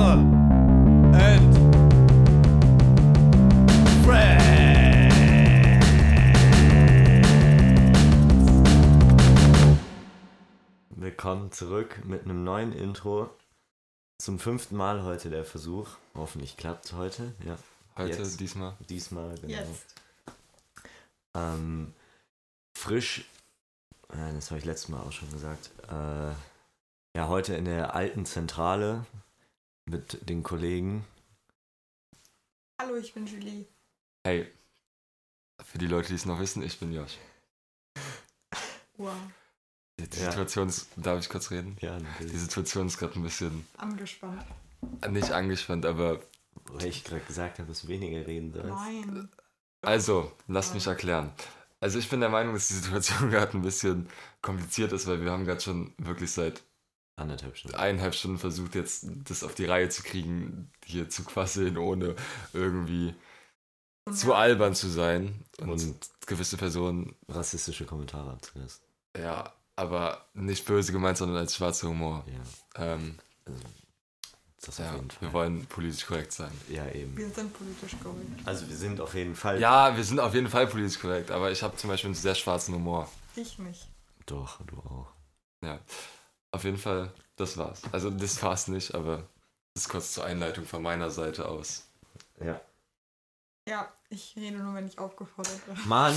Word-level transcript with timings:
Woche. 0.00 0.12
And 1.14 1.60
Willkommen 10.96 11.52
zurück 11.52 12.02
mit 12.04 12.24
einem 12.24 12.44
neuen 12.44 12.72
Intro. 12.72 13.30
Zum 14.18 14.38
fünften 14.38 14.76
Mal 14.76 15.02
heute 15.02 15.28
der 15.28 15.44
Versuch. 15.44 15.88
Hoffentlich 16.14 16.56
klappt 16.56 16.94
heute. 16.94 17.34
Ja. 17.44 17.58
Heute, 17.96 18.22
Jetzt. 18.22 18.40
diesmal. 18.40 18.74
Diesmal, 18.88 19.34
genau. 19.34 19.48
Jetzt. 19.48 19.94
Ähm, 21.34 21.92
frisch, 22.74 23.26
nein, 24.14 24.34
das 24.34 24.50
habe 24.50 24.58
ich 24.58 24.64
letztes 24.64 24.88
Mal 24.88 25.00
auch 25.00 25.12
schon 25.12 25.30
gesagt. 25.30 25.70
Äh, 25.88 26.30
ja, 27.16 27.28
heute 27.28 27.54
in 27.54 27.66
der 27.66 27.94
alten 27.94 28.24
Zentrale 28.24 29.04
mit 29.90 30.28
den 30.28 30.42
Kollegen. 30.42 31.04
Hallo, 32.80 32.96
ich 32.96 33.12
bin 33.12 33.26
Julie. 33.26 33.66
Hey, 34.24 34.46
für 35.62 35.78
die 35.78 35.86
Leute, 35.86 36.08
die 36.08 36.14
es 36.14 36.26
noch 36.26 36.40
wissen, 36.40 36.62
ich 36.62 36.78
bin 36.78 36.92
Josh. 36.92 37.18
Wow. 38.96 39.14
Die 39.98 40.04
Ja. 40.18 40.30
Situation 40.30 40.68
ist, 40.68 40.88
darf 40.96 41.20
ich 41.20 41.28
kurz 41.28 41.50
reden? 41.50 41.76
Ja, 41.80 41.98
Die 41.98 42.04
natürlich. 42.04 42.38
Situation 42.40 42.86
ist 42.86 42.98
gerade 42.98 43.18
ein 43.18 43.22
bisschen, 43.22 43.66
Angespannt. 43.76 44.44
nicht 45.10 45.30
angespannt, 45.32 45.84
aber 45.84 46.20
Weil 46.72 46.86
ich 46.88 47.04
gerade 47.04 47.22
gesagt 47.24 47.58
habe, 47.58 47.68
dass 47.68 47.82
du 47.82 47.88
weniger 47.88 48.26
reden 48.26 48.52
sollst. 48.52 48.68
Nein. 48.68 49.28
also, 49.82 50.32
lasst 50.46 50.72
mich 50.74 50.86
erklären. 50.86 51.32
Also 51.80 51.98
ich 51.98 52.08
bin 52.08 52.20
der 52.20 52.28
Meinung, 52.28 52.54
dass 52.54 52.68
die 52.68 52.74
Situation 52.74 53.30
gerade 53.30 53.56
ein 53.56 53.62
bisschen 53.62 54.08
kompliziert 54.42 54.92
ist, 54.92 55.06
weil 55.06 55.20
wir 55.22 55.30
haben 55.32 55.44
gerade 55.44 55.60
schon 55.60 55.92
wirklich 55.98 56.30
seit 56.30 56.62
Anderthalb 57.20 57.56
Stunden. 57.56 57.76
eineinhalb 57.76 58.14
Stunden 58.14 58.38
versucht, 58.38 58.74
jetzt 58.74 59.06
das 59.24 59.44
auf 59.44 59.54
die 59.54 59.66
Reihe 59.66 59.88
zu 59.88 60.02
kriegen, 60.02 60.70
hier 60.84 61.08
zu 61.08 61.22
quasseln, 61.24 61.76
ohne 61.78 62.16
irgendwie 62.52 63.14
zu 64.12 64.34
albern 64.34 64.74
zu 64.74 64.88
sein. 64.88 65.44
Und, 65.60 65.68
Und 65.70 65.96
gewisse 66.26 66.56
Personen, 66.56 67.14
rassistische 67.28 67.84
Kommentare 67.84 68.30
abzulassen. 68.32 68.82
ja, 69.16 69.52
aber 69.76 70.26
nicht 70.34 70.64
böse 70.66 70.92
gemeint, 70.92 71.16
sondern 71.18 71.38
als 71.38 71.54
schwarzer 71.56 71.88
Humor. 71.88 72.24
Ja, 72.76 72.84
Ähm, 72.94 73.18
also, 73.46 73.60
das 74.62 74.78
auf 74.80 74.86
ja, 74.86 74.94
jeden 74.94 75.10
Fall. 75.10 75.28
wir 75.28 75.32
wollen 75.32 75.66
politisch 75.66 76.04
korrekt 76.06 76.32
sein. 76.32 76.50
ja, 76.68 76.86
eben. 76.90 77.16
Wir 77.16 77.30
sind 77.30 77.52
politisch 77.56 77.96
korrekt. 78.02 78.28
Also 78.44 78.68
wir 78.68 78.76
sind 78.76 79.00
auf 79.00 79.14
jeden 79.14 79.34
Fall. 79.34 79.58
Ja, 79.60 79.96
wir 79.96 80.04
sind 80.04 80.20
auf 80.20 80.34
jeden 80.34 80.48
Fall 80.50 80.66
politisch 80.66 80.98
korrekt, 81.00 81.30
aber 81.30 81.50
ich 81.50 81.62
habe 81.62 81.76
zum 81.76 81.88
Beispiel 81.88 82.08
einen 82.08 82.14
sehr 82.14 82.34
schwarzen 82.34 82.74
Humor. 82.74 83.10
Ich 83.36 83.58
nicht. 83.58 83.88
Doch, 84.26 84.60
du 84.66 84.76
auch. 84.80 85.06
Ja, 85.62 85.78
auf 86.52 86.64
jeden 86.64 86.78
Fall, 86.78 87.12
das 87.36 87.56
war's. 87.56 87.82
Also 87.92 88.10
das 88.10 88.42
war's 88.42 88.68
nicht, 88.68 88.94
aber 88.94 89.18
das 89.74 89.84
ist 89.84 89.88
kurz 89.88 90.12
zur 90.12 90.24
Einleitung 90.24 90.64
von 90.66 90.82
meiner 90.82 91.10
Seite 91.10 91.48
aus. 91.48 91.84
Ja. 92.40 92.60
Ja, 93.68 93.92
ich 94.08 94.34
rede 94.36 94.56
nur, 94.58 94.74
wenn 94.74 94.86
ich 94.86 94.98
aufgefordert 94.98 95.66
werde. 95.68 95.80
Mann, 95.82 96.14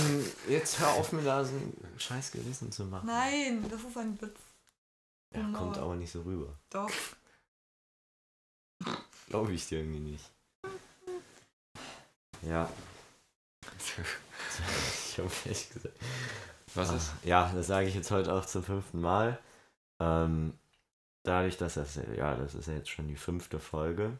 jetzt 0.48 0.80
hör 0.80 0.88
auf 0.94 1.12
mir 1.12 1.22
da 1.22 1.44
so 1.44 1.54
ein 1.54 1.76
scheiß 1.98 2.32
Gewissen 2.32 2.72
zu 2.72 2.84
machen. 2.84 3.06
Nein, 3.06 3.64
das 3.70 3.82
ist 3.82 3.96
ein 3.96 4.20
Witz. 4.20 4.40
Ja, 5.32 5.40
Genau. 5.40 5.58
kommt 5.58 5.78
aber 5.78 5.94
nicht 5.94 6.10
so 6.12 6.22
rüber. 6.22 6.52
Doch. 6.70 6.90
Glaube 9.28 9.52
ich 9.52 9.66
dir 9.68 9.78
irgendwie 9.80 10.00
nicht. 10.00 10.24
Ja. 12.42 12.68
Ich 15.08 15.18
habe 15.18 15.30
echt 15.48 15.72
gesagt. 15.72 15.94
Was 16.74 16.90
ist? 16.92 17.10
Ah, 17.10 17.18
Ja, 17.26 17.52
das 17.54 17.68
sage 17.68 17.86
ich 17.88 17.94
jetzt 17.94 18.10
heute 18.10 18.32
auch 18.32 18.44
zum 18.44 18.64
fünften 18.64 19.00
Mal. 19.00 19.38
Ähm, 20.00 20.54
dadurch, 21.22 21.56
dass 21.56 21.74
das, 21.74 21.98
ja, 22.16 22.34
das 22.34 22.54
ist 22.54 22.68
ja 22.68 22.74
jetzt 22.74 22.90
schon 22.90 23.08
die 23.08 23.16
fünfte 23.16 23.58
Folge 23.58 24.18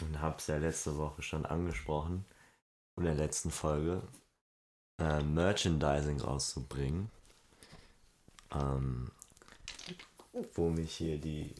und 0.00 0.20
habe 0.20 0.36
es 0.38 0.46
ja 0.46 0.56
letzte 0.58 0.96
Woche 0.96 1.22
schon 1.22 1.46
angesprochen, 1.46 2.24
in 2.96 3.04
der 3.04 3.14
letzten 3.14 3.50
Folge, 3.50 4.02
äh, 4.98 5.22
Merchandising 5.22 6.20
rauszubringen. 6.20 7.10
Ähm, 8.52 9.10
wo 10.54 10.68
mich 10.68 10.94
hier 10.94 11.18
die, 11.18 11.54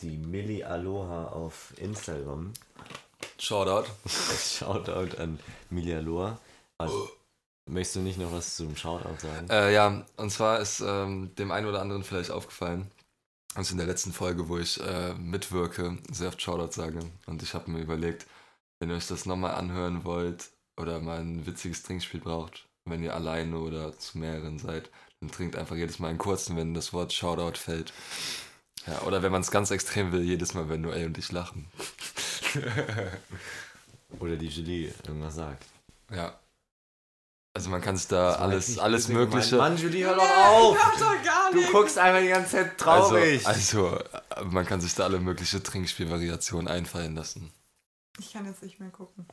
die 0.00 0.16
Milli 0.16 0.64
Aloha 0.64 1.28
auf 1.28 1.72
Instagram 1.78 2.52
Shoutout. 3.38 3.90
Shoutout 4.08 5.16
an 5.18 5.38
Milli 5.70 5.94
Aloha. 5.94 6.38
Also, 6.78 7.10
möchtest 7.66 7.96
du 7.96 8.00
nicht 8.00 8.18
noch 8.18 8.32
was 8.32 8.56
zum 8.56 8.76
Shoutout 8.76 9.20
sagen? 9.20 9.48
Äh, 9.50 9.72
ja, 9.72 10.04
und 10.16 10.30
zwar 10.30 10.60
ist 10.60 10.80
ähm, 10.80 11.34
dem 11.36 11.50
einen 11.50 11.66
oder 11.66 11.80
anderen 11.80 12.04
vielleicht 12.04 12.30
aufgefallen, 12.30 12.90
also 13.54 13.72
in 13.72 13.78
der 13.78 13.86
letzten 13.86 14.12
Folge, 14.12 14.48
wo 14.48 14.58
ich 14.58 14.80
äh, 14.80 15.14
mitwirke, 15.14 15.98
sehr 16.10 16.28
oft 16.28 16.42
Shoutout 16.42 16.72
sage. 16.72 17.00
Und 17.26 17.42
ich 17.42 17.54
habe 17.54 17.70
mir 17.70 17.80
überlegt, 17.80 18.26
wenn 18.78 18.90
ihr 18.90 18.96
euch 18.96 19.06
das 19.06 19.26
nochmal 19.26 19.54
anhören 19.54 20.04
wollt 20.04 20.50
oder 20.76 21.00
mal 21.00 21.20
ein 21.20 21.46
witziges 21.46 21.82
Trinkspiel 21.82 22.20
braucht, 22.20 22.66
wenn 22.84 23.02
ihr 23.02 23.14
alleine 23.14 23.58
oder 23.58 23.96
zu 23.98 24.18
mehreren 24.18 24.58
seid, 24.58 24.90
dann 25.20 25.30
trinkt 25.30 25.56
einfach 25.56 25.76
jedes 25.76 25.98
Mal 25.98 26.08
einen 26.08 26.18
kurzen, 26.18 26.56
wenn 26.56 26.74
das 26.74 26.92
Wort 26.92 27.12
Shoutout 27.12 27.58
fällt. 27.58 27.92
Ja, 28.86 29.02
oder 29.02 29.22
wenn 29.22 29.32
man 29.32 29.40
es 29.40 29.50
ganz 29.50 29.70
extrem 29.70 30.12
will, 30.12 30.22
jedes 30.22 30.52
Mal, 30.52 30.68
wenn 30.68 30.82
Noel 30.82 31.06
und 31.06 31.16
ich 31.16 31.32
lachen. 31.32 31.66
Oder 34.20 34.36
die 34.36 34.48
Julie 34.48 34.92
irgendwas 35.06 35.36
sagt. 35.36 35.64
ja. 36.10 36.38
Also 37.56 37.70
man 37.70 37.80
kann 37.80 37.96
sich 37.96 38.08
da 38.08 38.32
Das 38.32 38.38
alles, 38.40 38.78
alles. 38.80 39.08
Mögliche. 39.08 39.56
Mann, 39.56 39.76
Julie, 39.76 40.04
hör 40.04 40.16
doch 40.16 40.22
auf! 40.28 40.76
Ich 40.76 40.84
hab 40.84 40.98
doch 40.98 41.22
gar 41.24 41.50
Du 41.52 41.58
nicht. 41.58 41.70
guckst 41.70 41.96
einfach 41.98 42.20
die 42.20 42.26
ganze 42.28 42.50
Zeit 42.50 42.76
traurig. 42.76 43.46
Also, 43.46 43.90
also, 44.28 44.44
man 44.50 44.66
kann 44.66 44.80
sich 44.80 44.92
da 44.96 45.04
alle 45.04 45.20
mögliche 45.20 45.62
Trinkspielvariationen 45.62 46.66
einfallen 46.66 47.14
lassen. 47.14 47.52
Ich 48.18 48.32
kann 48.32 48.44
jetzt 48.46 48.62
nicht 48.62 48.80
mehr 48.80 48.90
gucken. 48.90 49.28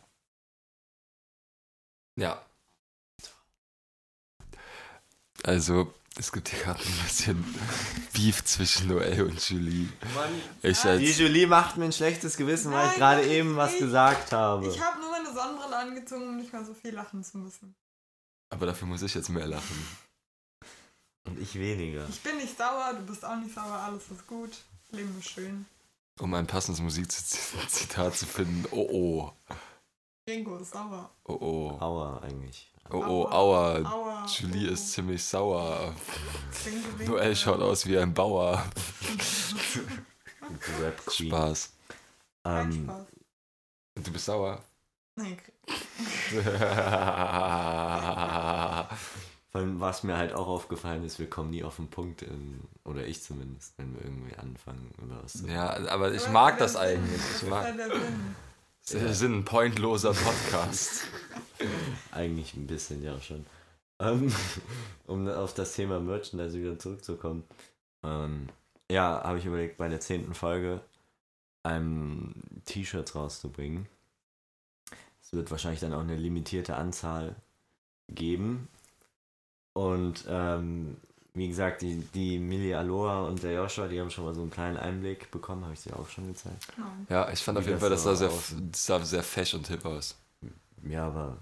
Ja. 2.16 2.40
Also, 5.44 5.92
es 6.18 6.32
gibt 6.32 6.50
hier 6.50 6.60
gerade 6.60 6.80
ein 6.80 7.04
bisschen 7.04 7.56
Beef 8.14 8.44
zwischen 8.46 8.90
Noel 8.90 9.24
und 9.24 9.50
Julie. 9.50 9.90
Ich 10.62 10.82
die 10.82 10.88
als, 10.88 11.18
Julie 11.18 11.48
macht 11.48 11.78
mir 11.78 11.86
ein 11.86 11.92
schlechtes 11.92 12.38
Gewissen, 12.38 12.72
weil 12.72 12.86
ich 12.86 12.92
Nein, 12.92 13.00
gerade 13.00 13.22
ich 13.24 13.32
eben 13.32 13.56
was 13.56 13.76
gesagt 13.80 14.32
habe. 14.32 14.68
Ich 14.68 14.80
habe 14.80 15.00
nur 15.00 15.10
meine 15.10 15.34
Sonnenbrille 15.34 15.76
angezogen, 15.76 16.28
um 16.28 16.38
nicht 16.38 16.54
mehr 16.54 16.64
so 16.64 16.76
viel 16.76 16.94
lachen 16.94 17.24
zu 17.24 17.40
müssen. 17.40 17.76
Aber 18.52 18.68
dafür 18.68 18.88
muss 18.88 19.02
ich 19.02 19.16
jetzt 19.16 19.30
mehr 19.30 19.48
lachen. 19.48 19.88
Und 21.26 21.40
ich 21.40 21.56
weniger. 21.56 22.08
Ich 22.10 22.22
bin 22.22 22.38
nicht 22.38 22.56
sauer, 22.58 22.94
du 22.94 23.06
bist 23.06 23.26
auch 23.26 23.38
nicht 23.38 23.56
sauer, 23.56 23.74
alles 23.74 24.04
ist 24.12 24.28
gut. 24.28 24.52
Leben 24.92 25.18
ist 25.18 25.30
schön. 25.30 25.66
Um 26.20 26.34
ein 26.34 26.46
passendes 26.46 26.82
Musikzitat 26.82 28.16
zu 28.16 28.26
finden. 28.26 28.66
Oh 28.72 28.88
oh. 28.92 29.34
Ringo 30.30 30.58
ist 30.58 30.72
sauer. 30.72 31.10
Oh 31.24 31.38
oh. 31.40 31.78
Aua, 31.80 32.20
eigentlich. 32.22 32.72
Oh 32.90 32.98
oh, 32.98 33.26
Aua. 33.28 33.82
aua. 33.84 34.26
Julie 34.26 34.70
oh, 34.70 34.74
ist 34.74 34.92
ziemlich 34.92 35.24
sauer. 35.24 35.96
Noel 37.06 37.36
schaut 37.36 37.62
aus 37.62 37.86
wie 37.86 37.98
ein 37.98 38.14
Bauer. 38.14 38.64
Rap 40.82 41.06
Queen. 41.06 41.30
Spaß. 41.30 41.74
Ähm, 42.46 42.84
Spaß. 42.84 43.08
Du 44.04 44.12
bist 44.12 44.26
sauer. 44.26 44.64
Vor 49.52 49.60
allem, 49.60 49.82
was 49.82 50.04
mir 50.04 50.18
halt 50.18 50.34
auch 50.34 50.48
aufgefallen 50.48 51.04
ist, 51.04 51.20
wir 51.20 51.30
kommen 51.30 51.50
nie 51.50 51.64
auf 51.64 51.76
den 51.76 51.90
Punkt, 51.90 52.22
in, 52.22 52.62
oder 52.86 53.06
ich 53.06 53.22
zumindest, 53.22 53.78
wenn 53.78 53.94
wir 53.94 54.06
irgendwie 54.06 54.36
anfangen 54.36 54.92
über 55.02 55.22
was 55.22 55.34
zu 55.34 55.48
ja, 55.48 55.76
aber 55.90 56.14
ich 56.14 56.24
Aber 56.24 56.32
mag 56.32 56.58
das 56.58 56.74
das 56.74 56.82
eigentlich. 56.82 57.22
Ich 57.36 57.42
Das 57.42 57.50
mag. 57.50 57.76
ist 58.86 58.94
ja 58.94 59.14
sind 59.14 59.34
ein 59.40 59.46
pointloser 59.46 60.14
Podcast. 60.14 61.04
Eigentlich 62.12 62.56
ein 62.56 62.66
bisschen, 62.66 63.04
ja 63.04 63.20
schon. 63.22 63.46
Ähm, 64.00 64.34
um 65.08 65.28
auf 65.28 65.54
das 65.54 65.74
Thema 65.74 66.00
Merchandise 66.00 66.60
wieder 66.60 66.80
zurückzukommen. 66.80 67.44
Ähm, 68.04 68.48
ja, 68.90 69.22
habe 69.24 69.38
ich 69.38 69.46
überlegt, 69.46 69.78
bei 69.78 69.88
der 69.88 70.00
zehnten 70.00 70.34
Folge 70.34 70.82
ein 71.64 72.34
T-Shirts 72.66 73.16
rauszubringen. 73.16 73.88
Es 75.32 75.38
wird 75.38 75.50
wahrscheinlich 75.52 75.80
dann 75.80 75.94
auch 75.94 76.02
eine 76.02 76.18
limitierte 76.18 76.76
Anzahl 76.76 77.36
geben. 78.10 78.68
Und 79.72 80.26
ähm, 80.28 80.98
wie 81.34 81.48
gesagt, 81.48 81.82
die, 81.82 82.02
die 82.14 82.38
Millie 82.38 82.78
Aloha 82.78 83.22
und 83.22 83.42
der 83.42 83.54
Joshua, 83.54 83.88
die 83.88 84.02
haben 84.02 84.10
schon 84.12 84.26
mal 84.26 84.36
so 84.36 84.42
einen 84.42 84.52
kleinen 84.52 84.76
Einblick 84.76 85.32
bekommen, 85.32 85.64
habe 85.64 85.74
ich 85.74 85.84
dir 85.84 85.98
auch 85.98 86.10
schon 86.10 86.28
gezeigt. 86.28 86.68
Genau. 86.76 86.88
Ja, 87.08 87.32
ich 87.32 87.40
fand 87.42 87.58
auf 87.58 87.64
Wie 87.66 87.70
jeden 87.70 87.80
das 87.80 88.02
Fall, 88.04 88.12
das 88.12 88.20
sah 88.20 88.28
sehr, 88.28 88.58
das 88.72 88.86
sah 88.86 89.00
sehr 89.06 89.24
fesch 89.24 89.54
und 89.54 89.66
hip 89.70 89.86
aus. 89.86 90.18
Ja, 90.84 91.08
aber 91.08 91.38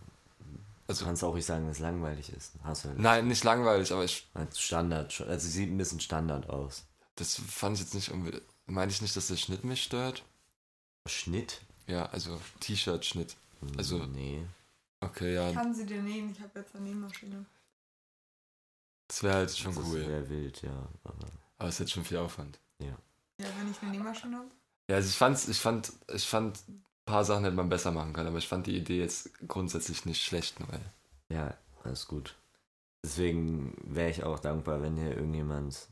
Also- 0.87 0.99
du 0.99 1.05
kannst 1.07 1.23
auch 1.23 1.33
nicht 1.33 1.47
sagen, 1.47 1.65
dass 1.65 1.77
es 1.77 1.81
langweilig 1.81 2.31
ist. 2.31 2.51
Hast 2.63 2.83
du 2.85 2.89
halt 2.89 2.99
Nein, 2.99 3.27
nicht 3.27 3.43
langweilig, 3.43 3.91
aber 3.91 4.03
ich, 4.03 4.27
Standard, 4.55 5.19
also 5.21 5.47
sieht 5.47 5.71
ein 5.71 5.77
bisschen 5.79 5.99
Standard 5.99 6.47
aus. 6.47 6.83
das 7.15 7.41
fand 7.47 7.75
ich 7.77 7.81
jetzt 7.81 7.95
nicht 7.95 8.11
unbedingt. 8.11 8.43
Meine 8.67 8.91
ich 8.91 9.01
nicht, 9.01 9.15
dass 9.15 9.27
der 9.29 9.37
Schnitt 9.37 9.63
mich 9.63 9.81
stört? 9.81 10.21
Schnitt? 11.07 11.61
Ja, 11.87 12.05
also 12.11 12.39
T-Shirt-Schnitt. 12.59 13.35
Also- 13.77 14.05
Nee. 14.05 14.45
Okay, 15.01 15.33
ja, 15.35 15.51
Kann 15.53 15.73
sie 15.73 15.85
dir 15.85 16.01
nähen? 16.01 16.31
Ich 16.31 16.41
habe 16.41 16.59
jetzt 16.59 16.75
eine 16.75 16.83
Nähmaschine. 16.89 17.45
das 19.07 19.23
wäre 19.23 19.35
halt 19.35 19.57
schon 19.57 19.73
das 19.73 19.85
cool. 19.85 20.05
wäre 20.05 20.29
wild, 20.29 20.61
ja. 20.61 20.89
Aber 21.05 21.15
Aber 21.57 21.69
es 21.69 21.75
ist 21.75 21.79
jetzt 21.79 21.91
schon 21.93 22.03
viel 22.05 22.17
Aufwand. 22.17 22.59
Ja, 22.79 23.47
wenn 23.57 23.71
ich 23.71 23.81
eine 23.81 23.91
Nähmaschine 23.91 24.35
habe. 24.37 24.49
Ja, 24.89 24.97
also 24.97 25.07
ich 25.07 25.15
fand's, 25.15 25.47
ich 25.47 25.59
fand, 25.59 25.93
ich 26.13 26.27
fand, 26.27 26.67
ein 26.67 26.83
paar 27.05 27.23
Sachen 27.23 27.45
hätte 27.45 27.55
man 27.55 27.69
besser 27.69 27.91
machen 27.91 28.11
können, 28.11 28.27
aber 28.27 28.37
ich 28.39 28.47
fand 28.49 28.67
die 28.67 28.75
Idee 28.75 28.99
jetzt 28.99 29.31
grundsätzlich 29.47 30.05
nicht 30.05 30.21
schlecht, 30.21 30.59
Noel. 30.59 30.81
Ja, 31.29 31.55
alles 31.85 32.07
gut. 32.07 32.35
Deswegen 33.05 33.77
wäre 33.83 34.09
ich 34.09 34.23
auch 34.25 34.39
dankbar, 34.39 34.81
wenn 34.81 34.97
hier 34.97 35.15
irgendjemand 35.15 35.87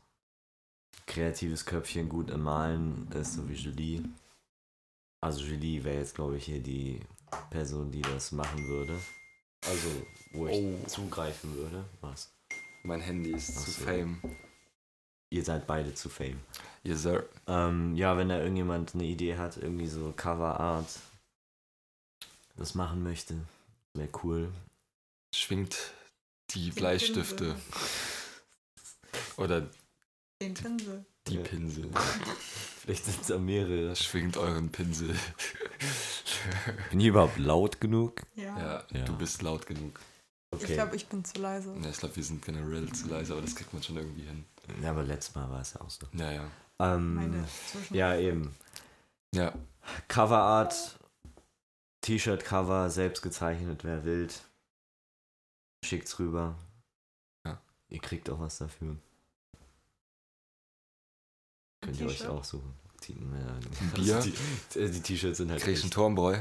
kreatives 1.06 1.64
Köpfchen 1.64 2.10
gut 2.10 2.28
im 2.28 2.42
Malen 2.42 3.10
ist, 3.12 3.34
so 3.34 3.48
wie 3.48 3.54
Julie. 3.54 4.04
Also 5.22 5.40
Julie 5.42 5.82
wäre 5.84 5.96
jetzt, 5.98 6.14
glaube 6.14 6.36
ich, 6.36 6.44
hier 6.44 6.60
die 6.62 7.00
Person, 7.50 7.90
die 7.90 8.02
das 8.02 8.32
machen 8.32 8.66
würde. 8.68 8.98
Also, 9.66 9.88
wo 10.32 10.46
ich 10.46 10.56
Oh. 10.56 10.78
zugreifen 10.86 11.54
würde. 11.54 11.84
Was? 12.00 12.30
Mein 12.84 13.00
Handy 13.00 13.32
ist 13.32 13.52
Ach 13.56 13.64
zu 13.64 13.70
so. 13.72 13.84
fame. 13.84 14.20
Ihr 15.30 15.44
seid 15.44 15.66
beide 15.66 15.92
zu 15.94 16.08
fame. 16.08 16.40
Yes, 16.84 17.02
sir. 17.02 17.28
Ähm, 17.46 17.94
ja, 17.96 18.16
wenn 18.16 18.28
da 18.30 18.38
irgendjemand 18.38 18.94
eine 18.94 19.04
Idee 19.04 19.36
hat, 19.36 19.56
irgendwie 19.58 19.88
so 19.88 20.12
Cover 20.16 20.58
Art, 20.58 20.98
das 22.56 22.74
machen 22.74 23.02
möchte, 23.02 23.34
wäre 23.94 24.08
cool. 24.22 24.50
Schwingt 25.34 25.92
die 26.52 26.70
Bleistifte 26.70 27.54
Pinsel. 27.54 27.62
oder 29.36 29.68
Den 30.40 30.54
Pinsel. 30.54 31.04
die. 31.26 31.38
Pinsel. 31.38 31.90
Vielleicht 32.80 33.04
sind 33.04 33.20
es 33.20 33.26
da 33.26 33.38
mehrere. 33.38 33.94
Schwingt 33.96 34.36
euren 34.38 34.70
Pinsel. 34.70 35.14
Bin 36.90 37.00
ich 37.00 37.06
überhaupt 37.06 37.38
laut 37.38 37.80
genug? 37.80 38.22
Ja. 38.34 38.58
Ja, 38.58 38.84
Ja. 38.90 39.04
du 39.04 39.16
bist 39.16 39.42
laut 39.42 39.66
genug. 39.66 39.98
Ich 40.58 40.64
glaube, 40.66 40.96
ich 40.96 41.06
bin 41.06 41.24
zu 41.24 41.40
leise. 41.40 41.74
Ja, 41.82 41.90
ich 41.90 41.98
glaube, 41.98 42.16
wir 42.16 42.24
sind 42.24 42.42
generell 42.44 42.90
zu 42.92 43.08
leise, 43.08 43.32
aber 43.34 43.42
das 43.42 43.54
kriegt 43.54 43.72
man 43.72 43.82
schon 43.82 43.96
irgendwie 43.96 44.22
hin. 44.22 44.44
Ja, 44.82 44.90
aber 44.90 45.02
letztes 45.02 45.34
Mal 45.34 45.48
war 45.50 45.60
es 45.60 45.74
ja 45.74 45.80
auch 45.82 45.90
so. 45.90 46.06
Ja, 46.12 46.30
ja. 46.32 46.50
Ähm, 46.80 47.44
ja, 47.90 48.16
eben. 48.16 48.54
Ja, 49.34 49.52
Coverart, 50.08 50.98
T-Shirt-Cover, 52.00 52.88
selbst 52.88 53.22
gezeichnet, 53.22 53.84
wer 53.84 54.04
wild. 54.04 54.42
Schickt's 55.84 56.18
rüber. 56.18 56.54
Ja. 57.46 57.60
Ihr 57.90 58.00
kriegt 58.00 58.30
auch 58.30 58.40
was 58.40 58.58
dafür. 58.58 58.96
Könnt 61.82 62.00
ihr 62.00 62.06
euch 62.06 62.26
auch 62.26 62.44
suchen. 62.44 62.74
Die, 63.04 63.12
ja, 63.12 63.58
Bier? 63.94 64.16
Also 64.16 64.30
die 64.74 64.78
äh, 64.78 64.90
die 64.90 65.00
T-Shirts 65.00 65.38
sind 65.38 65.50
halt 65.50 65.62
krieg 65.62 65.74
ich 65.74 65.80
einen 65.80 65.86
echt 65.88 65.94
Turmbräu. 65.94 66.38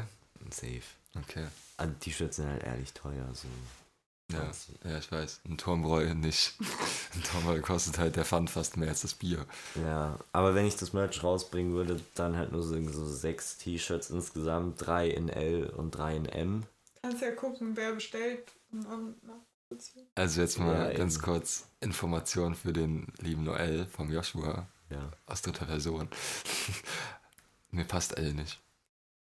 safe. 0.51 0.81
Okay. 1.15 1.47
Also 1.77 1.93
die 1.93 1.99
T-Shirts 1.99 2.35
sind 2.37 2.47
halt 2.47 2.63
ehrlich 2.63 2.93
teuer. 2.93 3.27
So. 3.33 3.47
Ja, 4.31 4.39
20. 4.51 4.75
ja, 4.83 4.97
ich 4.97 5.11
weiß. 5.11 5.39
Ein 5.47 5.57
Turmbräu 5.57 6.13
nicht. 6.13 6.55
Ein 7.15 7.23
Turmbräu 7.23 7.61
kostet 7.61 7.97
halt 7.97 8.15
der 8.17 8.25
Pfand 8.25 8.49
fast 8.49 8.75
mehr 8.75 8.89
als 8.89 9.01
das 9.01 9.13
Bier. 9.13 9.45
Ja, 9.75 10.19
aber 10.33 10.53
wenn 10.53 10.65
ich 10.65 10.75
das 10.75 10.91
Merch 10.93 11.23
rausbringen 11.23 11.73
würde, 11.73 12.01
dann 12.15 12.35
halt 12.35 12.51
nur 12.51 12.61
so, 12.63 12.75
so 12.91 13.05
sechs 13.07 13.57
T-Shirts 13.57 14.09
insgesamt, 14.09 14.85
drei 14.85 15.07
in 15.07 15.29
L 15.29 15.67
und 15.69 15.91
drei 15.91 16.15
in 16.17 16.25
M. 16.25 16.63
Kannst 17.01 17.21
ja 17.21 17.31
gucken, 17.31 17.77
wer 17.77 17.93
bestellt. 17.93 18.51
Also 20.15 20.41
jetzt 20.41 20.59
mal 20.59 20.91
Ja, 20.91 20.97
ganz 20.97 21.15
eben. 21.15 21.23
kurz 21.23 21.67
Information 21.79 22.55
für 22.55 22.73
den 22.73 23.07
lieben 23.19 23.43
Noel 23.43 23.85
vom 23.85 24.11
Joshua 24.11 24.67
Ja, 24.89 25.11
aus 25.25 25.41
dritter 25.41 25.65
Person. 25.65 26.07
Mir 27.71 27.85
passt 27.85 28.17
L 28.17 28.33
nicht. 28.33 28.59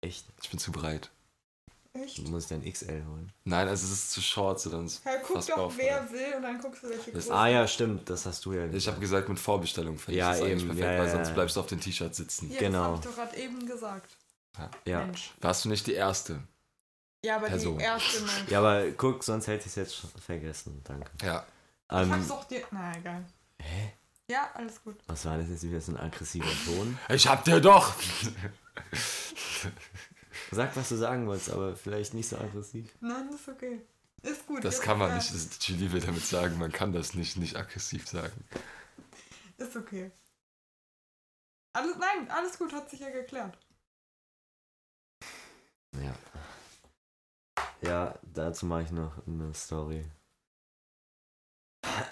echt. 0.01 0.25
Ich 0.43 0.49
bin 0.49 0.59
zu 0.59 0.71
breit. 0.71 1.09
Echt? 1.93 2.19
Du 2.19 2.29
musst 2.29 2.51
dann 2.51 2.63
XL 2.63 3.03
holen. 3.05 3.31
Nein, 3.45 3.67
also 3.67 3.85
es 3.87 3.91
ist 3.91 4.11
zu 4.11 4.21
short, 4.21 4.59
so 4.59 4.69
dann 4.69 4.85
ist 4.85 5.03
Ja, 5.03 5.13
guck 5.25 5.43
doch, 5.47 5.55
bauchfrei. 5.55 5.83
wer 5.83 6.11
will 6.11 6.33
und 6.35 6.41
dann 6.43 6.59
guckst 6.61 6.83
du, 6.83 6.89
welche 6.89 7.11
Das- 7.11 7.25
Größe. 7.25 7.33
Ah 7.35 7.47
ja, 7.47 7.67
stimmt, 7.67 8.07
das 8.09 8.25
hast 8.27 8.45
du 8.45 8.53
ja 8.53 8.67
Ich 8.67 8.87
habe 8.87 8.99
gesagt, 8.99 9.29
mit 9.29 9.39
Vorbestellung 9.39 9.97
finde 9.97 10.19
Ja, 10.19 10.31
ich 10.33 10.39
das 10.39 10.45
eigentlich 10.47 10.63
eben, 10.63 10.75
perfekt, 10.77 10.91
ja, 10.93 10.99
weil 10.99 11.07
ja, 11.07 11.11
sonst 11.13 11.27
ja. 11.29 11.33
bleibst 11.33 11.55
du 11.55 11.59
auf 11.61 11.67
den 11.67 11.79
T-Shirt 11.81 12.13
sitzen. 12.13 12.51
Ja, 12.51 12.59
genau. 12.59 12.79
das 12.79 12.85
habe 12.85 12.95
ich 12.97 13.05
doch 13.05 13.15
gerade 13.15 13.37
eben 13.37 13.65
gesagt. 13.65 14.17
Ja. 14.85 14.99
Mensch. 15.05 15.33
Warst 15.41 15.65
du 15.65 15.69
nicht 15.69 15.87
die 15.87 15.93
Erste? 15.93 16.43
Ja, 17.25 17.37
aber 17.37 17.47
Person. 17.47 17.77
die 17.79 17.83
erste 17.83 18.21
Mal. 18.21 18.45
ja, 18.49 18.59
aber 18.59 18.91
guck, 18.91 19.23
sonst 19.23 19.47
hätte 19.47 19.61
ich 19.61 19.67
es 19.67 19.75
jetzt 19.75 19.95
schon 19.95 20.09
vergessen. 20.11 20.81
Danke. 20.83 21.09
Ja. 21.23 21.45
Ich 21.89 21.97
Ähm, 21.97 22.11
hab's 22.13 22.27
doch 22.27 22.43
dir. 22.43 22.63
Na, 22.71 22.95
egal. 22.95 23.25
hä? 23.59 23.93
Ja, 24.29 24.51
alles 24.55 24.83
gut. 24.83 24.97
Was 25.07 25.25
war 25.25 25.37
das 25.37 25.49
jetzt 25.49 25.63
wieder 25.63 25.79
so 25.79 25.93
ein 25.93 25.99
aggressiver 25.99 26.51
Ton? 26.65 26.97
Ich 27.09 27.27
hab 27.27 27.45
dir 27.45 27.61
doch! 27.61 27.95
Sag, 30.51 30.75
was 30.75 30.89
du 30.89 30.95
sagen 30.95 31.27
wolltest, 31.27 31.49
aber 31.49 31.75
vielleicht 31.75 32.13
nicht 32.13 32.27
so 32.27 32.37
aggressiv. 32.37 32.93
Nein, 32.99 33.29
ist 33.29 33.47
okay. 33.47 33.81
Ist 34.21 34.45
gut. 34.45 34.63
Das 34.63 34.75
ist, 34.75 34.81
kann 34.81 34.97
man 34.97 35.11
äh, 35.11 35.15
nicht. 35.15 35.33
Das, 35.33 35.67
Julie 35.67 35.91
will 35.91 36.01
damit 36.01 36.25
sagen, 36.25 36.57
man 36.57 36.71
kann 36.71 36.91
das 36.91 37.13
nicht, 37.13 37.37
nicht 37.37 37.55
aggressiv 37.55 38.07
sagen. 38.07 38.43
Ist 39.57 39.75
okay. 39.75 40.11
Alles, 41.73 41.95
nein, 41.97 42.29
alles 42.29 42.57
gut, 42.57 42.73
hat 42.73 42.89
sich 42.89 42.99
ja 42.99 43.09
geklärt. 43.09 43.57
Ja. 45.93 46.15
Ja, 47.81 48.19
dazu 48.33 48.65
mache 48.65 48.83
ich 48.83 48.91
noch 48.91 49.13
eine 49.27 49.53
Story. 49.53 50.05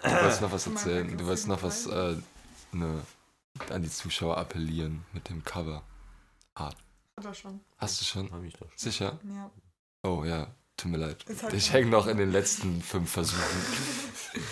Du 0.04 0.10
wolltest 0.12 0.42
noch 0.42 0.52
was 0.52 0.68
erzählen. 0.68 1.18
Du 1.18 1.26
wolltest 1.26 1.48
noch 1.48 1.64
was 1.64 1.86
äh, 1.88 2.16
ne, 2.72 3.02
an 3.70 3.82
die 3.82 3.90
Zuschauer 3.90 4.38
appellieren 4.38 5.06
mit 5.14 5.30
dem 5.30 5.44
Cover. 5.44 5.84
Hat 6.56 6.76
er 7.24 7.34
schon. 7.34 7.60
Hast 7.78 8.02
du 8.02 8.06
schon? 8.06 8.32
Hab 8.32 8.44
ich 8.44 8.54
doch. 8.56 8.68
Sicher? 8.76 9.20
Ja. 9.34 9.50
Oh 10.04 10.24
ja, 10.26 10.48
tut 10.78 10.92
mir 10.92 10.98
leid. 10.98 11.24
Ist 11.24 11.44
halt 11.44 11.54
Ich 11.54 11.66
schon- 11.66 11.74
hänge 11.74 11.90
noch 11.90 12.08
in 12.08 12.18
den 12.18 12.32
letzten 12.32 12.82
fünf 12.82 13.12
Versuchen. 13.12 13.42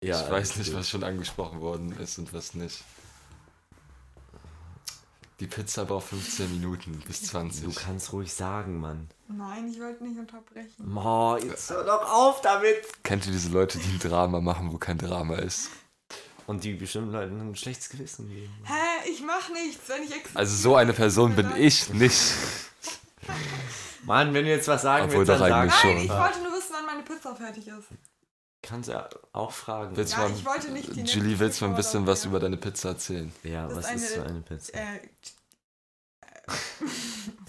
Ja, 0.00 0.24
ich 0.24 0.30
weiß 0.30 0.56
nicht, 0.58 0.72
was 0.74 0.88
schon 0.88 1.02
angesprochen 1.02 1.60
worden 1.60 1.90
ist 1.98 2.18
und 2.18 2.32
was 2.32 2.54
nicht. 2.54 2.84
Die 5.40 5.46
Pizza 5.46 5.84
braucht 5.84 6.08
15 6.08 6.50
Minuten 6.58 7.00
bis 7.06 7.22
20. 7.22 7.64
Du 7.64 7.72
kannst 7.72 8.12
ruhig 8.12 8.32
sagen, 8.32 8.80
Mann. 8.80 9.08
Nein, 9.28 9.68
ich 9.72 9.80
wollte 9.80 10.02
nicht 10.02 10.18
unterbrechen. 10.18 10.74
Mo, 10.78 11.36
jetzt 11.36 11.70
hör 11.70 11.84
doch 11.84 12.10
auf 12.10 12.40
damit! 12.40 12.76
Kennt 13.04 13.24
ihr 13.26 13.32
diese 13.32 13.50
Leute, 13.50 13.78
die 13.78 13.88
ein 13.88 13.98
Drama 14.00 14.40
machen, 14.40 14.72
wo 14.72 14.78
kein 14.78 14.98
Drama 14.98 15.36
ist? 15.36 15.70
Und 16.48 16.64
die 16.64 16.74
bestimmt 16.74 17.12
Leuten 17.12 17.40
ein 17.40 17.54
schlechtes 17.54 17.88
Gewissen 17.88 18.28
geben. 18.28 18.52
Hä, 18.64 19.08
ich 19.10 19.22
mach 19.22 19.48
nichts, 19.50 19.88
wenn 19.88 20.02
ich 20.02 20.16
extra. 20.16 20.40
Also 20.40 20.56
so 20.56 20.74
eine 20.74 20.92
Person 20.92 21.36
bin 21.36 21.54
ich 21.56 21.88
nicht. 21.92 22.20
Mann, 24.04 24.34
wenn 24.34 24.44
du 24.44 24.50
jetzt 24.50 24.66
was 24.66 24.82
sagen 24.82 25.04
Obwohl 25.04 25.18
willst, 25.18 25.30
dann 25.30 25.38
sag 25.38 25.52
eigentlich 25.52 25.84
Nein, 25.84 25.92
schon. 25.92 26.04
ich 26.04 26.10
wollte 26.10 26.38
nur 26.42 26.52
wissen, 26.52 26.72
wann 26.72 26.86
meine 26.86 27.02
Pizza 27.02 27.36
fertig 27.36 27.68
ist. 27.68 27.88
Kannst 28.62 28.88
ja 28.88 29.08
auch 29.32 29.52
fragen. 29.52 29.96
Willst 29.96 30.12
Ja, 30.14 30.18
mal, 30.28 30.30
ich 30.32 30.44
wollte 30.44 30.70
nicht 30.72 30.94
die 30.94 31.02
Julie, 31.02 31.38
willst 31.38 31.60
du 31.60 31.64
mal 31.66 31.70
ein 31.70 31.76
bisschen 31.76 32.06
was 32.06 32.24
über 32.24 32.40
deine 32.40 32.56
Pizza 32.56 32.90
erzählen? 32.90 33.32
Ja, 33.44 33.68
Das 33.68 33.76
was 33.76 33.92
ist 33.92 34.02
ist 34.02 34.14
so 34.14 34.20
eine- 34.20 34.30
eine 34.30 34.40
Pizza? 34.40 34.74
Äh, 34.74 34.96
äh, 34.96 36.52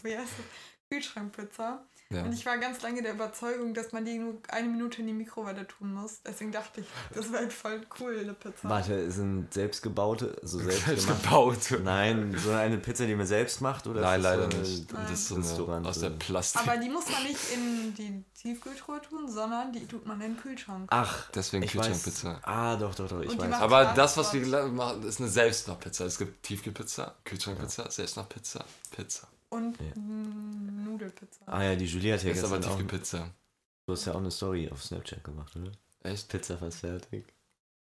wie 0.03 0.17
heißt 0.17 0.31
das? 0.37 0.45
Kühlschrankpizza. 0.89 1.83
Ja. 2.11 2.23
Und 2.23 2.33
ich 2.33 2.43
war 2.43 2.57
ganz 2.57 2.81
lange 2.81 3.03
der 3.03 3.13
Überzeugung, 3.13 3.75
dass 3.75 3.91
man 3.91 4.03
die 4.03 4.17
nur 4.17 4.39
eine 4.47 4.67
Minute 4.67 5.01
in 5.01 5.07
die 5.07 5.13
Mikrowelle 5.13 5.67
tun 5.67 5.93
muss. 5.93 6.23
Deswegen 6.25 6.51
dachte 6.51 6.81
ich, 6.81 6.87
das 7.13 7.31
wäre 7.31 7.43
halt 7.43 7.53
voll 7.53 7.81
cool, 7.99 8.17
eine 8.19 8.33
Pizza. 8.33 8.67
Warte, 8.67 9.11
sind 9.11 9.53
selbstgebaute, 9.53 10.35
so 10.41 10.57
selbst 10.59 10.85
Selbst 10.85 11.05
gemacht? 11.05 11.23
gebaut. 11.23 11.79
Nein, 11.83 12.35
so 12.35 12.49
eine 12.49 12.79
Pizza, 12.79 13.05
die 13.05 13.13
man 13.13 13.27
selbst 13.27 13.61
macht? 13.61 13.85
Oder 13.85 14.01
Nein, 14.01 14.23
leider 14.23 14.49
so 14.49 14.57
eine 14.57 14.67
nicht. 14.67 14.91
Nein. 14.91 15.05
Das 15.07 15.31
ist 15.31 15.55
so 15.55 15.67
aus 15.67 15.99
der? 15.99 16.09
Plastik. 16.09 16.61
Aber 16.61 16.77
die 16.77 16.89
muss 16.89 17.07
man 17.11 17.23
nicht 17.23 17.53
in 17.53 17.93
die 17.93 18.23
Tiefkühltruhe 18.33 19.01
tun, 19.01 19.29
sondern 19.31 19.71
die 19.71 19.85
tut 19.85 20.07
man 20.07 20.19
in 20.19 20.33
den 20.33 20.41
Kühlschrank. 20.41 20.87
Ach, 20.89 21.29
Deswegen. 21.29 21.67
Kühlschrankpizza. 21.67 22.39
Ah, 22.41 22.75
doch, 22.75 22.95
doch, 22.95 23.07
doch, 23.07 23.21
ich 23.21 23.37
weiß. 23.37 23.53
Aber 23.53 23.93
das, 23.93 24.17
was 24.17 24.33
wir 24.33 24.45
machen, 24.69 25.03
ist 25.03 25.19
eine 25.19 25.29
Selbstmachpizza. 25.29 26.05
Es 26.05 26.17
gibt 26.17 26.41
Tiefkühlpizza, 26.41 27.13
Kühlschrankpizza, 27.23 27.91
Selbstmachpizza, 27.91 28.65
Pizza. 28.89 29.27
Und 29.49 29.77
Ja. 29.79 29.95
Nudelpizza. 29.99 31.41
Ah 31.47 31.63
ja, 31.63 31.75
die 31.75 31.85
Julie 31.85 32.13
hat 32.13 32.23
ja 32.23 32.29
Das 32.29 32.37
ist 32.39 32.43
aber 32.43 32.57
gestern 32.57 32.73
auch, 32.73 32.77
Tiefkühlpizza. 32.77 33.33
du 33.87 33.93
hast 33.93 34.05
ja 34.05 34.13
auch 34.13 34.17
eine 34.19 34.31
Story 34.31 34.69
auf 34.69 34.83
Snapchat 34.83 35.23
gemacht, 35.23 35.55
oder? 35.55 35.71
Echt? 36.03 36.29
Pizza 36.29 36.57
fast 36.57 36.79
fertig. 36.79 37.25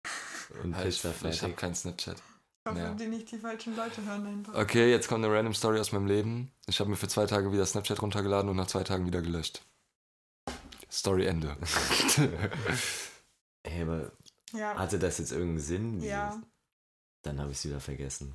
Und 0.62 0.70
ich 0.76 0.82
Pizza 0.82 1.10
ich 1.10 1.22
habe 1.22 1.34
fertig. 1.36 1.56
keinen 1.56 1.74
Snapchat. 1.74 2.16
Ich 2.64 2.70
hoffe, 2.70 2.78
Ja. 2.80 2.94
die 2.94 3.06
nicht 3.06 3.30
die 3.30 3.38
falschen 3.38 3.74
Leute 3.76 4.04
hören 4.04 4.26
einfach. 4.26 4.54
Okay, 4.54 4.90
jetzt 4.90 5.08
kommt 5.08 5.24
eine 5.24 5.34
random 5.34 5.52
Story 5.54 5.78
aus 5.80 5.92
meinem 5.92 6.06
Leben. 6.06 6.52
Ich 6.66 6.78
habe 6.80 6.88
mir 6.90 6.96
für 6.96 7.08
zwei 7.08 7.26
Tage 7.26 7.52
wieder 7.52 7.66
Snapchat 7.66 8.00
runtergeladen 8.00 8.48
und 8.50 8.56
nach 8.56 8.66
zwei 8.68 8.84
Tagen 8.84 9.04
wieder 9.06 9.20
gelöscht. 9.22 9.62
Story 10.90 11.26
Ende. 11.26 11.56
Hey, 13.64 13.82
aber 13.82 14.10
Ja. 14.52 14.74
hatte 14.76 14.98
das 14.98 15.18
jetzt 15.18 15.30
irgendeinen 15.32 15.60
Sinn? 15.60 16.02
Ja. 16.02 16.40
Dann 17.22 17.40
habe 17.40 17.52
ich 17.52 17.58
es 17.58 17.64
wieder 17.64 17.80
vergessen. 17.80 18.34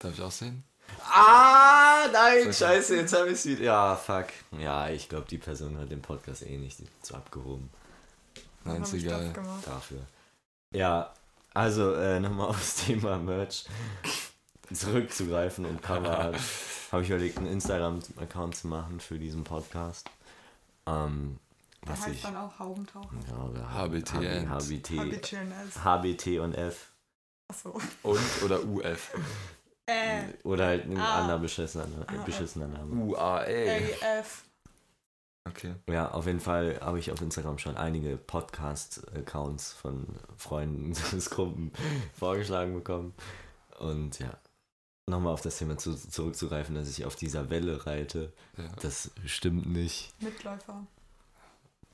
Darf 0.00 0.14
ich 0.14 0.20
auch 0.20 0.32
sehen? 0.32 0.64
Ah, 1.06 2.08
nein, 2.12 2.44
Sag 2.44 2.54
scheiße, 2.54 2.96
jetzt 2.96 3.12
habe 3.12 3.28
ich 3.28 3.34
es 3.34 3.46
wieder. 3.46 3.64
Ja, 3.64 3.96
fuck. 3.96 4.26
Ja, 4.58 4.88
ich 4.88 5.08
glaube, 5.08 5.26
die 5.28 5.38
Person 5.38 5.78
hat 5.78 5.90
den 5.90 6.02
Podcast 6.02 6.42
eh 6.42 6.56
nicht 6.56 6.78
so 7.02 7.14
abgehoben 7.14 7.70
Nein, 8.64 8.82
ist 8.82 8.94
egal. 8.94 9.32
dafür. 9.64 10.00
Ja, 10.72 11.12
also 11.52 11.94
äh, 11.94 12.18
nochmal 12.20 12.48
aufs 12.48 12.86
Thema 12.86 13.18
Merch 13.18 13.66
zurückzugreifen 14.72 15.66
und 15.66 15.82
Coverart. 15.82 16.36
habe 16.92 17.02
ich 17.02 17.10
überlegt, 17.10 17.38
einen 17.38 17.48
Instagram-Account 17.48 18.56
zu 18.56 18.68
machen 18.68 19.00
für 19.00 19.18
diesen 19.18 19.44
Podcast. 19.44 20.08
Ähm, 20.86 21.38
was 21.82 22.00
heißt 22.00 22.14
ich. 22.14 22.22
dann 22.22 22.36
auch 22.36 22.58
Haubentauchen. 22.58 23.18
Ja, 23.28 23.44
oder 23.44 23.74
HBT 23.74 24.12
HBT, 24.48 25.34
als. 25.60 25.84
HBT 25.84 26.38
und 26.38 26.54
F. 26.54 26.92
Achso. 27.48 27.78
Und 28.02 28.42
oder 28.44 28.64
UF. 28.64 29.14
Äh, 29.86 30.22
Oder 30.44 30.66
halt 30.66 30.86
ein 30.86 30.96
Ah. 30.98 31.20
anderer 31.20 31.38
beschissener, 31.38 31.86
Ah, 32.06 32.22
beschissener 32.24 32.68
Name. 32.68 33.04
UAE. 33.04 33.94
AF. 34.02 34.44
Okay. 35.46 35.74
Ja, 35.90 36.10
auf 36.12 36.26
jeden 36.26 36.40
Fall 36.40 36.78
habe 36.80 36.98
ich 36.98 37.12
auf 37.12 37.20
Instagram 37.20 37.58
schon 37.58 37.76
einige 37.76 38.16
Podcast-Accounts 38.16 39.72
von 39.74 40.06
Freunden 40.38 40.94
des 41.12 41.28
Gruppen 41.30 41.70
vorgeschlagen 42.14 42.72
bekommen. 42.74 43.12
Und 43.78 44.18
ja, 44.20 44.30
nochmal 45.06 45.34
auf 45.34 45.42
das 45.42 45.58
Thema 45.58 45.76
zu, 45.76 45.94
zurückzugreifen, 45.94 46.74
dass 46.74 46.88
ich 46.88 47.04
auf 47.04 47.14
dieser 47.16 47.50
Welle 47.50 47.86
reite, 47.86 48.32
Ja. 48.56 48.64
das 48.80 49.10
stimmt 49.26 49.66
nicht. 49.66 50.14
Mitläufer. 50.22 50.86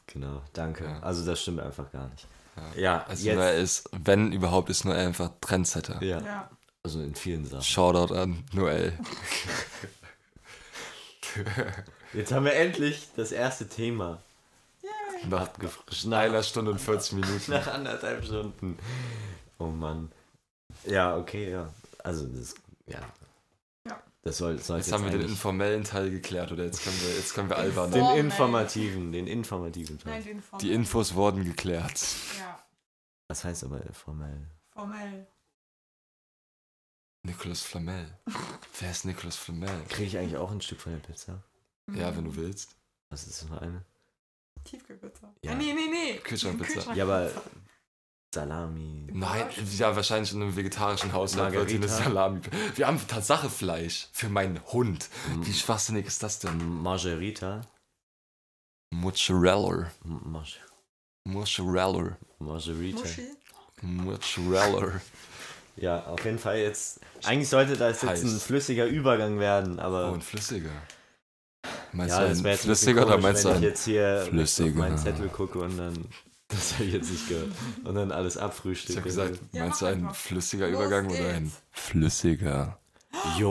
Genau, 0.07 0.43
danke. 0.53 0.85
Ja. 0.85 1.01
Also 1.01 1.25
das 1.27 1.41
stimmt 1.41 1.59
einfach 1.61 1.91
gar 1.91 2.09
nicht. 2.09 2.27
Ja. 2.77 2.81
Ja, 2.81 3.05
Also 3.09 3.27
jetzt, 3.29 3.59
ist, 3.87 3.91
wenn 3.93 4.33
überhaupt, 4.33 4.71
ist 4.71 4.85
Noel 4.85 5.07
einfach 5.07 5.31
Trendsetter. 5.41 6.03
ja, 6.05 6.21
Ja. 6.21 6.51
Also 6.83 7.01
in 7.03 7.15
vielen 7.15 7.45
Sachen. 7.45 7.63
Shoutout 7.63 8.15
an 8.15 8.45
Noel. 8.53 8.93
Jetzt 12.13 12.33
haben 12.33 12.45
wir 12.45 12.55
endlich 12.55 13.09
das 13.17 13.31
erste 13.33 13.69
Thema 13.69 14.21
Nach 15.29 15.43
abgefrischt. 15.43 16.07
einer 16.07 16.43
Stunde 16.43 16.73
und 16.73 16.81
40 16.81 17.13
Minuten. 17.13 17.43
Nach 17.53 17.67
anderthalb 17.69 18.25
Stunden. 18.25 18.79
Oh 19.59 19.67
Mann. 19.67 20.11
Ja, 20.87 21.17
okay, 21.17 21.51
ja. 21.51 21.73
Also 22.03 22.27
das, 22.27 22.55
ja. 22.87 23.01
Ja. 23.87 24.03
Das 24.23 24.39
soll, 24.39 24.59
soll 24.59 24.79
Jetzt 24.79 24.91
haben 24.93 25.05
wir 25.05 25.11
den 25.11 25.23
informellen 25.23 25.85
Teil 25.85 26.11
geklärt, 26.11 26.51
oder 26.51 26.65
jetzt 26.65 26.83
können 26.83 27.01
wir, 27.03 27.15
jetzt 27.17 27.35
können 27.35 27.49
wir 27.49 27.59
albern. 27.59 27.93
den 27.93 28.07
informativen, 28.17 29.13
den 29.13 29.27
informativen 29.27 29.99
Teil. 29.99 30.15
Nein, 30.15 30.25
den. 30.25 30.43
Die 30.61 30.73
Infos 30.73 31.15
wurden 31.15 31.45
geklärt. 31.45 32.01
Ja, 32.39 32.59
Was 33.29 33.45
heißt 33.45 33.65
aber 33.65 33.81
formell? 33.93 34.47
formell. 34.73 35.27
Nicolas 37.23 37.63
Flamel. 37.63 38.07
Wer 38.79 38.91
ist 38.91 39.05
Nicolas 39.05 39.37
Flamel? 39.37 39.71
Kriege 39.89 40.05
ich 40.07 40.19
eigentlich 40.19 40.37
auch 40.37 40.51
ein 40.51 40.61
Stück 40.61 40.81
von 40.81 40.93
der 40.93 41.01
Pizza? 41.01 41.43
Ja, 41.93 42.17
wenn 42.17 42.25
du 42.25 42.37
willst. 42.37 42.77
Was 43.11 43.27
ist 43.27 43.43
das 43.43 43.49
für 43.49 43.61
eine? 43.61 43.85
Tiefkühlpizza. 44.65 45.33
Ja. 45.43 45.53
Ja. 45.53 45.57
Nee, 45.59 45.73
nee, 45.75 45.89
nee. 45.91 46.19
Kühlschrankpizza. 46.19 46.95
Ja, 46.95 47.05
aber 47.05 47.31
Salami. 48.33 49.09
Nein, 49.13 49.49
ja, 49.77 49.97
wahrscheinlich 49.97 50.33
in 50.33 50.41
einem 50.43 50.55
vegetarischen 50.55 51.13
Haushalt 51.13 51.53
wird 51.53 51.71
eine. 51.71 51.89
Salami. 51.89 52.41
Wir 52.77 52.87
haben 52.87 53.05
Tatsache 53.09 53.51
Fleisch 53.51 54.09
für 54.13 54.29
meinen 54.29 54.63
Hund. 54.73 55.09
M- 55.31 55.45
Wie 55.45 55.53
schwachsinnig 55.53 56.07
ist 56.07 56.23
das 56.23 56.39
denn? 56.39 56.81
Margarita. 56.83 57.63
Mozzarella. 58.93 59.91
Mozzarella. 61.25 62.17
Muschi. 62.39 63.29
Mozzarella. 63.83 65.01
Ja, 65.77 66.05
auf 66.07 66.25
jeden 66.25 66.39
Fall 66.39 66.59
jetzt. 66.59 67.01
Eigentlich 67.25 67.49
sollte 67.49 67.77
das 67.77 68.03
jetzt 68.03 68.23
ein 68.25 68.31
Heiß. 68.31 68.43
flüssiger 68.43 68.87
Übergang 68.87 69.39
werden, 69.39 69.79
aber. 69.81 70.11
Oh, 70.11 70.15
ein 70.15 70.21
flüssiger. 70.23 70.71
Meinst 71.93 72.15
ja, 72.17 72.23
du 72.23 72.29
das 72.29 72.39
ein 72.39 72.45
wäre 72.45 72.55
jetzt 72.55 72.63
ein 72.63 72.67
flüssiger 72.67 73.03
oder 73.03 73.11
komisch, 73.13 73.23
meinst 73.25 73.45
du 73.45 73.49
wenn 73.49 73.55
ich 73.57 73.63
ein 73.63 73.69
jetzt 73.69 73.85
hier 73.85 74.27
flüssiger? 74.29 74.71
auf 74.71 74.77
meinen 74.77 74.99
Zettel 74.99 75.29
gucke 75.29 75.59
und 75.61 75.77
dann. 75.79 76.09
Das 76.53 76.73
habe 76.75 76.83
ich 76.85 76.95
jetzt 76.95 77.09
nicht 77.13 77.29
gehört. 77.29 77.51
Und 77.85 77.95
dann 77.95 78.11
alles 78.11 78.35
Ich 78.35 78.43
abfrühstücke. 78.43 78.97
habe 78.99 79.09
gesagt, 79.09 79.39
Ja, 79.53 79.63
meinst 79.67 79.83
du 79.83 79.87
ein 79.87 79.99
einfach. 80.03 80.17
flüssiger 80.17 80.67
Los 80.67 80.81
Übergang 80.81 81.07
oder 81.09 81.29
ein 81.29 81.45
geht's. 81.45 81.63
flüssiger? 81.71 82.81
Jo, 83.39 83.49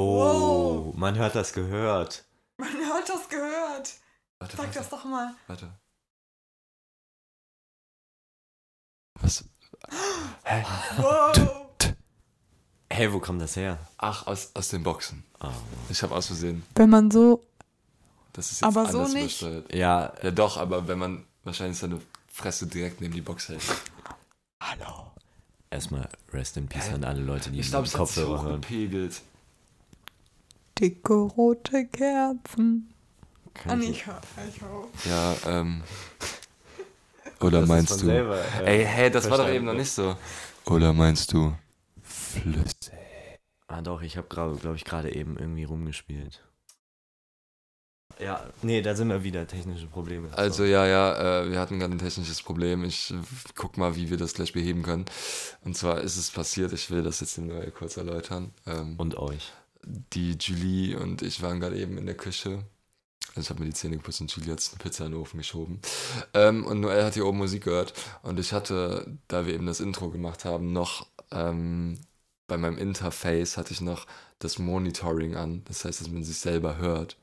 Wow. 0.89 0.95
man 0.97 1.17
hört 1.17 1.33
das 1.33 1.53
gehört. 1.53 2.25
Man 2.57 2.67
hat 2.67 3.07
das 3.07 3.29
gehört. 3.29 3.93
Warte, 4.39 4.57
Sag 4.57 4.65
warte, 4.65 4.79
das 4.79 4.89
doch 4.89 5.05
mal. 5.05 5.33
warte. 5.47 5.69
Was? 9.21 9.45
Hä? 10.43 10.65
Wow. 10.97 11.58
Hey, 12.91 13.11
wo 13.13 13.19
kommt 13.19 13.41
das 13.41 13.55
her? 13.55 13.77
Ach, 13.97 14.25
aus, 14.27 14.51
aus 14.55 14.69
den 14.69 14.83
Boxen. 14.83 15.23
Oh. 15.41 15.47
Ich 15.89 16.01
habe 16.01 16.15
aus 16.15 16.27
Versehen. 16.27 16.63
Wenn 16.75 16.89
man 16.89 17.11
so. 17.11 17.43
Das 18.33 18.51
ist 18.51 18.61
jetzt 18.61 18.63
Aber 18.63 18.89
so 18.91 18.99
anders 18.99 19.13
nicht. 19.13 19.41
übersteuert. 19.41 19.73
Ja, 19.73 20.13
Ja 20.23 20.31
doch, 20.31 20.57
aber 20.57 20.87
wenn 20.87 20.97
man 20.99 21.25
wahrscheinlich 21.43 21.77
seine 21.77 21.99
Fresse 22.31 22.67
direkt 22.67 23.01
neben 23.01 23.13
die 23.13 23.21
Box 23.21 23.49
hält. 23.49 23.61
hallo. 24.61 25.11
Erstmal 25.71 26.09
Rest 26.33 26.57
in 26.57 26.67
Peace 26.67 26.89
Hä? 26.89 26.93
an 26.95 27.03
alle 27.03 27.21
Leute, 27.21 27.51
die 27.51 27.59
Ich 27.59 27.67
den 27.67 27.71
glaube, 27.71 27.85
es 27.87 27.95
hat 27.97 28.07
sich 28.07 28.15
Kopfhörer 28.23 28.41
hören. 28.43 28.51
hochgepegelt. 28.57 29.21
Dicke 30.79 31.13
rote 31.13 31.85
Kerzen. 31.87 32.91
Kann 33.53 33.81
ich- 33.81 33.89
ich 33.89 34.07
auf. 34.07 35.05
Ja, 35.05 35.35
ähm. 35.45 35.83
Oder 37.41 37.51
Das 37.51 37.61
ist 37.63 37.67
meinst 37.69 37.89
von 37.89 37.99
du. 37.99 38.05
Selber, 38.05 38.37
äh, 38.63 38.79
Ey, 38.79 38.85
hey, 38.85 39.11
das 39.11 39.25
war 39.25 39.31
doch 39.31 39.45
verstanden. 39.45 39.55
eben 39.57 39.65
noch 39.65 39.73
nicht 39.73 39.91
so. 39.91 40.15
Oder 40.65 40.91
meinst 40.93 41.31
du. 41.33 41.53
Flüssig. 42.31 43.39
Ah 43.67 43.81
doch, 43.81 44.01
ich 44.01 44.17
habe 44.17 44.27
glaube 44.27 44.57
glaub 44.59 44.75
ich 44.75 44.85
gerade 44.85 45.13
eben 45.13 45.37
irgendwie 45.37 45.63
rumgespielt. 45.63 46.43
Ja, 48.19 48.49
nee, 48.63 48.81
da 48.81 48.95
sind 48.95 49.07
wir 49.09 49.23
wieder 49.23 49.47
technische 49.47 49.87
Probleme. 49.87 50.27
Also 50.35 50.65
ja, 50.65 50.85
ja, 50.85 51.43
äh, 51.43 51.51
wir 51.51 51.59
hatten 51.59 51.79
gerade 51.79 51.93
ein 51.95 51.99
technisches 51.99 52.41
Problem. 52.43 52.83
Ich 52.83 53.11
äh, 53.11 53.15
guck 53.55 53.77
mal, 53.77 53.95
wie 53.95 54.09
wir 54.09 54.17
das 54.17 54.33
gleich 54.33 54.51
beheben 54.51 54.83
können. 54.83 55.05
Und 55.63 55.77
zwar 55.77 56.01
ist 56.01 56.17
es 56.17 56.29
passiert, 56.29 56.73
ich 56.73 56.91
will 56.91 57.01
das 57.01 57.21
jetzt 57.21 57.37
dem 57.37 57.47
Noel 57.47 57.71
kurz 57.71 57.95
erläutern. 57.95 58.51
Ähm, 58.67 58.95
Und 58.97 59.15
euch. 59.17 59.53
die 59.85 60.33
Julie 60.37 60.97
und 60.99 61.21
ich 61.21 61.41
waren 61.41 61.61
gerade 61.61 61.77
eben 61.79 61.97
in 61.97 62.05
der 62.07 62.17
Küche. 62.17 62.65
Also 63.29 63.41
ich 63.41 63.49
habe 63.51 63.61
mir 63.61 63.67
die 63.67 63.73
Zähne 63.75 63.95
geputzt 63.95 64.19
und 64.19 64.35
Julie 64.35 64.51
hat 64.51 64.67
eine 64.69 64.79
Pizza 64.79 65.05
in 65.05 65.13
den 65.13 65.21
Ofen 65.21 65.37
geschoben. 65.37 65.79
Ähm, 66.33 66.65
und 66.65 66.81
Noel 66.81 67.05
hat 67.05 67.13
hier 67.13 67.25
oben 67.25 67.37
Musik 67.37 67.63
gehört. 67.63 67.93
Und 68.21 68.37
ich 68.39 68.51
hatte, 68.51 69.17
da 69.29 69.45
wir 69.45 69.53
eben 69.53 69.65
das 69.67 69.79
Intro 69.79 70.09
gemacht 70.09 70.43
haben, 70.43 70.73
noch 70.73 71.07
ähm, 71.31 71.99
bei 72.49 72.57
meinem 72.57 72.77
Interface 72.77 73.55
hatte 73.55 73.71
ich 73.71 73.79
noch 73.79 74.05
das 74.39 74.59
Monitoring 74.59 75.35
an. 75.35 75.63
Das 75.65 75.85
heißt, 75.85 76.01
dass 76.01 76.09
man 76.09 76.23
sich 76.23 76.37
selber 76.37 76.77
hört. 76.77 77.17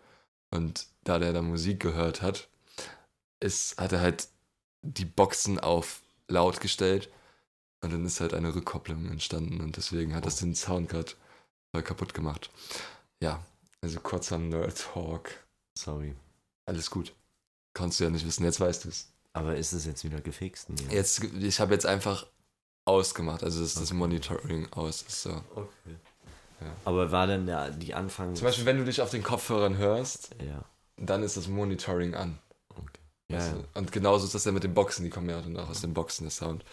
Und 0.51 0.87
da 1.05 1.19
der 1.19 1.35
da 1.35 1.43
Musik 1.43 1.81
gehört 1.81 2.23
hat, 2.23 2.49
ist, 3.41 3.79
hat 3.79 3.93
er 3.93 4.01
halt 4.01 4.29
die 4.83 5.05
Boxen 5.05 5.61
auf 5.61 6.01
laut 6.29 6.61
gestellt. 6.61 7.11
Und 7.83 7.93
dann 7.93 8.07
ist 8.07 8.21
halt 8.21 8.33
eine 8.33 8.55
Rückkopplung 8.55 9.11
entstanden. 9.11 9.61
Und 9.61 9.77
deswegen 9.77 10.15
hat 10.15 10.25
das 10.25 10.37
den 10.37 10.55
Sound 10.55 10.89
gerade 10.89 11.13
voll 11.73 11.83
kaputt 11.83 12.15
gemacht. 12.15 12.51
Ja, 13.21 13.45
also 13.83 14.01
kurzer 14.01 14.39
Nerd-Talk. 14.39 15.31
Sorry. 15.79 16.15
Alles 16.65 16.91
gut. 16.91 17.15
Konntest 17.75 18.01
du 18.01 18.05
ja 18.05 18.11
nicht 18.11 18.27
wissen, 18.27 18.45
jetzt 18.45 18.61
weißt 18.61 18.85
du 18.85 18.89
es. 18.89 19.09
Aber 19.35 19.57
ist 19.57 19.73
es 19.73 19.85
jetzt 19.85 20.03
wieder 20.03 20.21
gefixt? 20.23 20.71
Nee. 20.71 20.95
Jetzt, 20.95 21.23
ich 21.23 21.61
habe 21.61 21.75
jetzt 21.75 21.85
einfach 21.85 22.27
ausgemacht, 22.87 23.43
also 23.45 23.63
ist 23.63 23.77
das 23.77 23.91
Okay. 23.91 23.95
Monitoring 23.99 24.73
aus. 24.73 25.03
Ist 25.03 25.23
so. 25.23 25.31
Okay. 25.55 25.97
Ja. 26.61 26.67
Aber 26.87 27.13
war 27.13 27.27
denn 27.27 27.45
der, 27.47 27.71
die 27.71 27.93
Anfang... 27.93 28.35
Zum 28.35 28.47
Beispiel, 28.47 28.65
wenn 28.65 28.79
du 28.79 28.85
dich 28.85 29.03
auf 29.03 29.11
den 29.11 29.23
Kopfhörern 29.23 29.77
hörst, 29.77 30.31
Ja, 30.41 30.65
dann 30.97 31.23
ist 31.23 31.37
das 31.37 31.49
Monitoring 31.49 32.15
an. 32.15 32.39
okay. 32.71 32.83
Ja, 33.29 33.37
Weißt 33.39 33.53
ja. 33.53 33.59
du? 33.59 33.79
Und 33.79 33.93
genauso 33.93 34.25
ist 34.25 34.35
das 34.35 34.45
ja 34.47 34.53
mit 34.53 34.65
den 34.65 34.73
Boxen, 34.73 35.05
die 35.05 35.11
kommen 35.11 35.29
ja 35.29 35.41
dann 35.43 35.57
auch 35.59 35.69
aus 35.69 35.83
den 35.83 35.93
Boxen, 35.93 36.25
der 36.25 36.31
Sound. 36.31 36.65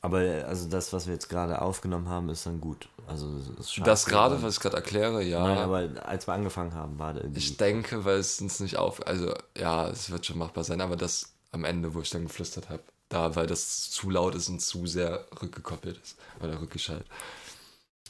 Aber 0.00 0.18
also 0.46 0.68
das, 0.68 0.92
was 0.92 1.06
wir 1.08 1.14
jetzt 1.14 1.28
gerade 1.28 1.60
aufgenommen 1.60 2.08
haben, 2.08 2.28
ist 2.28 2.46
dann 2.46 2.60
gut. 2.60 2.88
Also 3.08 3.36
es 3.36 3.48
ist 3.76 3.80
das 3.84 4.06
gerade, 4.06 4.40
was 4.42 4.54
ich 4.54 4.60
gerade 4.60 4.76
erkläre, 4.76 5.22
ja. 5.24 5.42
Nein, 5.42 5.58
aber 5.58 6.06
als 6.06 6.26
wir 6.28 6.34
angefangen 6.34 6.72
haben, 6.74 6.98
war 7.00 7.14
der... 7.14 7.24
Die, 7.24 7.36
ich 7.38 7.56
denke, 7.56 8.04
weil 8.04 8.18
es 8.18 8.40
uns 8.40 8.60
nicht 8.60 8.76
auf. 8.76 9.04
Also, 9.06 9.34
ja, 9.56 9.88
es 9.88 10.08
wird 10.10 10.24
schon 10.24 10.38
machbar 10.38 10.62
sein, 10.62 10.80
aber 10.80 10.96
das 10.96 11.34
am 11.50 11.64
Ende, 11.64 11.94
wo 11.94 12.00
ich 12.00 12.10
dann 12.10 12.22
geflüstert 12.22 12.70
habe, 12.70 12.82
da, 13.08 13.34
weil 13.36 13.46
das 13.46 13.90
zu 13.90 14.10
laut 14.10 14.34
ist 14.34 14.48
und 14.48 14.60
zu 14.60 14.86
sehr 14.86 15.26
rückgekoppelt 15.40 15.98
ist. 15.98 16.16
Oder 16.40 16.60
rückgeschaltet. 16.60 17.06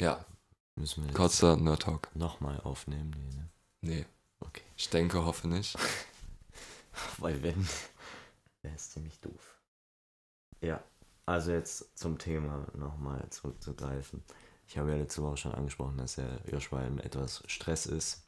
Ja, 0.00 0.24
müssen 0.76 1.06
wir 1.06 1.14
kurzer 1.14 1.56
Nerd-Talk. 1.56 2.14
nochmal 2.14 2.60
aufnehmen. 2.60 3.10
Nee, 3.16 3.36
ne? 3.36 3.48
Nee, 3.80 4.06
Okay. 4.40 4.62
ich 4.76 4.88
denke, 4.90 5.24
hoffe 5.24 5.48
nicht. 5.48 5.76
Weil 7.18 7.42
wenn, 7.42 7.68
wäre 8.62 8.74
es 8.74 8.90
ziemlich 8.90 9.18
doof. 9.20 9.60
Ja, 10.60 10.82
also 11.26 11.52
jetzt 11.52 11.96
zum 11.98 12.18
Thema 12.18 12.66
nochmal 12.74 13.28
zurückzugreifen. 13.30 14.22
Ich 14.66 14.76
habe 14.78 14.90
ja 14.90 14.96
letzte 14.96 15.22
Woche 15.22 15.36
schon 15.36 15.54
angesprochen, 15.54 15.96
dass 15.98 16.16
der 16.16 16.40
Joshua 16.50 16.82
in 16.84 16.98
etwas 16.98 17.42
Stress 17.46 17.86
ist 17.86 18.24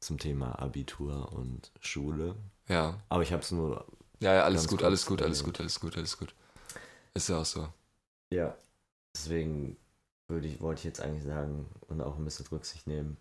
zum 0.00 0.18
Thema 0.18 0.58
Abitur 0.58 1.32
und 1.32 1.70
Schule. 1.80 2.36
Ja, 2.68 2.98
Aber 3.08 3.22
ich 3.22 3.32
habe 3.32 3.42
es 3.42 3.50
nur, 3.52 3.86
ja, 4.20 4.34
ja 4.34 4.44
alles 4.44 4.68
gut, 4.68 4.82
alles 4.82 5.06
gut, 5.06 5.22
alles 5.22 5.42
erwähnt. 5.42 5.44
gut, 5.44 5.60
alles 5.60 5.80
gut, 5.80 5.96
alles 5.96 6.16
gut. 6.18 6.34
Ist 7.14 7.28
ja 7.30 7.40
auch 7.40 7.46
so. 7.46 7.68
ja, 8.32 8.54
deswegen 9.16 9.76
würde 10.28 10.48
ich, 10.48 10.60
wollte 10.60 10.80
ich 10.80 10.84
jetzt 10.86 11.00
eigentlich 11.00 11.24
sagen 11.24 11.66
und 11.88 12.00
auch 12.02 12.16
ein 12.18 12.24
bisschen 12.24 12.46
Rücksicht 12.48 12.86
nehmen, 12.86 13.16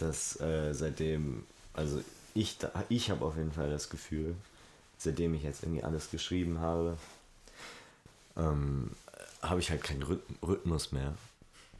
dass 0.00 0.40
äh, 0.40 0.74
seitdem, 0.74 1.46
also 1.74 2.02
ich, 2.34 2.58
da- 2.58 2.72
ich 2.88 3.10
habe 3.10 3.24
auf 3.24 3.36
jeden 3.36 3.52
Fall 3.52 3.70
das 3.70 3.90
Gefühl, 3.90 4.36
seitdem 4.98 5.34
ich 5.34 5.42
jetzt 5.44 5.64
irgendwie 5.64 5.84
alles 5.84 6.10
geschrieben 6.10 6.60
habe, 6.60 6.98
ähm, 8.36 8.90
habe 9.42 9.60
ich 9.60 9.70
halt 9.70 9.82
keinen 9.82 10.02
Rhyth 10.02 10.22
Rhythmus 10.42 10.92
mehr. 10.92 11.14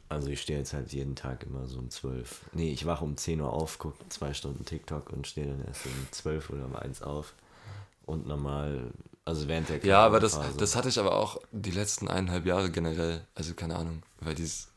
Also 0.09 0.29
ich 0.29 0.41
stehe 0.41 0.59
jetzt 0.59 0.73
halt 0.73 0.93
jeden 0.93 1.15
Tag 1.15 1.43
immer 1.43 1.67
so 1.67 1.79
um 1.79 1.89
12. 1.89 2.41
Nee, 2.53 2.71
ich 2.71 2.85
wache 2.85 3.03
um 3.05 3.17
10 3.17 3.41
Uhr 3.41 3.51
auf, 3.53 3.79
gucke 3.79 3.97
zwei 4.09 4.33
Stunden 4.33 4.65
TikTok 4.65 5.11
und 5.11 5.27
stehe 5.27 5.47
dann 5.47 5.65
erst 5.65 5.85
um 5.87 6.07
12 6.11 6.49
oder 6.49 6.65
um 6.65 6.75
1 6.75 7.01
auf. 7.01 7.33
Und 8.05 8.27
normal, 8.27 8.91
also 9.25 9.47
während 9.47 9.69
der 9.69 9.83
Ja, 9.85 10.05
aber 10.05 10.19
das, 10.19 10.35
Phase. 10.35 10.57
das 10.57 10.75
hatte 10.75 10.89
ich 10.89 10.99
aber 10.99 11.15
auch 11.15 11.39
die 11.51 11.71
letzten 11.71 12.07
eineinhalb 12.07 12.45
Jahre 12.45 12.69
generell. 12.69 13.25
Also 13.35 13.53
keine 13.53 13.75
Ahnung, 13.75 14.03
weil 14.19 14.35
dieses 14.35 14.67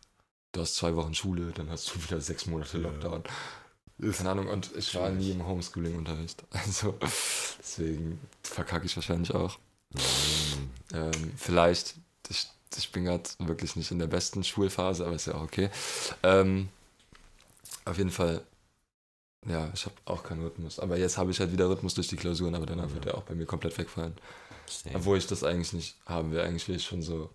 du 0.52 0.60
hast 0.60 0.76
zwei 0.76 0.94
Wochen 0.96 1.14
Schule, 1.14 1.52
dann 1.52 1.70
hast 1.70 1.94
du 1.94 2.02
wieder 2.02 2.20
sechs 2.20 2.46
Monate 2.46 2.78
Lockdown. 2.78 3.22
Keine 4.16 4.30
Ahnung, 4.30 4.48
und 4.48 4.74
ich 4.76 4.94
war 4.94 5.10
nie 5.10 5.30
im 5.30 5.46
Homeschooling-Unterricht. 5.46 6.44
Also 6.50 6.94
deswegen 7.58 8.20
verkacke 8.42 8.86
ich 8.86 8.96
wahrscheinlich 8.96 9.34
auch. 9.34 9.58
Nein. 9.92 10.70
Ähm, 10.92 11.32
vielleicht, 11.36 11.94
ich, 12.28 12.46
ich 12.76 12.92
bin 12.92 13.04
gerade 13.06 13.28
wirklich 13.38 13.74
nicht 13.76 13.90
in 13.90 13.98
der 13.98 14.06
besten 14.06 14.44
Schulphase, 14.44 15.04
aber 15.06 15.14
ist 15.16 15.26
ja 15.26 15.34
auch 15.34 15.42
okay. 15.42 15.70
Ähm, 16.22 16.68
auf 17.84 17.96
jeden 17.98 18.10
Fall, 18.10 18.42
ja, 19.48 19.70
ich 19.74 19.84
habe 19.84 19.94
auch 20.04 20.22
keinen 20.22 20.42
Rhythmus. 20.42 20.78
Aber 20.78 20.96
jetzt 20.96 21.18
habe 21.18 21.30
ich 21.30 21.40
halt 21.40 21.52
wieder 21.52 21.68
Rhythmus 21.68 21.94
durch 21.94 22.08
die 22.08 22.16
Klausuren, 22.16 22.54
aber 22.54 22.66
danach 22.66 22.92
wird 22.92 23.06
er 23.06 23.16
auch 23.16 23.22
bei 23.22 23.34
mir 23.34 23.46
komplett 23.46 23.76
wegfallen. 23.78 24.14
Same. 24.66 24.96
Obwohl 24.96 25.18
ich 25.18 25.26
das 25.26 25.44
eigentlich 25.44 25.72
nicht 25.72 25.96
haben 26.06 26.32
will. 26.32 26.40
Eigentlich 26.40 26.68
will 26.68 26.76
ich 26.76 26.84
schon 26.84 27.02
so 27.02 27.30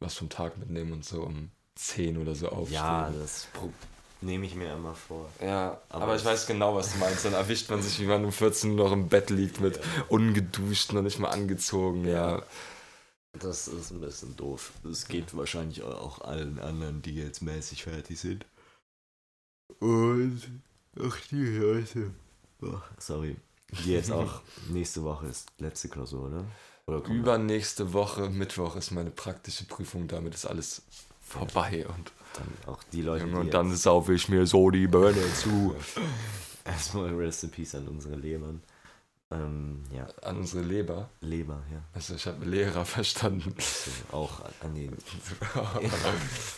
was 0.00 0.14
vom 0.14 0.28
Tag 0.28 0.58
mitnehmen 0.58 0.92
und 0.92 1.04
so 1.04 1.22
um 1.22 1.50
10 1.76 2.18
oder 2.18 2.34
so 2.34 2.48
aufstehen. 2.48 2.74
Ja, 2.76 3.10
das 3.10 3.46
nehme 4.20 4.46
ich 4.46 4.54
mir 4.54 4.72
immer 4.74 4.94
vor. 4.94 5.30
Ja, 5.40 5.80
Aber 5.88 6.04
aber, 6.04 6.16
ich 6.16 6.24
weiß 6.24 6.46
genau, 6.46 6.74
was 6.74 6.92
du 6.92 6.98
meinst. 6.98 7.24
Dann 7.24 7.34
erwischt 7.34 7.70
man 7.70 7.82
sich, 7.82 8.00
wie 8.00 8.06
man 8.06 8.24
um 8.24 8.32
14 8.32 8.70
Uhr 8.70 8.76
noch 8.76 8.92
im 8.92 9.08
Bett 9.08 9.30
liegt 9.30 9.60
mit 9.60 9.80
ungeduscht, 10.08 10.92
noch 10.92 11.02
nicht 11.02 11.18
mal 11.18 11.30
angezogen. 11.30 12.06
Ja, 12.06 12.42
Das 13.38 13.68
ist 13.68 13.90
ein 13.90 14.00
bisschen 14.00 14.36
doof. 14.36 14.72
Das 14.82 15.06
geht 15.06 15.36
wahrscheinlich 15.36 15.82
auch 15.82 16.20
allen 16.22 16.58
anderen, 16.58 17.02
die 17.02 17.14
jetzt 17.14 17.42
mäßig 17.42 17.84
fertig 17.84 18.18
sind. 18.18 18.46
Und 19.78 20.42
auch 21.00 21.16
die 21.30 21.56
Leute. 21.58 22.10
Oh, 22.62 22.78
sorry. 22.98 23.36
Die 23.84 23.92
jetzt 23.92 24.10
auch 24.12 24.40
nächste 24.68 25.02
Woche 25.02 25.26
ist 25.26 25.48
letzte 25.58 25.88
Klausur, 25.88 26.28
oder? 26.28 26.44
Oder 26.86 27.04
Übernächste 27.08 27.92
Woche, 27.92 28.30
Mittwoch, 28.30 28.76
ist 28.76 28.92
meine 28.92 29.10
praktische 29.10 29.64
Prüfung. 29.64 30.06
Damit 30.06 30.34
ist 30.34 30.46
alles 30.46 30.82
vorbei. 31.20 31.84
Und, 31.88 32.12
dann 32.34 32.72
auch 32.74 32.82
die 32.92 33.02
Leute, 33.02 33.26
und 33.26 33.46
die 33.46 33.50
dann 33.50 33.74
saufe 33.74 34.14
ich 34.14 34.28
mir 34.28 34.46
so 34.46 34.70
die 34.70 34.86
Birne 34.86 35.22
zu. 35.34 35.74
erstmal 36.64 37.12
Rest 37.14 37.44
in 37.44 37.50
Peace 37.50 37.74
an 37.74 37.88
unsere 37.88 38.14
Lebern. 38.14 38.62
Ähm, 39.32 39.82
ja, 39.92 40.06
An 40.22 40.36
unsere 40.36 40.62
Leber. 40.62 41.10
Leber, 41.20 41.60
ja. 41.72 41.82
Also 41.92 42.14
ich 42.14 42.24
habe 42.28 42.44
Lehrer 42.44 42.84
verstanden. 42.84 43.54
Also 43.56 43.90
auch 44.12 44.40
an, 44.44 44.52
an 44.60 44.74
den. 44.76 44.96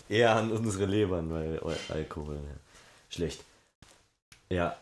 eher 0.09 0.37
an 0.37 0.51
unsere 0.53 0.85
Lebern, 0.85 1.31
weil 1.31 1.59
Al- 1.61 1.79
Alkohol. 1.89 2.37
Ja. 2.37 2.57
Schlecht. 3.09 3.43
Ja, 4.51 4.77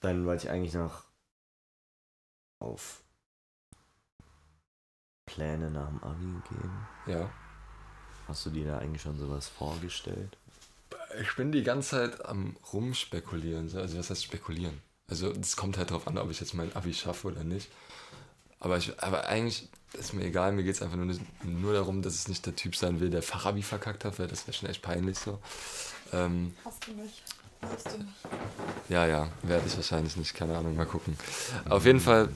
dann 0.00 0.26
wollte 0.26 0.46
ich 0.46 0.50
eigentlich 0.50 0.74
noch 0.74 1.04
auf 2.58 3.02
Pläne 5.26 5.70
nach 5.70 5.88
dem 5.88 6.02
Abi 6.02 6.42
gehen. 6.48 6.86
ja. 7.06 7.30
Hast 8.28 8.44
du 8.44 8.50
dir 8.50 8.66
da 8.66 8.78
eigentlich 8.78 9.02
schon 9.02 9.16
sowas 9.18 9.46
vorgestellt? 9.48 10.36
Ich 11.20 11.36
bin 11.36 11.52
die 11.52 11.62
ganze 11.62 11.90
Zeit 11.90 12.24
am 12.26 12.56
rumspekulieren. 12.72 13.68
so. 13.68 13.78
Also 13.78 13.98
was 13.98 14.10
heißt 14.10 14.24
spekulieren? 14.24 14.82
Also 15.08 15.30
es 15.30 15.54
kommt 15.56 15.78
halt 15.78 15.92
drauf 15.92 16.08
an, 16.08 16.18
ob 16.18 16.28
ich 16.30 16.40
jetzt 16.40 16.52
mein 16.52 16.74
Abi 16.74 16.92
schaffe 16.92 17.28
oder 17.28 17.44
nicht. 17.44 17.70
Aber, 18.58 18.78
ich, 18.78 19.00
aber 19.00 19.26
eigentlich 19.26 19.68
ist 19.92 20.12
mir 20.12 20.24
egal, 20.24 20.50
mir 20.52 20.64
geht 20.64 20.74
es 20.74 20.82
einfach 20.82 20.96
nur, 20.96 21.14
nur 21.44 21.72
darum, 21.72 22.02
dass 22.02 22.20
ich 22.20 22.26
nicht 22.26 22.44
der 22.46 22.56
Typ 22.56 22.74
sein 22.74 22.98
will, 22.98 23.10
der 23.10 23.22
Fachabi 23.22 23.62
verkackt 23.62 24.04
hat, 24.04 24.18
weil 24.18 24.26
das 24.26 24.46
wäre 24.48 24.56
schon 24.56 24.68
echt 24.68 24.82
peinlich 24.82 25.18
so. 25.18 25.38
Ähm, 26.12 26.52
Hast 26.64 26.84
du 26.86 26.92
nicht. 26.94 27.22
Ja, 28.88 29.06
ja, 29.06 29.28
werde 29.42 29.66
ich 29.66 29.76
wahrscheinlich 29.76 30.16
nicht, 30.16 30.34
keine 30.34 30.56
Ahnung, 30.56 30.76
mal 30.76 30.86
gucken. 30.86 31.16
Auf 31.68 31.84
jeden 31.84 32.00
Fall, 32.00 32.28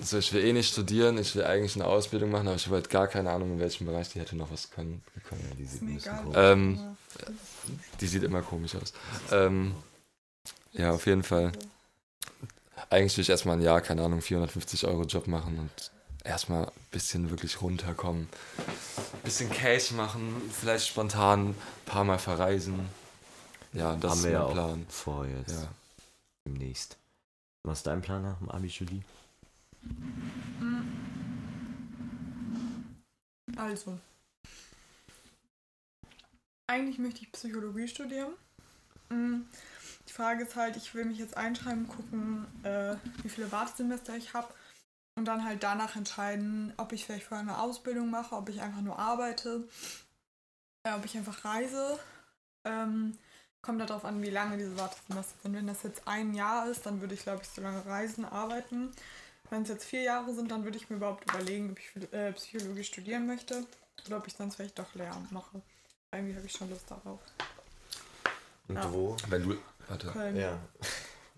so 0.00 0.18
ich 0.18 0.32
will 0.32 0.44
eh 0.44 0.52
nicht 0.52 0.72
studieren, 0.72 1.18
ich 1.18 1.36
will 1.36 1.44
eigentlich 1.44 1.76
eine 1.76 1.86
Ausbildung 1.86 2.30
machen, 2.30 2.48
aber 2.48 2.56
ich 2.56 2.66
habe 2.66 2.76
halt 2.76 2.88
gar 2.88 3.06
keine 3.06 3.30
Ahnung, 3.30 3.52
in 3.52 3.60
welchem 3.60 3.86
Bereich 3.86 4.08
die 4.10 4.20
hätte 4.20 4.36
noch 4.36 4.50
was 4.50 4.70
können. 4.70 5.02
können. 5.28 5.42
Ja, 5.48 5.56
die 5.56 5.64
sieht 5.66 5.82
ein 5.82 5.94
bisschen 5.94 6.16
komisch. 6.16 6.36
Ähm. 6.38 6.96
Die 8.00 8.06
sieht 8.06 8.22
immer 8.22 8.42
komisch 8.42 8.74
aus. 8.74 8.92
Ähm, 9.30 9.74
ja, 10.72 10.90
auf 10.90 11.06
jeden 11.06 11.22
Fall. 11.22 11.52
Eigentlich 12.90 13.16
will 13.16 13.22
ich 13.22 13.30
erstmal 13.30 13.56
ein 13.56 13.62
Jahr, 13.62 13.80
keine 13.80 14.02
Ahnung, 14.02 14.20
450 14.20 14.86
Euro 14.86 15.04
Job 15.04 15.26
machen 15.26 15.58
und 15.58 15.92
erstmal 16.24 16.66
ein 16.66 16.72
bisschen 16.90 17.30
wirklich 17.30 17.60
runterkommen. 17.62 18.28
bisschen 19.22 19.50
Cash 19.50 19.92
machen, 19.92 20.42
vielleicht 20.52 20.88
spontan 20.88 21.50
ein 21.50 21.56
paar 21.86 22.04
Mal 22.04 22.18
verreisen. 22.18 22.88
Ja, 23.74 23.96
das 23.96 24.10
Haben 24.12 24.18
ist 24.18 24.24
wir 24.24 24.30
mein 24.32 24.40
ja 24.40 24.46
auch 24.46 24.52
Plan. 24.52 24.86
vor 24.88 25.26
jetzt. 25.26 25.52
Ja. 25.52 25.68
Demnächst. 26.46 26.96
Was 27.62 27.78
ist 27.78 27.86
dein 27.86 28.02
Plan 28.02 28.22
nach 28.22 28.38
dem 28.38 28.50
Abi, 28.50 28.68
Julie? 28.68 29.02
Also. 33.56 33.98
Eigentlich 36.66 36.98
möchte 36.98 37.22
ich 37.22 37.32
Psychologie 37.32 37.88
studieren. 37.88 38.32
Mm, 39.10 39.42
Die 40.08 40.12
Frage 40.12 40.44
ist 40.44 40.56
halt, 40.56 40.76
ich 40.76 40.94
will 40.94 41.04
mich 41.04 41.18
jetzt 41.18 41.36
einschreiben, 41.36 41.88
gucken, 41.88 42.46
äh, 42.64 42.96
wie 43.22 43.28
viele 43.28 43.50
Wartesemester 43.52 44.16
ich 44.16 44.34
habe 44.34 44.52
und 45.16 45.24
dann 45.26 45.44
halt 45.44 45.62
danach 45.62 45.96
entscheiden, 45.96 46.72
ob 46.76 46.92
ich 46.92 47.04
vielleicht 47.04 47.26
vorher 47.26 47.46
eine 47.46 47.58
Ausbildung 47.58 48.10
mache, 48.10 48.34
ob 48.34 48.48
ich 48.48 48.60
einfach 48.60 48.80
nur 48.80 48.98
arbeite, 48.98 49.68
äh, 50.84 50.92
ob 50.94 51.04
ich 51.04 51.16
einfach 51.16 51.44
reise. 51.44 51.98
Ähm, 52.64 53.16
kommt 53.64 53.80
darauf 53.80 54.04
an, 54.04 54.22
wie 54.22 54.30
lange 54.30 54.56
diese 54.58 54.76
Wartesemester 54.78 55.34
sind. 55.42 55.54
Wenn 55.56 55.66
das 55.66 55.82
jetzt 55.82 56.06
ein 56.06 56.34
Jahr 56.34 56.68
ist, 56.70 56.84
dann 56.86 57.00
würde 57.00 57.14
ich, 57.14 57.22
glaube 57.22 57.42
ich, 57.42 57.48
so 57.48 57.60
lange 57.62 57.84
reisen, 57.86 58.24
arbeiten. 58.24 58.92
Wenn 59.50 59.62
es 59.62 59.68
jetzt 59.68 59.84
vier 59.84 60.02
Jahre 60.02 60.34
sind, 60.34 60.50
dann 60.50 60.64
würde 60.64 60.76
ich 60.76 60.88
mir 60.90 60.96
überhaupt 60.96 61.28
überlegen, 61.30 61.70
ob 61.72 61.78
ich 61.78 62.12
äh, 62.12 62.32
Psychologie 62.32 62.84
studieren 62.84 63.26
möchte 63.26 63.66
oder 64.06 64.18
ob 64.18 64.26
ich 64.26 64.36
dann 64.36 64.50
vielleicht 64.50 64.78
doch 64.78 64.94
Lehramt 64.94 65.32
mache. 65.32 65.60
Irgendwie 66.12 66.36
habe 66.36 66.46
ich 66.46 66.52
schon 66.52 66.70
Lust 66.70 66.90
darauf. 66.90 67.20
Und 68.68 68.76
Ja. 68.76 68.92
wo? 68.92 69.16
Wenn 69.28 69.42
du, 69.48 69.56
warte, 69.88 70.08
Köln. 70.08 70.36
Ja. 70.36 70.58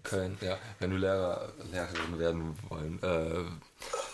Köln, 0.03 0.39
ja, 0.41 0.57
wenn 0.79 0.91
du 0.91 0.97
Lehrer, 0.99 1.53
Lehrerin 1.73 2.19
werden 2.19 2.57
wollen, 2.69 3.03
äh, 3.03 3.45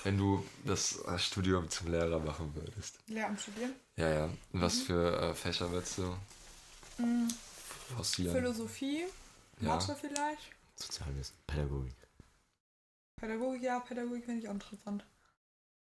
wenn 0.04 0.16
du 0.16 0.44
das 0.64 0.98
Studium 1.18 1.68
zum 1.68 1.90
Lehrer 1.90 2.18
machen 2.18 2.50
würdest. 2.54 2.98
Lehramt 3.08 3.40
studieren. 3.40 3.72
Ja, 3.96 4.08
ja. 4.08 4.24
Und 4.52 4.60
was 4.62 4.78
für 4.80 5.18
äh, 5.20 5.34
Fächer 5.34 5.70
würdest 5.70 5.98
du 5.98 6.14
Mm, 6.98 7.26
forcieren? 7.92 8.34
Philosophie, 8.34 9.04
Ja. 9.60 9.68
Mathe 9.68 9.94
vielleicht. 9.94 10.50
Sozialwissen, 10.76 11.34
Pädagogik. 11.46 11.94
Pädagogik, 13.16 13.62
ja, 13.62 13.80
Pädagogik 13.80 14.24
finde 14.24 14.40
ich 14.40 14.48
auch 14.48 14.54
interessant. 14.54 15.04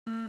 Mm, 0.07 0.29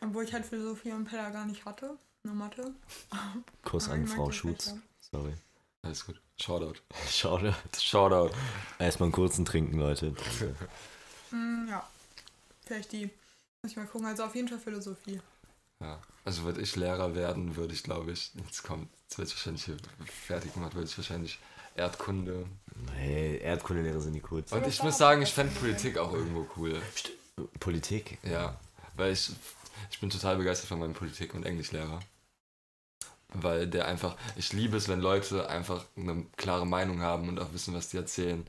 Obwohl 0.00 0.24
ich 0.24 0.32
halt 0.32 0.46
Philosophie 0.46 0.92
und 0.92 1.04
Pädagogik 1.04 1.34
gar 1.34 1.46
nicht 1.46 1.64
hatte, 1.64 1.96
nur 2.24 2.34
Mathe. 2.34 2.74
Kuss 3.62 3.86
Aber 3.86 3.94
an 3.94 4.06
Frau 4.06 4.30
Schutz. 4.32 4.74
Sorry. 5.12 5.34
Alles 5.82 6.04
gut. 6.04 6.20
Shoutout. 6.40 6.80
Schade. 7.10 7.54
Shoutout. 7.78 8.34
Erstmal 8.78 9.06
einen 9.06 9.12
kurzen 9.12 9.44
Trinken, 9.44 9.78
Leute. 9.78 10.14
Mm, 11.30 11.68
ja, 11.68 11.88
vielleicht 12.64 12.92
die. 12.92 13.06
Muss 13.62 13.72
ich 13.72 13.76
mal 13.76 13.86
gucken. 13.86 14.06
Also 14.06 14.24
auf 14.24 14.34
jeden 14.34 14.48
Fall 14.48 14.58
Philosophie. 14.58 15.20
Ja. 15.80 16.00
Also 16.24 16.42
würde 16.42 16.60
ich 16.60 16.76
Lehrer 16.76 17.14
werden, 17.14 17.56
würde 17.56 17.72
ich 17.72 17.82
glaube 17.82 18.12
ich, 18.12 18.32
jetzt 18.34 18.62
kommt, 18.62 18.88
jetzt 19.04 19.18
wird 19.18 19.30
wahrscheinlich 19.30 19.64
hier 19.64 19.76
fertig 20.26 20.52
gemacht, 20.52 20.74
würde 20.74 20.88
ich 20.88 20.98
wahrscheinlich 20.98 21.38
Erdkunde. 21.78 22.46
Hey, 22.94 23.38
Erdkundelehrer 23.38 24.00
sind 24.00 24.12
die 24.12 24.20
kurz. 24.20 24.52
Und 24.52 24.66
ich 24.66 24.82
muss 24.82 24.98
sagen, 24.98 25.22
ich 25.22 25.32
fände. 25.32 25.54
Politik 25.54 25.96
auch 25.98 26.12
irgendwo 26.12 26.46
cool. 26.56 26.80
Politik. 27.60 28.18
Ja. 28.24 28.58
Weil 28.96 29.12
ich, 29.12 29.30
ich 29.90 30.00
bin 30.00 30.10
total 30.10 30.36
begeistert 30.36 30.68
von 30.68 30.80
meinem 30.80 30.94
Politik- 30.94 31.34
und 31.34 31.46
Englischlehrer. 31.46 32.00
Weil 33.32 33.66
der 33.66 33.86
einfach, 33.86 34.16
ich 34.36 34.52
liebe 34.52 34.76
es, 34.76 34.88
wenn 34.88 35.00
Leute 35.00 35.48
einfach 35.48 35.84
eine 35.96 36.26
klare 36.36 36.66
Meinung 36.66 37.00
haben 37.00 37.28
und 37.28 37.38
auch 37.38 37.52
wissen, 37.52 37.74
was 37.74 37.88
die 37.88 37.98
erzählen. 37.98 38.46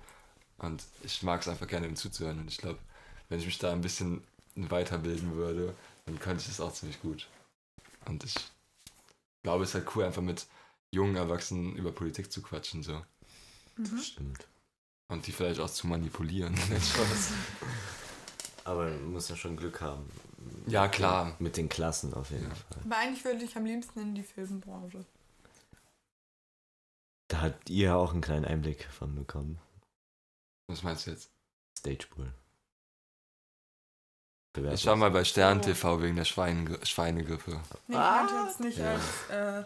Und 0.58 0.84
ich 1.04 1.22
mag 1.22 1.42
es 1.42 1.48
einfach 1.48 1.68
gerne, 1.68 1.88
ihm 1.88 1.96
zuzuhören. 1.96 2.40
Und 2.40 2.48
ich 2.48 2.58
glaube, 2.58 2.80
wenn 3.30 3.40
ich 3.40 3.46
mich 3.46 3.60
da 3.60 3.72
ein 3.72 3.82
bisschen 3.82 4.24
weiterbilden 4.56 5.36
würde, 5.36 5.76
dann 6.10 6.20
könnte 6.20 6.42
ich 6.42 6.48
das 6.48 6.60
auch 6.60 6.74
ziemlich 6.74 7.02
gut. 7.02 7.28
Und 8.06 8.24
ich 8.24 8.36
glaube, 9.44 9.64
es 9.64 9.70
ist 9.70 9.76
halt 9.76 9.96
cool, 9.96 10.06
einfach 10.06 10.22
mit 10.22 10.48
jungen 10.92 11.16
Erwachsenen 11.16 11.76
über 11.76 11.92
Politik 11.92 12.32
zu 12.32 12.42
quatschen. 12.42 12.84
so 12.84 13.04
Mhm. 13.78 14.00
Stimmt. 14.02 14.48
Und 15.08 15.26
die 15.26 15.32
vielleicht 15.32 15.60
auch 15.62 15.70
zu 15.70 15.88
manipulieren. 15.88 16.54
Aber 18.66 18.86
man 18.90 19.14
muss 19.14 19.30
ja 19.30 19.36
schon 19.36 19.56
Glück 19.56 19.82
haben. 19.82 20.10
Ja, 20.68 20.88
klar. 20.88 21.36
Mit 21.40 21.58
den 21.58 21.70
Klassen 21.70 22.14
auf 22.14 22.30
jeden 22.32 22.50
Ja. 22.50 22.56
Fall. 22.56 22.78
Aber 22.86 22.98
eigentlich 22.98 23.24
würde 23.24 23.44
ich 23.44 23.56
am 23.56 23.66
liebsten 23.66 24.00
in 24.02 24.16
die 24.16 24.24
Filmbranche. 24.24 25.06
Da 27.30 27.42
habt 27.42 27.70
ihr 27.70 27.96
auch 27.96 28.12
einen 28.12 28.22
kleinen 28.22 28.46
Einblick 28.46 28.86
von 28.92 29.16
bekommen. 29.16 29.60
Was 30.68 30.84
meinst 30.84 31.08
du 31.08 31.12
jetzt? 31.12 31.30
Stagepool. 31.80 32.32
Ich 34.74 34.86
war 34.86 34.96
mal 34.96 35.12
bei 35.12 35.24
Stern 35.24 35.62
TV 35.62 36.02
wegen 36.02 36.16
der 36.16 36.26
Schweine, 36.26 36.78
Schweinegrippe. 36.86 37.52
Nee, 37.88 37.96
ich 37.96 37.98
Ah. 37.98 38.24
meinte 38.24 38.34
jetzt 38.48 38.60
nicht 38.60 38.78
Ja. 38.78 38.92
als 38.94 39.30
äh, 39.30 39.64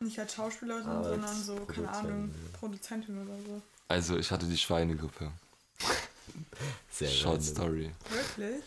nicht 0.00 0.18
als 0.18 0.34
Schauspielerin, 0.34 0.86
Aber 0.86 1.04
sondern 1.04 1.24
als 1.30 1.46
so, 1.46 1.56
keine 1.64 1.88
Ahnung. 1.90 2.34
Produzentin 2.58 3.22
oder 3.22 3.36
so. 3.46 3.62
Also 3.88 4.16
ich 4.18 4.30
hatte 4.30 4.46
die 4.46 4.58
Schweinegrippe. 4.58 5.30
Sehr 6.90 7.08
Short 7.08 7.38
random. 7.38 7.54
Story. 7.54 7.92
Wirklich? 8.10 8.62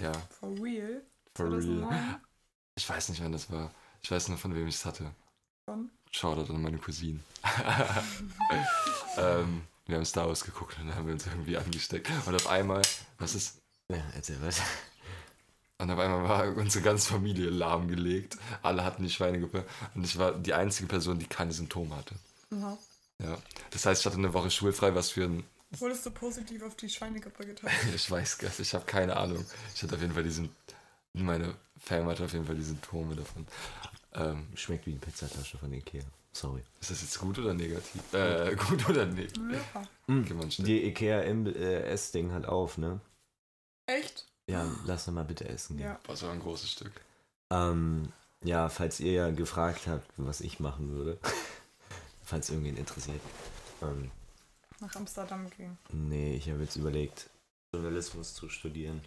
Ja, 0.00 0.12
For 0.40 0.50
real? 0.60 1.02
for 1.36 1.46
real. 1.46 1.60
2009? 1.62 2.20
Ich 2.76 2.88
weiß 2.88 3.08
nicht, 3.10 3.22
wann 3.22 3.32
das 3.32 3.50
war. 3.50 3.70
Ich 4.02 4.10
weiß 4.10 4.28
nur, 4.28 4.38
von 4.38 4.54
wem 4.54 4.66
ich 4.66 4.76
es 4.76 4.84
hatte. 4.84 5.10
Von? 5.66 5.90
Shoutout 6.10 6.52
an 6.52 6.62
meine 6.62 6.78
Cousinen. 6.78 7.22
ähm, 9.16 9.62
wir 9.86 9.96
haben 9.96 10.04
Star 10.04 10.26
Wars 10.26 10.42
geguckt 10.44 10.76
und 10.78 10.88
dann 10.88 10.96
haben 10.96 11.06
wir 11.06 11.12
uns 11.14 11.26
irgendwie 11.26 11.56
angesteckt. 11.56 12.08
Und 12.26 12.34
auf 12.34 12.46
einmal, 12.48 12.82
was 13.18 13.34
ist, 13.34 13.58
Ja, 13.90 13.98
erzähl 14.14 14.38
was. 14.42 14.60
Und 15.80 15.90
auf 15.90 15.98
einmal 15.98 16.28
war 16.28 16.56
unsere 16.56 16.84
ganze 16.84 17.12
Familie 17.12 17.48
lahmgelegt. 17.48 18.36
Alle 18.62 18.84
hatten 18.84 19.02
die 19.02 19.10
Schweinegrippe. 19.10 19.64
Und 19.94 20.04
ich 20.04 20.18
war 20.18 20.32
die 20.32 20.52
einzige 20.52 20.88
Person, 20.88 21.18
die 21.18 21.26
keine 21.26 21.52
Symptome 21.52 21.96
hatte. 21.96 22.14
Aha. 22.54 22.76
Ja. 23.22 23.38
Das 23.70 23.86
heißt, 23.86 24.02
ich 24.02 24.06
hatte 24.06 24.18
eine 24.18 24.32
Woche 24.34 24.50
schulfrei, 24.50 24.94
was 24.94 25.10
für 25.10 25.24
ein. 25.24 25.44
Wurdest 25.78 26.04
du 26.04 26.10
positiv 26.10 26.62
auf 26.62 26.74
die 26.76 26.88
Schweinegrippe 26.88 27.46
getestet? 27.46 27.72
Ich 27.94 28.10
weiß 28.10 28.38
gar 28.38 28.48
nicht, 28.48 28.60
ich 28.60 28.74
habe 28.74 28.84
keine 28.84 29.16
Ahnung. 29.16 29.44
Ich 29.74 29.82
hatte 29.82 29.94
auf 29.94 30.00
jeden 30.00 30.14
Fall 30.14 30.24
diesen. 30.24 30.54
Meine 31.12 31.54
Fam 31.78 32.06
hatte 32.06 32.24
auf 32.24 32.32
jeden 32.32 32.46
Fall 32.46 32.56
die 32.56 32.62
Symptome 32.62 33.16
davon. 33.16 33.46
Ähm, 34.14 34.48
Schmeckt 34.54 34.86
wie 34.86 34.90
eine 34.90 35.00
Pizzatasche 35.00 35.58
von 35.58 35.72
Ikea. 35.72 36.02
Sorry. 36.32 36.62
ist 36.80 36.90
das 36.90 37.02
jetzt 37.02 37.18
gut 37.18 37.38
oder 37.38 37.54
negativ? 37.54 38.02
Äh, 38.12 38.54
gut 38.68 38.88
oder. 38.88 39.08
Okay, 39.08 40.34
man 40.34 40.50
stimmt. 40.50 40.68
Die 40.68 40.84
Ikea 40.84 41.22
im 41.22 41.46
äh, 41.46 41.96
hat 42.32 42.46
auf, 42.46 42.78
ne? 42.78 43.00
Echt? 43.86 44.29
Ja, 44.50 44.66
lass 44.84 45.04
doch 45.04 45.12
mal 45.12 45.24
bitte 45.24 45.48
essen 45.48 45.76
gehen. 45.76 45.86
Ja. 45.86 46.00
Das 46.06 46.22
war 46.22 46.32
ein 46.32 46.40
großes 46.40 46.70
Stück. 46.70 46.92
Ähm, 47.50 48.12
ja, 48.42 48.68
falls 48.68 49.00
ihr 49.00 49.12
ja 49.12 49.30
gefragt 49.30 49.86
habt, 49.86 50.06
was 50.16 50.40
ich 50.40 50.60
machen 50.60 50.90
würde, 50.90 51.18
falls 52.22 52.50
irgendwen 52.50 52.76
interessiert. 52.76 53.20
Ähm, 53.82 54.10
Nach 54.80 54.94
Amsterdam 54.96 55.48
gehen. 55.50 55.78
nee, 55.92 56.36
ich 56.36 56.48
habe 56.50 56.62
jetzt 56.62 56.76
überlegt, 56.76 57.28
Journalismus 57.72 58.34
zu 58.34 58.48
studieren. 58.48 59.02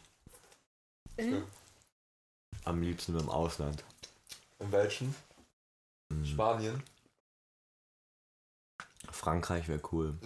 In? 1.17 1.43
Am 2.63 2.81
liebsten 2.81 3.17
im 3.17 3.29
Ausland. 3.29 3.83
In 4.59 4.71
welchen? 4.71 5.15
Mhm. 6.09 6.25
Spanien? 6.25 6.83
Frankreich 9.11 9.67
wäre 9.67 9.81
cool. 9.91 10.17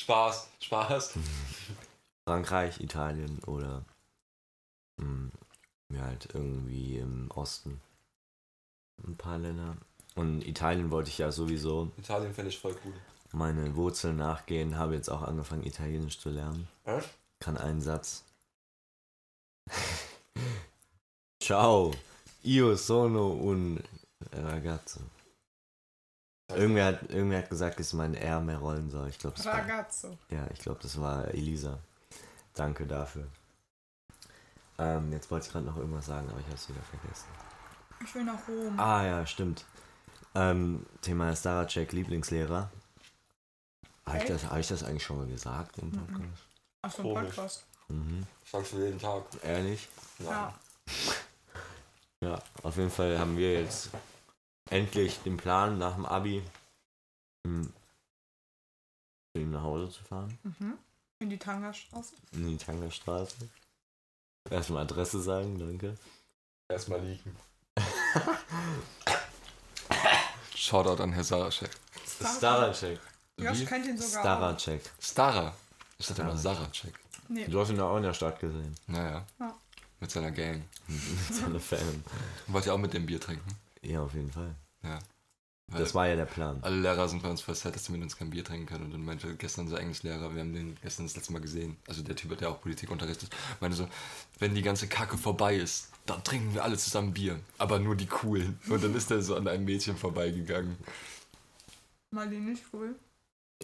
Spaß, 0.00 0.48
Spaß. 0.60 1.14
Frankreich, 2.28 2.80
Italien 2.80 3.38
oder 3.44 3.84
mh, 4.96 5.30
ja, 5.90 6.02
halt 6.02 6.28
irgendwie 6.34 6.98
im 6.98 7.30
Osten. 7.30 7.80
Ein 9.06 9.16
paar 9.16 9.38
Länder. 9.38 9.76
Und 10.14 10.46
Italien 10.46 10.90
wollte 10.90 11.10
ich 11.10 11.18
ja 11.18 11.30
sowieso 11.30 11.92
Italien 11.98 12.32
fände 12.32 12.48
ich 12.50 12.58
voll 12.58 12.74
cool. 12.84 12.94
meine 13.32 13.76
Wurzeln 13.76 14.16
nachgehen, 14.16 14.76
habe 14.78 14.94
jetzt 14.94 15.10
auch 15.10 15.22
angefangen, 15.22 15.64
Italienisch 15.64 16.18
zu 16.18 16.30
lernen. 16.30 16.66
Echt? 16.84 17.10
Kann 17.40 17.58
einen 17.58 17.82
Satz. 17.82 18.24
Ciao, 21.42 21.92
io 22.42 22.74
sono 22.76 23.32
un 23.34 23.78
ragazzo. 24.32 25.00
Irgendwer 26.48 26.86
hat, 26.86 27.10
irgendwer 27.10 27.38
hat 27.38 27.50
gesagt, 27.50 27.78
dass 27.80 27.92
mein 27.92 28.14
R 28.14 28.40
mehr 28.40 28.58
rollen 28.58 28.88
soll. 28.90 29.08
Ich 29.08 29.18
glaube, 29.18 29.36
das 29.36 29.46
war, 29.46 29.54
Ragazzo. 29.54 30.16
ja, 30.30 30.46
ich 30.52 30.60
glaube, 30.60 30.78
das 30.80 30.98
war 31.00 31.26
Elisa. 31.34 31.78
Danke 32.54 32.86
dafür. 32.86 33.26
Ähm, 34.78 35.12
jetzt 35.12 35.30
wollte 35.30 35.46
ich 35.46 35.52
gerade 35.52 35.64
noch 35.64 35.76
irgendwas 35.76 36.06
sagen, 36.06 36.28
aber 36.28 36.38
ich 36.38 36.46
habe 36.46 36.54
es 36.56 36.68
wieder 36.68 36.82
vergessen. 36.82 37.28
Ich 38.04 38.14
will 38.14 38.24
nach 38.24 38.46
Rom. 38.48 38.78
Ah 38.78 39.04
ja, 39.04 39.26
stimmt. 39.26 39.64
Ähm, 40.34 40.84
Thema 41.00 41.34
Staracek, 41.34 41.92
Lieblingslehrer. 41.92 42.70
Habe 44.06 44.18
ich, 44.18 44.24
das, 44.24 44.44
hab 44.44 44.58
ich 44.58 44.68
das 44.68 44.82
eigentlich 44.84 45.02
schon 45.02 45.16
mal 45.18 45.26
gesagt 45.26 45.78
im 45.78 45.88
Mhm. 45.88 45.92
Podcast? 46.06 46.42
Ach 46.82 46.92
so, 46.92 47.02
Komisch. 47.02 47.24
Podcast. 47.34 47.66
Mhm. 47.88 48.26
Sagst 48.44 48.72
du 48.72 48.84
jeden 48.84 48.98
Tag? 49.00 49.24
Ehrlich? 49.42 49.88
Ja. 50.18 50.54
Ja, 52.22 52.42
auf 52.62 52.76
jeden 52.78 52.90
Fall 52.90 53.18
haben 53.18 53.36
wir 53.36 53.60
jetzt 53.60 53.90
endlich 54.70 55.18
den 55.22 55.36
Plan, 55.36 55.76
nach 55.76 55.94
dem 55.96 56.06
Abi 56.06 56.42
hm, 57.46 57.70
zu 59.34 59.42
ihm 59.42 59.50
nach 59.50 59.62
Hause 59.62 59.90
zu 59.90 60.02
fahren. 60.02 60.38
Mhm. 60.42 60.78
In 61.18 61.28
die 61.28 61.38
Tangerstraße. 61.38 62.14
In 62.32 62.48
die 62.48 62.56
Tangerstraße. 62.56 63.36
Erstmal 64.50 64.82
Adresse 64.82 65.20
sagen, 65.20 65.58
danke. 65.58 65.94
Erstmal 66.68 67.00
liegen. 67.00 67.36
Shoutout 70.54 71.02
an 71.02 71.12
Herr 71.12 71.24
Saracek. 71.24 71.70
Staracek. 72.36 72.98
Josh 73.38 73.60
Wie? 73.60 73.64
kennt 73.66 73.86
ihn 73.86 73.98
sogar. 73.98 74.22
Staracek. 74.22 74.82
Stara. 75.00 75.54
Ich 75.98 76.06
dachte 76.06 76.22
immer. 76.22 76.36
Saracek. 76.36 76.94
Nee. 77.28 77.46
Du 77.48 77.60
hast 77.60 77.70
ihn 77.70 77.80
auch 77.80 77.96
in 77.96 78.02
der 78.02 78.14
Stadt 78.14 78.40
gesehen. 78.40 78.74
Naja. 78.86 79.26
Ja. 79.38 79.54
Mit 80.00 80.10
seiner 80.10 80.30
Gang. 80.30 80.62
Mit 80.88 81.34
seiner 81.34 81.60
Fan. 81.60 82.04
Wollt 82.46 82.66
ihr 82.66 82.74
auch 82.74 82.78
mit 82.78 82.92
dem 82.94 83.06
Bier 83.06 83.20
trinken? 83.20 83.48
Ja, 83.82 84.02
auf 84.02 84.14
jeden 84.14 84.30
Fall. 84.30 84.54
Ja. 84.82 84.98
Das 85.68 85.94
war 85.96 86.06
ja 86.06 86.14
der 86.14 86.26
Plan. 86.26 86.58
alle 86.62 86.76
Lehrer 86.76 87.08
sind 87.08 87.22
bei 87.22 87.28
uns 87.28 87.40
voll 87.40 87.56
sad, 87.56 87.74
dass 87.74 87.86
sie 87.86 87.92
mit 87.92 88.00
uns 88.00 88.16
kein 88.16 88.30
Bier 88.30 88.44
trinken 88.44 88.66
können. 88.66 88.84
Und 88.84 88.92
dann 88.92 89.04
meinte 89.04 89.34
gestern 89.34 89.64
unser 89.64 89.80
Englischlehrer, 89.80 90.32
wir 90.32 90.40
haben 90.40 90.54
den 90.54 90.76
gestern 90.80 91.06
das 91.06 91.16
letzte 91.16 91.32
Mal 91.32 91.40
gesehen, 91.40 91.76
also 91.88 92.02
der 92.02 92.14
Typ, 92.14 92.38
der 92.38 92.50
auch 92.50 92.60
Politik 92.60 92.90
unterrichtet, 92.90 93.30
meinte 93.60 93.76
so, 93.76 93.88
wenn 94.38 94.54
die 94.54 94.62
ganze 94.62 94.86
Kacke 94.86 95.18
vorbei 95.18 95.56
ist, 95.56 95.90
dann 96.06 96.22
trinken 96.22 96.54
wir 96.54 96.62
alle 96.62 96.78
zusammen 96.78 97.12
Bier. 97.12 97.40
Aber 97.58 97.80
nur 97.80 97.96
die 97.96 98.06
coolen. 98.06 98.60
Und 98.68 98.82
dann 98.84 98.94
ist 98.94 99.10
er 99.10 99.22
so 99.22 99.34
an 99.34 99.48
einem 99.48 99.64
Mädchen 99.64 99.96
vorbeigegangen. 99.96 100.76
Mal 102.12 102.28
die 102.28 102.38
nicht 102.38 102.62
cool. 102.72 102.94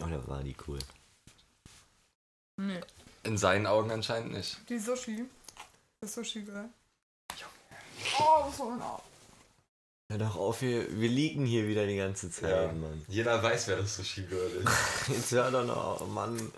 Oder 0.01 0.27
war 0.27 0.43
die 0.43 0.55
cool? 0.67 0.79
Nee. 2.57 2.81
In 3.23 3.37
seinen 3.37 3.65
Augen 3.65 3.91
anscheinend 3.91 4.33
nicht. 4.33 4.57
Die 4.69 4.77
Sushi. 4.77 5.23
Das 6.01 6.13
Sushi-Girl. 6.15 6.67
Oh, 8.19 8.51
so 8.51 8.75
nah. 8.75 9.01
Hör 10.13 10.19
doch 10.19 10.35
auf, 10.35 10.61
wir, 10.61 10.99
wir 10.99 11.09
liegen 11.09 11.43
hier 11.43 11.67
wieder 11.67 11.87
die 11.87 11.97
ganze 11.97 12.29
Zeit, 12.29 12.51
Ja. 12.51 12.71
Mann. 12.71 13.03
Jeder 13.07 13.41
weiß, 13.41 13.67
wer 13.69 13.77
das 13.77 13.95
Sushi 13.95 14.21
Girl 14.21 14.47
ist. 14.63 14.69
Jetzt 15.09 15.31
hör 15.31 15.49
doch 15.49 15.65
noch, 15.65 16.07
Mann. 16.07 16.51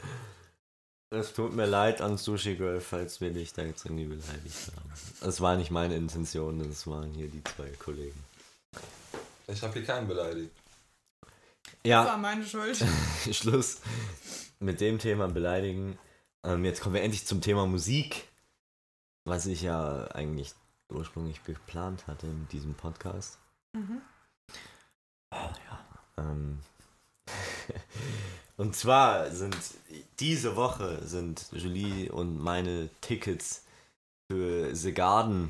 Es 1.10 1.32
tut 1.32 1.54
mir 1.56 1.66
leid 1.66 2.02
an 2.02 2.18
Sushi 2.18 2.56
Girl, 2.58 2.82
falls 2.82 3.22
wir 3.22 3.32
dich 3.32 3.54
da 3.54 3.62
jetzt 3.62 3.86
irgendwie 3.86 4.04
beleidigt 4.08 4.74
haben. 4.76 4.92
Das 5.22 5.40
war 5.40 5.56
nicht 5.56 5.72
meine 5.72 5.96
Intention, 5.96 6.68
das 6.68 6.86
waren 6.86 7.14
hier 7.14 7.30
die 7.30 7.42
zwei 7.46 7.70
Kollegen. 7.80 8.22
Ich 9.48 9.62
habe 9.62 9.72
hier 9.72 9.86
keinen 9.86 10.10
beleidigt. 10.10 10.52
Das 11.22 11.32
Ja, 11.86 12.04
war 12.04 12.18
meine 12.18 12.46
Schuld. 12.46 12.84
Schluss 13.32 13.78
mit 14.60 14.82
dem 14.82 15.00
Thema 15.00 15.30
beleidigen. 15.30 15.98
Ähm, 16.44 16.66
jetzt 16.66 16.82
kommen 16.82 16.96
wir 16.96 17.04
endlich 17.04 17.26
zum 17.26 17.40
Thema 17.40 17.66
Musik, 17.66 18.28
was 19.24 19.46
ich 19.46 19.62
ja 19.62 20.08
eigentlich 20.08 20.54
ursprünglich 20.90 21.42
geplant 21.46 22.06
hatte 22.08 22.28
mit 22.28 22.52
diesem 22.52 22.74
Podcast. 22.74 23.40
Mhm. 23.76 24.02
Ähm, 26.18 26.60
und 28.58 28.76
zwar 28.76 29.30
sind 29.32 29.56
diese 30.20 30.56
Woche 30.56 31.06
sind 31.06 31.48
Julie 31.52 32.10
und 32.10 32.40
meine 32.40 32.90
Tickets 33.02 33.66
für 34.32 34.74
The 34.74 34.94
Garden 34.94 35.50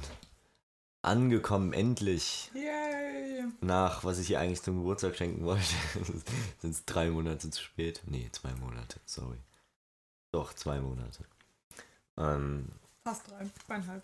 angekommen, 1.03 1.71
endlich. 1.71 2.49
Yay. 2.55 3.43
Nach, 3.61 4.03
was 4.03 4.17
ich 4.17 4.31
ihr 4.31 4.39
eigentlich 4.39 4.63
zum 4.63 4.77
Geburtstag 4.77 5.15
schenken 5.15 5.45
wollte, 5.45 5.63
sind 6.61 6.71
es 6.71 6.83
drei 6.85 7.11
Monate 7.11 7.51
zu 7.51 7.61
spät. 7.61 8.01
Nee, 8.07 8.27
zwei 8.31 8.53
Monate, 8.55 8.99
sorry. 9.05 9.37
Doch, 10.31 10.53
zwei 10.53 10.81
Monate. 10.81 11.23
Ähm, 12.17 12.69
Fast 13.03 13.29
drei. 13.29 13.45
Zweieinhalb. 13.67 14.03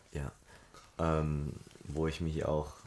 ähm, 0.99 1.53
wo 1.85 2.05
ich 2.07 2.21
mich 2.21 2.45
auch 2.45 2.80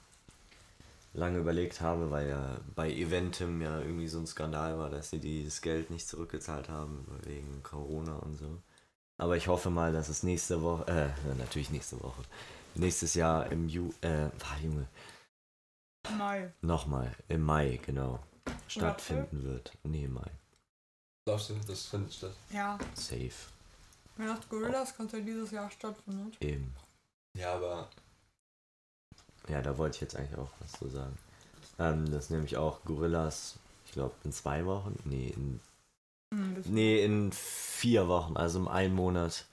lange 1.15 1.39
überlegt 1.39 1.81
habe, 1.81 2.11
weil 2.11 2.29
ja 2.29 2.61
bei 2.75 2.91
Eventim 2.91 3.63
ja 3.63 3.81
irgendwie 3.81 4.09
so 4.09 4.19
ein 4.19 4.27
Skandal 4.27 4.79
war, 4.79 4.91
dass 4.91 5.11
sie 5.11 5.21
dieses 5.21 5.63
Geld 5.63 5.91
nicht 5.91 6.07
zurückgezahlt 6.07 6.69
haben 6.69 7.07
wegen 7.23 7.63
Corona 7.63 8.17
und 8.17 8.37
so. 8.37 8.61
Aber 9.17 9.37
ich 9.37 9.47
hoffe 9.47 9.71
mal, 9.71 9.93
dass 9.93 10.09
es 10.09 10.25
nächste 10.25 10.61
Woche, 10.63 10.87
äh, 10.91 11.35
natürlich 11.39 11.71
nächste 11.71 12.03
Woche, 12.03 12.23
nächstes 12.75 13.15
Jahr 13.15 13.51
im 13.53 13.69
Ju, 13.69 13.93
äh, 14.01 14.25
ah, 14.25 14.59
Junge, 14.63 14.89
Mai. 16.19 16.53
nochmal, 16.63 17.15
im 17.29 17.43
Mai, 17.43 17.81
genau, 17.87 18.19
stattfinden 18.67 19.45
wird. 19.45 19.73
Nee, 19.85 20.05
im 20.05 20.15
Mai. 20.15 20.31
Glaubst 21.27 21.51
du, 21.51 21.55
das 21.67 21.87
findet 21.87 22.13
statt? 22.13 22.35
Ja. 22.51 22.77
Safe. 22.95 23.31
Wenn 24.17 24.27
das 24.27 24.49
Gorillas 24.49 24.97
Konzert 24.97 25.27
dieses 25.27 25.53
Jahr 25.53 25.71
stattfindet. 25.71 26.37
Eben. 26.41 26.75
Ja, 27.37 27.55
aber 27.55 27.89
Ja, 29.49 29.61
da 29.63 29.77
wollte 29.79 29.97
ich 29.97 30.01
jetzt 30.01 30.17
eigentlich 30.17 30.39
auch 30.39 30.51
was 30.61 30.73
zu 30.73 30.89
sagen. 30.89 31.17
Ähm, 31.79 32.11
das 32.11 32.25
ist 32.25 32.31
nämlich 32.31 32.57
auch 32.57 32.83
Gorillas, 32.85 33.57
ich 33.87 33.93
glaube, 33.93 34.15
in 34.25 34.33
zwei 34.33 34.65
Wochen, 34.67 34.99
nee, 35.05 35.29
in 35.37 35.61
Hm, 36.35 36.63
Nee, 36.67 37.05
in 37.05 37.31
vier 37.33 38.09
Wochen, 38.09 38.37
also 38.37 38.59
im 38.59 38.69
einen 38.69 38.95
Monat, 38.95 39.45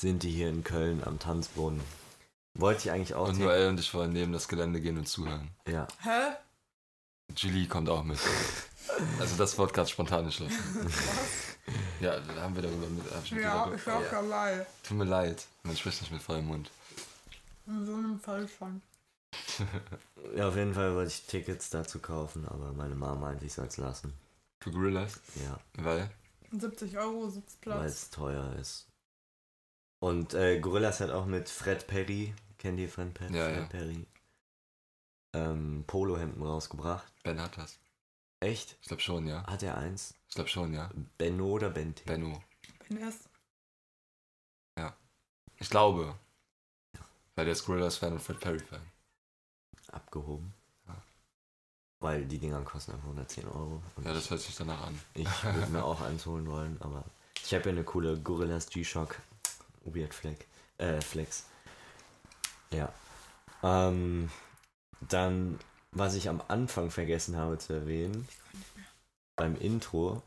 sind 0.00 0.22
die 0.22 0.30
hier 0.30 0.48
in 0.48 0.64
Köln 0.64 1.02
am 1.04 1.18
Tanzboden. 1.18 1.80
Wollte 2.58 2.80
ich 2.80 2.90
eigentlich 2.90 3.14
auch 3.14 3.28
und. 3.28 3.38
Noel 3.38 3.68
und 3.68 3.78
ich 3.80 3.92
wollen 3.94 4.12
neben 4.12 4.32
das 4.32 4.48
Gelände 4.48 4.80
gehen 4.80 4.98
und 4.98 5.06
zuhören. 5.08 5.48
Ja. 5.66 5.86
Hä? 6.02 6.34
Julie 7.36 7.66
kommt 7.68 7.88
auch 7.88 8.02
mit. 8.02 8.18
Also 9.20 9.36
das 9.36 9.56
Wort 9.58 9.72
gerade 9.74 9.88
spontan 9.88 10.24
entschlossen. 10.24 10.58
Ja, 12.00 12.18
da 12.20 12.42
haben 12.42 12.54
wir 12.56 12.62
darüber 12.62 12.86
mit. 12.88 13.04
hab 13.12 13.22
ich 13.24 13.32
mit 13.32 13.42
Ja, 13.44 13.58
darüber- 13.58 13.76
ich 13.76 13.86
war 13.86 13.96
auch 13.98 14.02
ja. 14.02 14.10
dabei. 14.22 14.66
Tut 14.82 14.96
mir 14.96 15.04
leid, 15.04 15.46
man 15.62 15.76
spricht 15.76 16.00
nicht 16.00 16.10
mit 16.12 16.22
vollem 16.22 16.46
Mund. 16.46 16.70
In 17.66 17.84
so 17.86 17.94
einem 17.94 18.18
Fall 18.18 18.48
schon. 18.48 18.80
Ja, 20.36 20.48
auf 20.48 20.56
jeden 20.56 20.74
Fall 20.74 20.94
wollte 20.94 21.10
ich 21.10 21.26
Tickets 21.26 21.70
dazu 21.70 21.98
kaufen, 21.98 22.46
aber 22.46 22.72
meine 22.72 22.94
Mama 22.94 23.16
meinte, 23.20 23.44
ich 23.44 23.52
soll 23.54 23.66
es 23.66 23.76
lassen. 23.76 24.12
Für 24.60 24.70
Gorillas? 24.70 25.20
Ja, 25.34 25.58
Weil? 25.82 26.10
70 26.52 26.96
Euro 26.98 27.24
weil 27.24 27.30
Sitzplatz. 27.30 27.92
es 27.92 28.10
teuer 28.10 28.54
ist. 28.56 28.86
Und 30.00 30.34
äh, 30.34 30.60
Gorillas 30.60 31.00
hat 31.00 31.10
auch 31.10 31.26
mit 31.26 31.48
Fred 31.48 31.86
Perry, 31.86 32.34
kennt 32.58 32.78
ihr 32.78 32.88
Fred, 32.88 33.14
Perry? 33.14 33.36
Ja, 33.36 33.44
Fred 33.46 33.58
ja. 33.58 33.66
Perry? 33.66 34.06
Ähm, 35.34 35.84
Polohemden 35.86 36.42
rausgebracht. 36.42 37.12
Ben 37.22 37.40
hat 37.40 37.58
das. 37.58 37.78
Echt? 38.40 38.76
Ich 38.80 38.88
glaube 38.88 39.02
schon, 39.02 39.26
ja. 39.26 39.44
Hat 39.46 39.62
er 39.62 39.76
eins? 39.76 40.14
Ich 40.28 40.34
glaube 40.34 40.48
schon, 40.48 40.72
ja. 40.72 40.90
Benno 41.18 41.46
oder 41.46 41.70
Bente? 41.70 42.04
Benno. 42.04 42.42
Bin 42.88 42.98
erst. 42.98 43.28
Ich 45.60 45.70
glaube. 45.70 46.14
Weil 47.34 47.44
der 47.44 47.52
ist 47.52 47.64
Gorillas-Fan 47.64 48.12
und 48.12 48.20
Fred 48.20 48.40
Perry-Fan. 48.40 48.80
Abgehoben. 49.92 50.52
Ja. 50.86 50.96
Weil 52.00 52.24
die 52.26 52.38
Dinger 52.38 52.60
kosten 52.62 52.92
einfach 52.92 53.04
110 53.04 53.46
Euro. 53.48 53.82
Und 53.96 54.04
Ja, 54.06 54.12
das 54.14 54.30
hört 54.30 54.40
sich 54.40 54.56
danach 54.56 54.86
an. 54.86 54.98
ich 55.14 55.26
würde 55.44 55.70
mir 55.72 55.84
auch 55.84 56.00
eins 56.00 56.26
holen 56.26 56.46
wollen, 56.46 56.76
aber 56.80 57.04
ich 57.44 57.54
habe 57.54 57.64
ja 57.64 57.70
eine 57.70 57.84
coole 57.84 58.18
Gorillas 58.18 58.68
G-Shock 58.68 59.16
Weird 59.84 60.12
Flex. 60.14 60.44
Äh, 60.78 61.00
Flex. 61.00 61.44
Ja. 62.70 62.92
Ähm, 63.62 64.30
dann, 65.00 65.58
was 65.92 66.14
ich 66.14 66.28
am 66.28 66.42
Anfang 66.48 66.90
vergessen 66.90 67.36
habe 67.36 67.58
zu 67.58 67.72
erwähnen, 67.72 68.28
beim 69.36 69.56
Intro, 69.56 70.22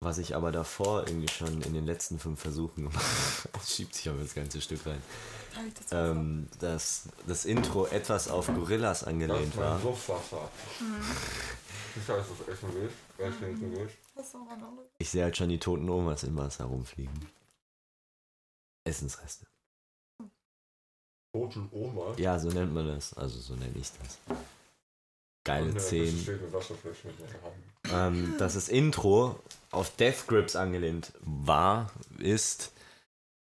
was 0.00 0.18
ich 0.18 0.34
aber 0.34 0.50
davor 0.50 1.06
irgendwie 1.06 1.28
schon 1.28 1.60
in 1.62 1.74
den 1.74 1.84
letzten 1.84 2.18
fünf 2.18 2.40
Versuchen 2.40 2.84
gemacht 2.84 3.04
habe, 3.04 3.48
das 3.52 3.74
schiebt 3.74 3.94
sich 3.94 4.08
aber 4.08 4.22
das 4.22 4.34
ganze 4.34 4.60
Stück 4.60 4.84
rein, 4.86 5.02
das 5.74 5.92
ähm, 5.92 6.48
dass 6.58 7.04
das 7.26 7.44
Intro 7.44 7.86
etwas 7.86 8.28
auf 8.28 8.46
Gorillas 8.46 9.04
angelehnt 9.04 9.56
war. 9.56 9.80
Luftwasser. 9.82 10.48
Mhm. 10.80 11.02
Ich 11.96 12.08
weiß, 12.08 12.24
was 12.30 12.46
du 12.46 12.50
essen 12.50 12.68
willst. 12.74 12.96
Ist 13.18 13.60
willst. 13.60 13.96
Das 14.14 14.26
ist 14.26 14.34
ein 14.34 14.48
anderes. 14.48 14.86
Ich 14.98 15.10
sehe 15.10 15.24
halt 15.24 15.36
schon 15.36 15.48
die 15.48 15.58
toten 15.58 15.88
Omas 15.88 16.22
im 16.22 16.36
Wasser 16.36 16.64
rumfliegen. 16.64 17.26
Essensreste. 18.84 19.46
Toten 21.32 21.68
Oma. 21.72 22.14
Ja, 22.16 22.38
so 22.38 22.48
nennt 22.48 22.72
man 22.72 22.86
das. 22.86 23.12
Also 23.14 23.38
so 23.38 23.54
nenne 23.54 23.74
ich 23.74 23.90
das. 24.00 24.18
Geile 25.50 25.76
Zehen. 25.76 26.26
Ähm, 27.92 28.34
dass 28.38 28.54
das 28.54 28.68
Intro 28.68 29.38
auf 29.72 29.94
Death 29.96 30.26
Grips 30.28 30.54
angelehnt 30.54 31.12
war, 31.20 31.90
ist, 32.18 32.72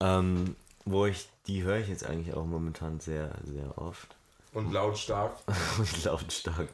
ähm, 0.02 0.56
wo 0.86 1.06
ich, 1.06 1.28
die 1.48 1.64
höre 1.64 1.78
ich 1.78 1.90
jetzt 1.90 2.06
eigentlich 2.06 2.34
auch 2.34 2.46
momentan 2.46 3.00
sehr, 3.00 3.36
sehr 3.44 3.78
oft. 3.78 4.16
Und 4.54 4.72
lautstark. 4.72 5.38
und 5.78 6.04
lautstark, 6.04 6.70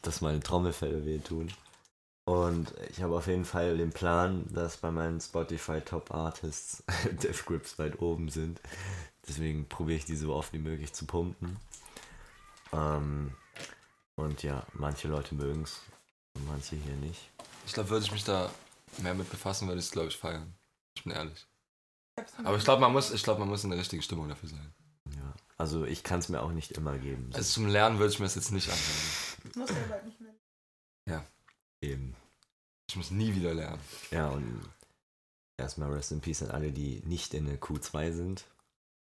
dass 0.00 0.20
meine 0.20 0.40
Trommelfelle 0.40 1.04
wehtun. 1.04 1.52
Und 2.24 2.72
ich 2.90 3.02
habe 3.02 3.16
auf 3.16 3.26
jeden 3.26 3.44
Fall 3.44 3.76
den 3.76 3.90
Plan, 3.90 4.44
dass 4.54 4.76
bei 4.76 4.90
meinen 4.90 5.20
Spotify 5.20 5.80
Top 5.80 6.14
Artists 6.14 6.82
Death 7.22 7.44
Grips 7.44 7.78
weit 7.78 8.00
oben 8.00 8.28
sind. 8.28 8.60
Deswegen 9.28 9.68
probiere 9.68 9.98
ich 9.98 10.04
die 10.04 10.16
so 10.16 10.34
oft 10.34 10.52
wie 10.52 10.58
möglich 10.58 10.92
zu 10.92 11.04
pumpen. 11.04 11.56
Ähm, 12.72 13.32
und 14.22 14.42
ja, 14.42 14.66
manche 14.72 15.08
Leute 15.08 15.34
mögen 15.34 15.62
es, 15.62 15.80
manche 16.46 16.76
hier 16.76 16.96
nicht. 16.96 17.30
Ich 17.66 17.72
glaube, 17.72 17.90
würde 17.90 18.04
ich 18.04 18.12
mich 18.12 18.24
da 18.24 18.50
mehr 18.98 19.14
mit 19.14 19.30
befassen, 19.30 19.68
würde 19.68 19.80
ich 19.80 19.86
es, 19.86 19.92
glaube 19.92 20.08
ich, 20.08 20.16
feiern. 20.16 20.54
Ich 20.96 21.04
bin 21.04 21.12
ehrlich. 21.12 21.46
Aber 22.44 22.56
ich 22.56 22.64
glaube, 22.64 22.80
man 22.80 22.92
muss, 22.92 23.10
ich 23.10 23.22
glaube, 23.22 23.40
man 23.40 23.48
muss 23.48 23.64
in 23.64 23.70
der 23.70 23.78
richtigen 23.78 24.02
Stimmung 24.02 24.28
dafür 24.28 24.48
sein. 24.48 24.74
Ja. 25.16 25.34
Also 25.56 25.84
ich 25.84 26.02
kann 26.02 26.20
es 26.20 26.28
mir 26.28 26.42
auch 26.42 26.52
nicht 26.52 26.72
immer 26.72 26.98
geben. 26.98 27.30
Also 27.32 27.52
zum 27.52 27.68
Lernen 27.68 27.98
würde 27.98 28.12
ich 28.12 28.18
mir 28.18 28.26
das 28.26 28.34
jetzt 28.34 28.52
nicht 28.52 28.68
anhören. 28.68 29.54
Muss 29.56 29.70
ja 29.70 29.86
bald 29.88 30.04
nicht 30.04 30.20
mehr. 30.20 31.24
eben. 31.80 32.14
Ich 32.88 32.96
muss 32.96 33.10
nie 33.10 33.34
wieder 33.34 33.54
lernen. 33.54 33.80
Ja, 34.10 34.28
und 34.28 34.60
erstmal 35.56 35.92
Rest 35.92 36.12
in 36.12 36.20
Peace 36.20 36.42
an 36.42 36.50
alle, 36.50 36.72
die 36.72 37.02
nicht 37.06 37.34
in 37.34 37.46
der 37.46 37.60
Q2 37.60 38.12
sind. 38.12 38.44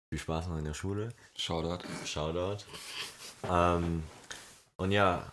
Viel 0.09 0.19
Spaß 0.19 0.47
noch 0.47 0.57
in 0.57 0.65
der 0.65 0.73
Schule. 0.73 1.13
Shoutout. 1.37 1.85
Shoutout. 2.05 2.63
Ähm, 3.43 4.03
und 4.77 4.91
ja, 4.91 5.31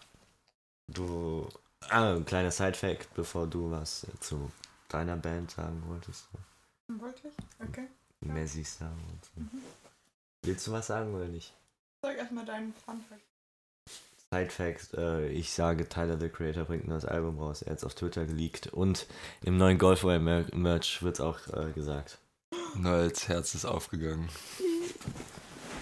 du. 0.89 1.49
Ah, 1.89 2.15
ein 2.15 2.25
kleiner 2.25 2.51
Side-Fact, 2.51 3.13
bevor 3.15 3.47
du 3.47 3.71
was 3.71 4.07
zu 4.21 4.51
deiner 4.89 5.17
Band 5.17 5.51
sagen 5.51 5.83
wolltest. 5.89 6.29
Wollte 6.89 7.29
ich? 7.29 7.69
Okay. 7.69 7.89
Messi 8.21 8.65
Star 8.65 8.93
und 8.93 9.25
so. 9.25 9.41
Mhm. 9.41 9.63
Willst 10.45 10.67
du 10.67 10.73
was 10.73 10.87
sagen 10.87 11.15
oder 11.15 11.27
nicht? 11.27 11.53
Sag 12.03 12.17
erstmal 12.17 12.45
deinen 12.45 12.73
Fun-Fact. 12.75 13.23
Side-Fact, 14.33 14.95
äh, 14.95 15.29
ich 15.29 15.53
sage, 15.53 15.89
Tyler 15.89 16.19
the 16.19 16.29
Creator 16.29 16.65
bringt 16.65 16.85
ein 16.85 16.91
neues 16.91 17.05
Album 17.05 17.39
raus. 17.39 17.63
Er 17.63 17.73
hat 17.73 17.79
es 17.79 17.85
auf 17.85 17.95
Twitter 17.95 18.25
geleakt. 18.25 18.69
Und 18.69 19.07
im 19.43 19.57
neuen 19.57 19.79
Golfware-Merch 19.79 21.03
wird 21.03 21.15
es 21.17 21.21
auch 21.21 21.39
äh, 21.49 21.71
gesagt. 21.73 22.19
Nolls 22.75 23.29
Herz 23.29 23.55
ist 23.55 23.67
aufgegangen. 23.67 24.29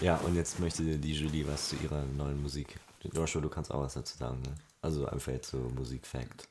Ja, 0.01 0.17
und 0.17 0.35
jetzt 0.35 0.59
möchte 0.59 0.83
die 0.83 1.13
Julie 1.13 1.47
was 1.47 1.69
zu 1.69 1.75
ihrer 1.77 2.03
neuen 2.03 2.41
Musik. 2.41 2.79
Joshua, 3.03 3.41
du 3.41 3.49
kannst 3.49 3.71
auch 3.71 3.81
was 3.81 3.93
dazu 3.93 4.17
sagen, 4.17 4.41
ne? 4.41 4.53
Also 4.81 5.05
einfach 5.07 5.31
jetzt 5.31 5.49
so 5.51 5.57
Musik-Fact. 5.57 6.47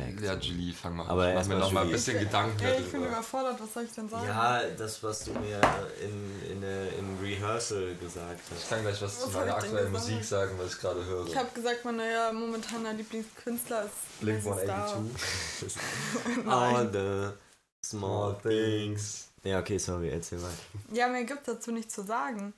Fact, 0.00 0.20
Ja. 0.20 0.34
Julie, 0.36 0.72
fang 0.72 0.94
mal 0.94 1.08
Aber 1.08 1.24
an. 1.26 1.34
Mach 1.34 1.46
mir 1.46 1.58
noch 1.58 1.72
mal 1.72 1.84
ein 1.84 1.90
bisschen 1.90 2.20
Gedanken 2.20 2.62
Ey, 2.64 2.80
ich 2.82 2.92
bin 2.92 3.04
überfordert, 3.04 3.60
was 3.60 3.74
soll 3.74 3.82
ich 3.82 3.92
denn 3.92 4.08
sagen? 4.08 4.26
Ja, 4.28 4.62
das, 4.76 5.02
was 5.02 5.24
du 5.24 5.32
mir 5.32 5.60
in, 6.00 6.52
in, 6.52 6.60
der- 6.60 6.96
im 6.96 7.18
Rehearsal 7.20 7.96
gesagt 7.96 8.40
Ich 8.50 8.56
hast. 8.60 8.68
kann 8.68 8.82
gleich 8.82 9.02
was, 9.02 9.16
Was 9.16 9.20
zu 9.24 9.30
meiner 9.36 9.46
ich 9.58 9.64
aktuellen? 9.64 9.90
Musik 9.92 10.22
sagen, 10.24 10.52
was 10.58 10.74
ich 10.74 10.80
gerade 10.80 11.04
höre. 11.04 11.26
Ich 11.26 11.36
habe 11.36 11.48
gesagt, 11.52 11.84
mein 11.84 11.96
neuer 11.96 12.32
momentaner 12.32 12.92
Lieblingskünstler 12.92 13.86
ist 13.86 14.20
Blink 14.20 14.44
Messi 14.44 14.62
Star. 14.64 14.88
182. 16.46 16.46
All 16.46 16.92
the 16.92 17.36
small 17.84 18.36
things. 18.40 19.28
Ja, 19.42 19.58
okay, 19.60 19.78
sorry, 19.78 20.10
erzähl 20.10 20.38
mal. 20.38 20.50
Ja, 20.92 21.08
mehr 21.08 21.24
gibt's 21.24 21.46
dazu 21.46 21.72
nicht 21.72 21.90
zu 21.90 22.02
sagen. 22.04 22.52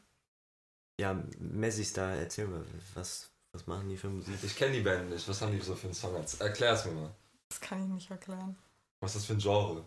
Ja, 1.01 1.17
Messi 1.39 1.83
Star, 1.83 2.15
erzähl 2.15 2.47
mal, 2.47 2.63
was, 2.93 3.31
was 3.53 3.67
machen 3.67 3.89
die 3.89 3.97
für 3.97 4.11
Musik? 4.11 4.35
Ich 4.43 4.55
kenne 4.55 4.73
die 4.75 4.83
Band 4.83 5.09
nicht. 5.09 5.27
Was 5.27 5.41
haben 5.41 5.51
die 5.51 5.65
so 5.65 5.75
für 5.75 5.87
einen 5.87 5.95
Song? 5.95 6.15
Erklär's 6.41 6.85
mir 6.85 6.93
mal. 6.93 7.11
Das 7.49 7.59
kann 7.59 7.83
ich 7.83 7.89
nicht 7.89 8.11
erklären. 8.11 8.55
Was 9.01 9.17
ist 9.17 9.23
das 9.23 9.25
für 9.25 9.33
ein 9.33 9.39
Genre? 9.39 9.87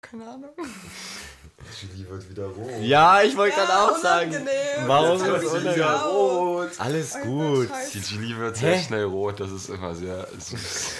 Keine 0.00 0.26
Ahnung. 0.26 0.54
Julie 1.82 2.08
wird 2.08 2.30
wieder 2.30 2.46
rot. 2.46 2.80
Ja, 2.80 3.20
ich 3.20 3.36
wollte 3.36 3.56
gerade 3.56 3.78
auch 3.78 3.98
sagen. 3.98 4.32
Warum 4.86 5.22
ich 5.22 5.42
es 5.44 5.64
wieder 5.64 6.00
rot? 6.04 6.70
Alles 6.80 7.14
Alter, 7.14 7.26
gut. 7.26 7.68
Scheiße. 7.68 7.98
Die 8.00 8.14
Julie 8.14 8.38
wird 8.38 8.56
sehr 8.56 8.76
Hä? 8.76 8.84
schnell 8.84 9.04
rot. 9.04 9.38
Das 9.38 9.50
ist 9.50 9.68
immer 9.68 9.94
sehr 9.94 10.26
süß. 10.38 10.92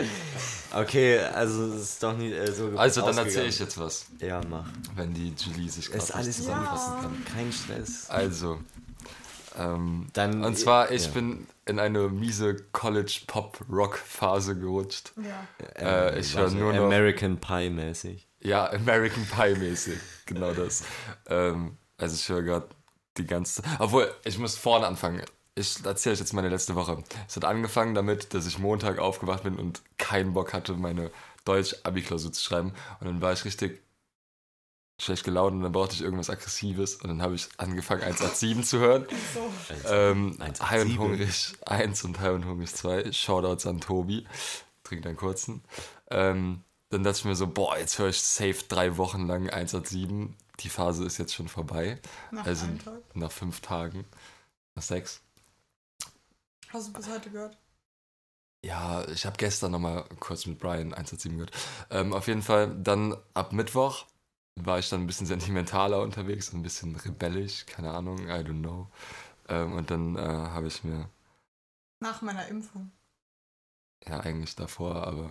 Okay, 0.74 1.18
also 1.18 1.64
es 1.72 1.82
ist 1.82 2.02
doch 2.02 2.16
nicht 2.16 2.32
äh, 2.34 2.52
so 2.52 2.76
Also, 2.76 3.00
dann 3.00 3.16
erzähle 3.18 3.46
ich 3.46 3.58
jetzt 3.58 3.78
was. 3.78 4.06
Ja, 4.20 4.40
mach. 4.48 4.66
Wenn 4.94 5.14
die 5.14 5.34
Julie 5.36 5.70
sich 5.70 5.90
gerade 5.90 6.04
zusammenfassen 6.04 6.92
Ja. 6.96 7.00
kann. 7.02 7.24
Kein 7.34 7.52
Stress. 7.52 8.10
Also, 8.10 8.60
ähm, 9.58 10.08
Dann, 10.12 10.44
und 10.44 10.58
zwar, 10.58 10.90
ich 10.92 11.06
ja. 11.06 11.12
bin 11.12 11.46
in 11.64 11.78
eine 11.78 12.08
miese 12.08 12.56
College-Pop-Rock-Phase 12.72 14.56
gerutscht. 14.58 15.12
Ja. 15.16 16.10
äh, 16.10 16.18
ich 16.20 16.36
höre 16.36 16.50
nur 16.50 16.72
noch- 16.72 16.84
American 16.84 17.38
Pie 17.38 17.70
mäßig. 17.70 18.26
Ja, 18.40 18.70
American 18.70 19.24
Pie-mäßig. 19.26 19.98
Genau 20.26 20.52
das. 20.52 20.84
ähm, 21.26 21.76
also 21.96 22.14
ich 22.14 22.28
höre 22.28 22.42
gerade 22.42 22.68
die 23.16 23.26
ganze 23.26 23.62
Obwohl, 23.80 24.08
ich 24.24 24.38
muss 24.38 24.56
vorne 24.56 24.86
anfangen. 24.86 25.22
Ich 25.58 25.84
erzähle 25.84 26.12
euch 26.14 26.20
jetzt 26.20 26.32
meine 26.32 26.48
letzte 26.48 26.74
Woche. 26.76 27.02
Es 27.26 27.34
hat 27.36 27.44
angefangen 27.44 27.94
damit, 27.94 28.32
dass 28.32 28.46
ich 28.46 28.58
Montag 28.58 28.98
aufgewacht 28.98 29.42
bin 29.42 29.56
und 29.56 29.82
keinen 29.96 30.32
Bock 30.32 30.52
hatte, 30.52 30.74
meine 30.74 31.10
Deutsch-Abi-Klausur 31.44 32.32
zu 32.32 32.42
schreiben. 32.42 32.72
Und 33.00 33.06
dann 33.06 33.20
war 33.20 33.32
ich 33.32 33.44
richtig 33.44 33.82
schlecht 35.00 35.24
gelaunt 35.24 35.54
und 35.56 35.62
dann 35.62 35.72
brauchte 35.72 35.94
ich 35.94 36.02
irgendwas 36.02 36.30
Aggressives. 36.30 36.96
Und 36.96 37.08
dann 37.08 37.22
habe 37.22 37.34
ich 37.34 37.48
angefangen, 37.56 38.02
187 38.02 38.64
zu 38.68 38.78
hören. 38.78 39.06
So. 39.34 39.50
Ähm, 39.88 40.36
187. 40.40 40.70
High 40.70 40.82
und 40.84 40.98
Hungrig 40.98 41.52
1 41.66 42.04
und 42.04 42.20
High 42.20 42.34
und 42.34 42.44
Hungrig 42.46 42.74
2. 42.74 43.12
Shoutouts 43.12 43.66
an 43.66 43.80
Tobi. 43.80 44.26
Trink 44.84 45.06
einen 45.06 45.16
kurzen. 45.16 45.62
Ähm, 46.10 46.62
dann 46.90 47.02
dachte 47.04 47.18
ich 47.18 47.24
mir 47.24 47.34
so, 47.36 47.46
boah, 47.46 47.76
jetzt 47.78 47.98
höre 47.98 48.08
ich 48.08 48.20
safe 48.20 48.64
drei 48.68 48.96
Wochen 48.96 49.26
lang 49.26 49.50
187. 49.50 50.36
Die 50.60 50.68
Phase 50.68 51.04
ist 51.04 51.18
jetzt 51.18 51.34
schon 51.34 51.48
vorbei. 51.48 51.98
Nach 52.30 52.46
Also 52.46 52.64
einem 52.66 52.78
Tag. 52.82 53.00
nach 53.14 53.30
fünf 53.32 53.60
Tagen. 53.60 54.04
Nach 54.74 54.82
sechs. 54.82 55.20
Hast 56.68 56.88
du 56.88 56.92
bis 56.92 57.08
heute 57.08 57.30
gehört? 57.30 57.58
Ja, 58.64 59.06
ich 59.08 59.24
habe 59.24 59.36
gestern 59.36 59.70
nochmal 59.72 60.04
kurz 60.18 60.46
mit 60.46 60.58
Brian 60.58 60.92
187 60.92 61.32
gehört. 61.32 61.52
Ähm, 61.90 62.12
auf 62.12 62.26
jeden 62.26 62.42
Fall, 62.42 62.74
dann 62.82 63.16
ab 63.34 63.52
Mittwoch 63.52 64.06
war 64.56 64.78
ich 64.80 64.88
dann 64.88 65.02
ein 65.02 65.06
bisschen 65.06 65.26
sentimentaler 65.26 66.02
unterwegs, 66.02 66.52
ein 66.52 66.62
bisschen 66.62 66.96
rebellisch, 66.96 67.66
keine 67.66 67.92
Ahnung, 67.92 68.26
I 68.28 68.42
don't 68.42 68.60
know. 68.60 68.88
Ähm, 69.48 69.74
und 69.74 69.90
dann 69.90 70.16
äh, 70.16 70.20
habe 70.20 70.66
ich 70.66 70.82
mir 70.84 71.08
Nach 72.00 72.22
meiner 72.22 72.48
Impfung. 72.48 72.92
Ja, 74.06 74.20
eigentlich 74.20 74.56
davor, 74.56 75.06
aber 75.06 75.30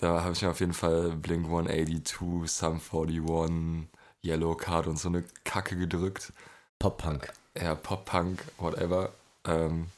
da 0.00 0.22
habe 0.22 0.32
ich 0.32 0.42
mir 0.42 0.50
auf 0.50 0.60
jeden 0.60 0.72
Fall 0.72 1.12
Blink 1.16 1.46
182, 1.46 2.50
Sum 2.50 2.80
41, 2.80 3.88
Yellow 4.24 4.54
Card 4.56 4.86
und 4.88 4.98
so 4.98 5.08
eine 5.08 5.24
Kacke 5.44 5.76
gedrückt. 5.76 6.32
Pop-Punk. 6.78 7.32
Ja, 7.56 7.74
Pop-Punk, 7.74 8.42
whatever. 8.58 9.12
Ähm, 9.44 9.88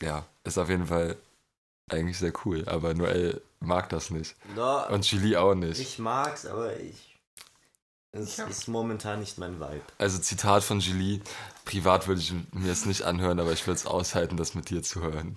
ja, 0.00 0.26
ist 0.44 0.58
auf 0.58 0.68
jeden 0.68 0.86
Fall 0.86 1.16
eigentlich 1.90 2.18
sehr 2.18 2.32
cool, 2.44 2.68
aber 2.68 2.94
Noel 2.94 3.40
mag 3.60 3.88
das 3.88 4.10
nicht. 4.10 4.34
No, 4.54 4.86
Und 4.88 5.10
Julie 5.10 5.40
auch 5.40 5.54
nicht. 5.54 5.80
ich 5.80 5.98
mag's, 5.98 6.46
aber 6.46 6.76
ich. 6.78 7.16
Es 8.12 8.38
hab- 8.38 8.48
ist 8.48 8.66
momentan 8.68 9.20
nicht 9.20 9.36
mein 9.38 9.60
Vibe. 9.60 9.82
Also 9.98 10.18
Zitat 10.18 10.64
von 10.64 10.80
Julie, 10.80 11.20
privat 11.64 12.08
würde 12.08 12.20
ich 12.20 12.32
mir 12.52 12.72
es 12.72 12.86
nicht 12.86 13.02
anhören, 13.02 13.38
aber 13.40 13.52
ich 13.52 13.66
würde 13.66 13.78
es 13.78 13.86
aushalten, 13.86 14.36
das 14.36 14.54
mit 14.54 14.70
dir 14.70 14.82
zu 14.82 15.02
hören. 15.02 15.36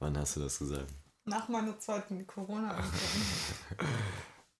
Wann 0.00 0.18
hast 0.18 0.36
du 0.36 0.40
das 0.40 0.58
gesagt? 0.58 0.86
Nach 1.24 1.48
meiner 1.48 1.78
zweiten 1.78 2.26
Corona-Impfung. 2.26 2.92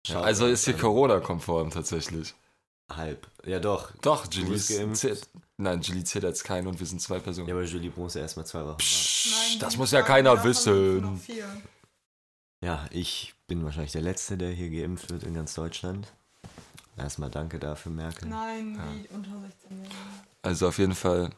Schaut 0.06 0.24
also 0.24 0.46
ist 0.46 0.64
hier 0.64 0.74
an. 0.74 0.80
Corona-konform 0.80 1.70
tatsächlich. 1.70 2.34
Halb. 2.90 3.26
Ja, 3.44 3.58
doch. 3.58 3.90
Doch, 4.02 4.26
Julie 4.30 4.50
bist 4.52 4.68
geimpft. 4.70 5.28
Nein, 5.58 5.80
Julie 5.80 6.04
zählt 6.04 6.24
als 6.24 6.44
kein 6.44 6.66
und 6.66 6.78
wir 6.80 6.86
sind 6.86 7.00
zwei 7.00 7.18
Personen. 7.18 7.48
Ja, 7.48 7.54
aber 7.54 7.64
Julie 7.64 7.90
muss 7.96 8.14
ja 8.14 8.20
erstmal 8.20 8.44
zwei 8.46 8.64
Wochen. 8.64 8.76
Psst, 8.78 9.60
das 9.62 9.76
muss 9.76 9.90
ja 9.90 10.02
keiner 10.02 10.42
wissen. 10.44 11.20
Ja, 12.62 12.86
ich 12.90 13.34
bin 13.46 13.64
wahrscheinlich 13.64 13.92
der 13.92 14.02
Letzte, 14.02 14.36
der 14.36 14.50
hier 14.50 14.68
geimpft 14.70 15.10
wird 15.10 15.22
in 15.22 15.34
ganz 15.34 15.54
Deutschland. 15.54 16.12
Erstmal 16.96 17.30
danke 17.30 17.58
dafür, 17.58 17.92
Merkel. 17.92 18.28
Nein, 18.28 18.74
Ja. 18.76 18.84
die 18.92 19.08
unter 19.14 19.30
16 19.40 19.82
Jahre. 19.84 19.94
Also 20.42 20.68
auf 20.68 20.78
jeden 20.78 20.94
Fall, 20.94 21.30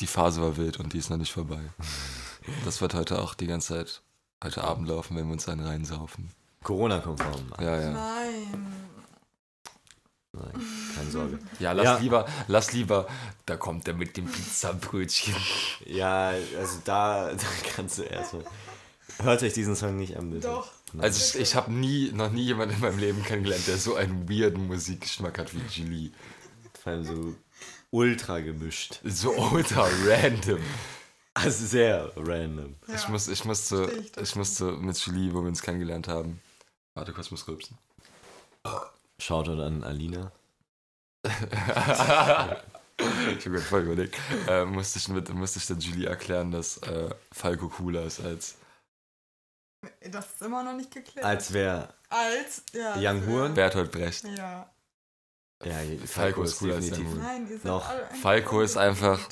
die 0.00 0.06
Phase 0.06 0.42
war 0.42 0.56
wild 0.56 0.78
und 0.78 0.92
die 0.92 0.98
ist 0.98 1.10
noch 1.10 1.16
nicht 1.18 1.32
vorbei. 1.32 1.60
Das 2.64 2.80
wird 2.80 2.94
heute 2.94 3.20
auch 3.20 3.34
die 3.34 3.46
ganze 3.46 3.68
Zeit, 3.74 4.02
heute 4.42 4.64
Abend 4.64 4.88
laufen, 4.88 5.14
wenn 5.14 5.26
wir 5.26 5.32
uns 5.34 5.46
einen 5.48 5.64
reinsaufen. 5.64 6.30
Corona-konform. 6.64 7.52
Ja, 7.60 7.78
ja. 7.78 7.90
Nein. 7.90 8.66
Nein, 10.32 10.52
keine 10.52 10.64
Sorge. 11.18 11.38
Ja, 11.58 11.72
lass 11.72 11.84
Ja. 11.84 11.98
lieber, 11.98 12.26
lass 12.48 12.72
lieber, 12.72 13.06
da 13.46 13.56
kommt 13.56 13.86
er 13.88 13.94
mit 13.94 14.16
dem 14.16 14.26
Pizzabrötchen. 14.26 15.34
Ja, 15.86 16.28
also 16.58 16.78
da, 16.84 17.32
da 17.34 17.46
kannst 17.74 17.98
du 17.98 18.02
erstmal. 18.02 18.44
Hört 19.22 19.42
euch 19.42 19.52
diesen 19.52 19.76
Song 19.76 19.96
nicht 19.96 20.16
an, 20.16 20.30
bitte. 20.30 20.48
Doch. 20.48 20.70
Nein. 20.92 21.04
Also 21.04 21.38
ich, 21.38 21.42
ich 21.42 21.54
habe 21.54 21.72
nie, 21.72 22.10
noch 22.12 22.30
nie 22.30 22.42
jemanden 22.44 22.74
in 22.74 22.80
meinem 22.80 22.98
Leben 22.98 23.22
kennengelernt, 23.22 23.66
der 23.66 23.76
so 23.76 23.94
einen 23.94 24.28
weirden 24.28 24.66
Musikgeschmack 24.66 25.38
hat 25.38 25.52
wie 25.54 25.60
Julie. 25.70 26.10
Vor 26.82 26.92
allem 26.92 27.04
so 27.04 27.34
ultra 27.90 28.40
gemischt. 28.40 29.00
So 29.04 29.30
ultra 29.32 29.86
random. 30.06 30.58
Also 31.34 31.66
sehr 31.66 32.10
random. 32.16 32.74
Ja. 32.88 32.94
Ich, 32.94 33.08
muss, 33.08 33.28
ich, 33.28 33.44
musste, 33.44 33.90
ich, 34.00 34.16
ich 34.20 34.36
musste 34.36 34.72
mit 34.72 34.96
Julie, 34.98 35.32
wo 35.32 35.42
wir 35.42 35.48
uns 35.48 35.62
kennengelernt 35.62 36.08
haben. 36.08 36.40
Warte 36.94 37.12
kurz, 37.12 37.30
muss 37.30 37.46
rülpsen. 37.46 37.78
Shoutout 39.18 39.60
an 39.62 39.84
Alina. 39.84 40.32
Ich 41.22 41.30
habe 41.98 42.60
gerade 43.44 43.60
voll 43.60 43.82
überlegt. 43.82 44.16
Äh, 44.48 44.64
musste, 44.64 44.98
ich 44.98 45.08
mit, 45.08 45.28
musste 45.30 45.58
ich 45.58 45.66
der 45.66 45.76
Julie 45.76 46.08
erklären, 46.08 46.50
dass 46.50 46.78
äh, 46.78 47.10
Falco 47.32 47.68
cooler 47.68 48.04
ist 48.04 48.20
als. 48.20 48.56
Das 50.10 50.26
ist 50.34 50.42
immer 50.42 50.62
noch 50.62 50.74
nicht 50.74 50.90
geklärt. 50.92 51.24
Als 51.24 51.52
wer 51.52 51.94
Als, 52.10 52.62
ja. 52.72 52.94
Young 52.96 53.18
als, 53.20 53.26
Huren? 53.26 53.54
Bertolt 53.54 53.90
Brecht. 53.92 54.24
Ja. 54.24 54.70
Ja, 55.64 55.74
Falco 56.06 56.42
ist 56.42 56.58
cooler 56.58 56.76
als 56.76 56.86
definitiv. 56.88 57.14
Young 57.16 57.22
Nein, 57.22 57.48
ihr 57.48 57.56
seid 57.58 57.64
Noch. 57.64 57.88
alle 57.88 58.02
einfach 58.04 58.16
Falco 58.20 58.60
ist 58.62 58.76
einfach- 58.76 59.28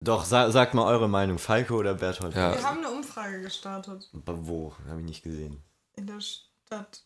Doch, 0.00 0.24
sa 0.24 0.50
sagt 0.50 0.74
mal 0.74 0.84
eure 0.86 1.08
Meinung. 1.08 1.38
Falco 1.38 1.76
oder 1.76 1.94
Berthold? 1.94 2.34
Ja. 2.34 2.54
Wir 2.54 2.62
haben 2.62 2.78
eine 2.78 2.90
Umfrage 2.90 3.40
gestartet 3.40 4.08
Aber 4.12 4.46
Wo? 4.46 4.74
Habe 4.88 5.00
ich 5.00 5.06
nicht 5.06 5.22
gesehen. 5.22 5.62
in 5.94 6.06
der 6.06 6.20
Stadt. 6.20 7.04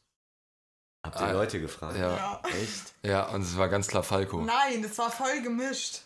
Habt 1.07 1.21
ihr 1.21 1.27
Ah, 1.27 1.33
Leute 1.33 1.61
gefragt? 1.61 1.97
Ja. 1.97 2.41
Echt? 2.63 2.93
Ja, 3.03 3.27
und 3.29 3.43
es 3.43 3.57
war 3.57 3.69
ganz 3.69 3.87
klar 3.89 4.03
Falco. 4.03 4.43
Nein, 4.43 4.83
das 4.83 4.97
war 4.99 5.11
voll 5.11 5.41
gemischt. 5.43 6.01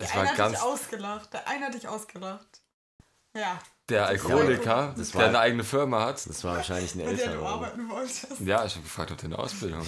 Der 0.00 0.06
Es 0.08 0.10
eine 0.12 0.22
war 0.22 0.28
hat 0.30 0.36
ganz. 0.36 0.52
dich 0.54 0.62
ausgelacht. 0.62 1.32
Der 1.32 1.48
eine 1.48 1.66
hat 1.66 1.74
dich 1.74 1.86
ausgelacht. 1.88 2.46
Ja, 3.34 3.58
Der 3.88 4.06
Alkoholiker, 4.06 4.94
Das 4.96 5.10
der 5.10 5.20
war- 5.20 5.28
eine 5.28 5.38
eigene 5.38 5.62
Firma 5.64 6.04
hat. 6.06 6.26
Das 6.26 6.42
war 6.42 6.56
wahrscheinlich 6.56 6.94
ein 6.94 6.98
mit 6.98 7.06
der 7.18 7.26
du 7.26 7.32
älterer. 7.32 7.48
arbeiten 7.48 7.88
wolltest. 7.90 8.40
Ja, 8.40 8.64
ich 8.64 8.72
habe 8.74 8.82
gefragt, 8.82 9.10
ob 9.12 9.18
der 9.18 9.26
eine 9.26 9.38
Ausbildung 9.38 9.80
hat. 9.80 9.86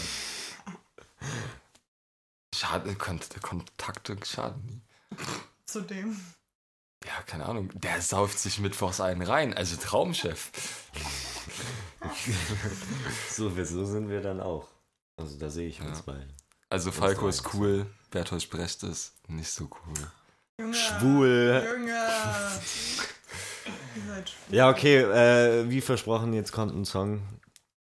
Schade, 2.54 2.94
Kont 2.96 3.28
Kontakte 3.42 4.16
schaden 4.24 4.64
nie. 4.66 4.82
Zudem. 5.64 6.20
Ja, 7.04 7.22
keine 7.26 7.46
Ahnung. 7.46 7.70
Der 7.74 8.02
sauft 8.02 8.38
sich 8.38 8.58
mittwochs 8.58 9.00
einen 9.00 9.22
rein, 9.22 9.54
also 9.54 9.76
Traumchef. 9.76 10.50
So, 13.30 13.50
so 13.64 13.84
sind 13.84 14.08
wir 14.08 14.20
dann 14.20 14.40
auch. 14.40 14.68
Also 15.16 15.38
da 15.38 15.50
sehe 15.50 15.68
ich 15.68 15.80
uns 15.80 15.98
Ja. 15.98 16.04
beide. 16.06 16.28
Also 16.70 16.92
Falco 16.92 17.28
ist 17.28 17.54
cool, 17.54 17.86
Bertolt 18.10 18.48
Brecht 18.50 18.82
ist 18.82 19.14
nicht 19.28 19.50
so 19.50 19.64
cool. 19.86 19.94
Junge. 20.60 20.74
Schwul. 20.74 21.62
Junge. 21.72 21.98
Schwul. 22.62 23.04
Ja, 24.50 24.68
okay, 24.70 24.98
äh, 25.02 25.68
wie 25.70 25.80
versprochen, 25.80 26.32
jetzt 26.32 26.52
kommt 26.52 26.74
ein 26.74 26.84
Song. 26.84 27.22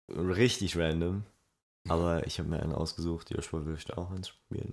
Richtig 0.08 0.76
random. 0.76 1.24
Aber 1.88 2.26
ich 2.26 2.38
habe 2.38 2.48
mir 2.48 2.60
einen 2.62 2.74
ausgesucht. 2.74 3.30
Joshua 3.30 3.64
will 3.64 3.76
ich 3.76 3.96
auch 3.96 4.10
eins 4.10 4.30
probieren, 4.30 4.70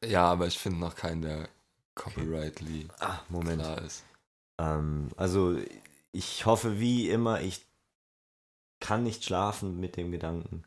oder? 0.00 0.08
Ja, 0.08 0.24
aber 0.24 0.46
ich 0.46 0.58
finde 0.58 0.78
noch 0.80 0.94
keinen, 0.96 1.22
der 1.22 1.48
copyrightly 1.94 2.88
Ah, 3.00 3.18
Moment. 3.28 3.62
klar 3.62 3.82
ist. 3.82 4.04
Ähm, 4.58 5.08
also, 5.16 5.56
ich 6.12 6.46
hoffe 6.46 6.80
wie 6.80 7.08
immer, 7.10 7.40
ich 7.40 7.64
kann 8.80 9.02
nicht 9.02 9.24
schlafen 9.24 9.78
mit 9.78 9.96
dem 9.96 10.10
Gedanken, 10.10 10.64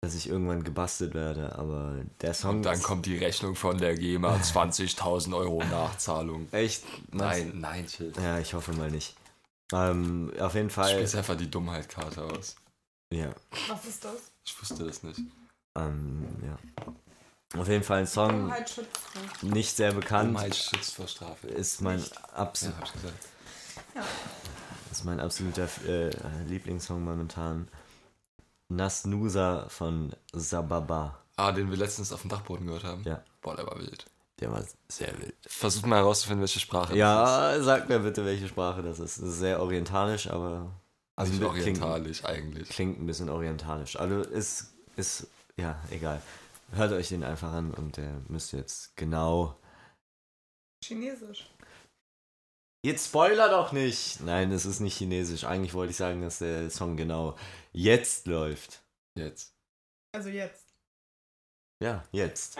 dass 0.00 0.14
ich 0.14 0.28
irgendwann 0.28 0.64
gebastelt 0.64 1.14
werde. 1.14 1.56
Aber 1.56 2.02
der 2.20 2.34
Song. 2.34 2.56
Und 2.56 2.62
dann 2.62 2.74
ist 2.74 2.82
kommt 2.82 3.06
die 3.06 3.18
Rechnung 3.18 3.54
von 3.54 3.78
der 3.78 3.94
GEMA, 3.94 4.36
20.000 4.42 5.36
Euro 5.36 5.62
Nachzahlung. 5.64 6.48
Echt? 6.52 6.84
Nein, 7.12 7.52
nein, 7.60 7.86
chill. 7.86 8.12
Ja, 8.16 8.38
ich 8.38 8.54
hoffe 8.54 8.72
mal 8.72 8.90
nicht. 8.90 9.14
Ähm, 9.72 10.32
auf 10.38 10.54
jeden 10.54 10.70
Fall. 10.70 10.90
spielst 10.90 11.16
einfach 11.16 11.36
die 11.36 11.50
Dummheit-Karte 11.50 12.22
aus. 12.24 12.56
Ja. 13.12 13.34
Was 13.68 13.84
ist 13.84 14.04
das? 14.04 14.32
Ich 14.44 14.60
wusste 14.60 14.84
das 14.84 15.02
nicht. 15.02 15.20
Ähm, 15.78 16.26
ja. 16.44 16.58
Auf 17.58 17.68
jeden 17.68 17.84
Fall 17.84 18.00
ein 18.00 18.06
Song, 18.06 18.30
Dummheit 18.30 18.70
schützt 18.70 19.00
nicht. 19.42 19.54
nicht 19.54 19.76
sehr 19.76 19.92
bekannt. 19.92 20.30
Dummheit 20.30 20.54
schützt 20.56 20.94
vor 20.94 21.06
Strafe. 21.06 21.48
Ist 21.48 21.80
mein, 21.82 22.00
Ja, 22.00 22.06
absol 22.34 22.74
hab 22.76 22.86
ich 22.86 22.92
gesagt. 22.92 23.28
Ist 25.02 25.06
mein 25.06 25.20
absoluter 25.20 25.68
äh, 25.88 26.10
Lieblingssong 26.46 27.02
momentan. 27.02 27.68
Nasnusa 28.68 29.68
von 29.68 30.12
Sababa. 30.32 31.18
Ah, 31.36 31.50
den 31.52 31.70
wir 31.70 31.76
letztens 31.76 32.12
auf 32.12 32.20
dem 32.22 32.30
Dachboden 32.30 32.66
gehört 32.66 32.84
haben? 32.84 33.02
Ja. 33.04 33.22
Boah, 33.40 33.56
der 33.56 33.66
war 33.66 33.78
wild. 33.78 34.06
Der 34.38 34.52
war 34.52 34.64
sehr 34.88 35.12
wild. 35.20 35.34
Versucht 35.46 35.86
mal 35.86 35.96
herauszufinden, 35.96 36.40
welche 36.40 36.60
Sprache 36.60 36.88
das 36.88 36.92
ist. 36.92 36.98
Ja, 36.98 37.62
sag 37.62 37.88
mir 37.88 37.98
bitte, 37.98 38.24
welche 38.24 38.46
Sprache 38.48 38.82
das 38.82 38.98
ist. 39.00 39.16
Sehr 39.16 39.60
orientalisch, 39.60 40.28
aber. 40.30 40.70
Also 41.16 41.32
klingt- 41.32 41.44
orientalisch 41.50 42.24
eigentlich. 42.24 42.68
Klingt 42.68 43.00
ein 43.00 43.06
bisschen 43.06 43.28
orientalisch. 43.28 43.96
Also 43.96 44.20
ist, 44.20 44.72
ist, 44.96 45.26
ja, 45.56 45.78
egal. 45.90 46.22
Hört 46.72 46.92
euch 46.92 47.08
den 47.08 47.24
einfach 47.24 47.52
an 47.52 47.72
und 47.72 47.96
der 47.96 48.12
müsst 48.28 48.52
jetzt 48.52 48.96
genau. 48.96 49.56
Chinesisch. 50.84 51.50
Jetzt 52.84 53.06
spoiler 53.06 53.48
doch 53.48 53.70
nicht! 53.70 54.20
Nein, 54.22 54.50
es 54.50 54.66
ist 54.66 54.80
nicht 54.80 54.96
chinesisch. 54.96 55.44
Eigentlich 55.44 55.72
wollte 55.72 55.92
ich 55.92 55.96
sagen, 55.96 56.20
dass 56.20 56.38
der 56.38 56.68
Song 56.68 56.96
genau 56.96 57.36
jetzt 57.72 58.26
läuft. 58.26 58.82
Jetzt. 59.16 59.54
Also 60.12 60.30
jetzt. 60.30 60.74
Ja, 61.80 62.02
jetzt. 62.10 62.58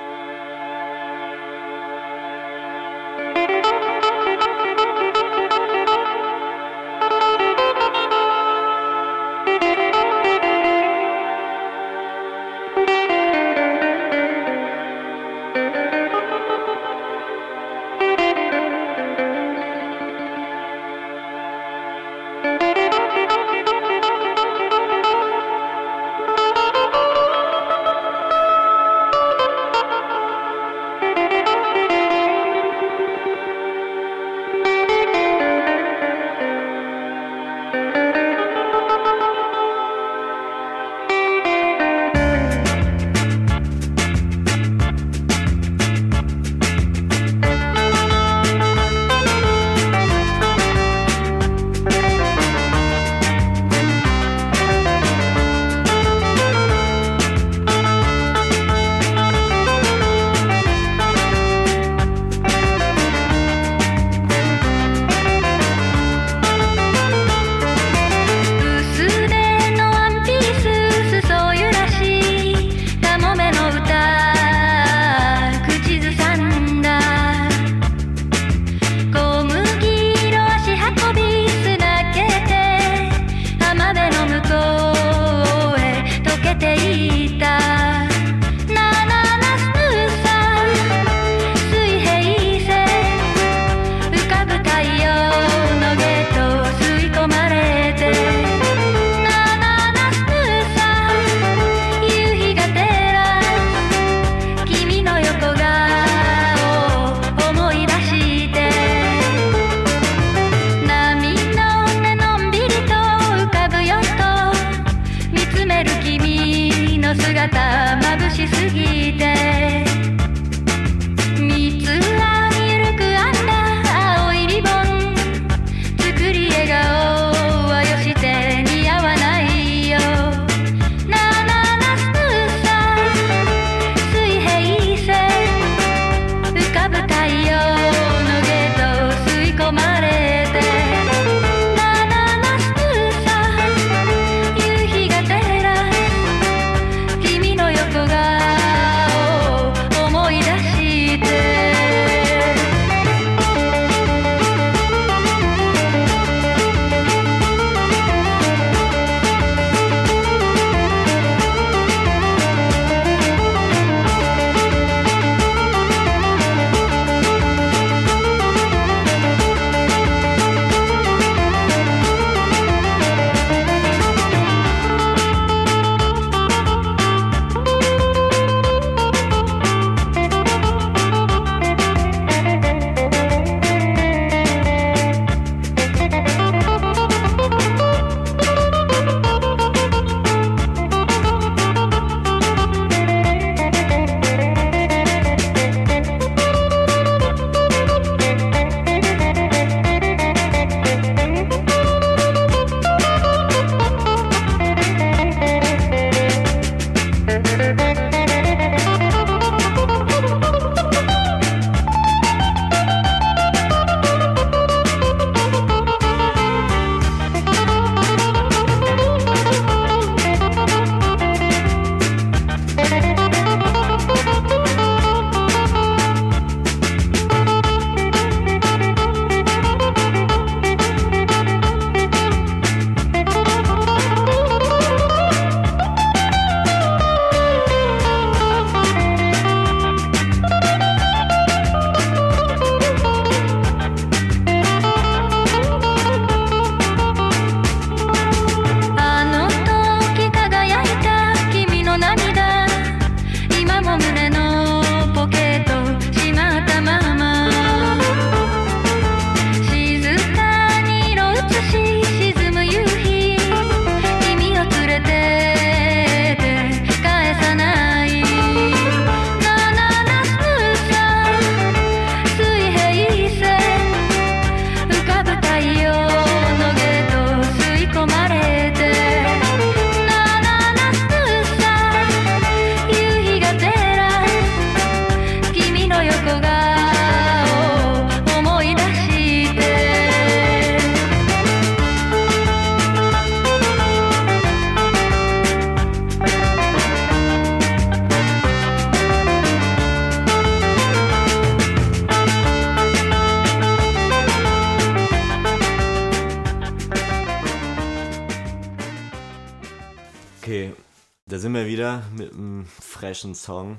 Wieder 311.92 312.02
mit 312.12 312.32
einem 312.32 312.66
freshen 312.66 313.34
Song. 313.34 313.78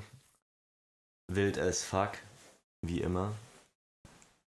Wild 1.28 1.58
as 1.58 1.82
fuck. 1.82 2.12
Wie 2.82 3.00
immer. 3.00 3.34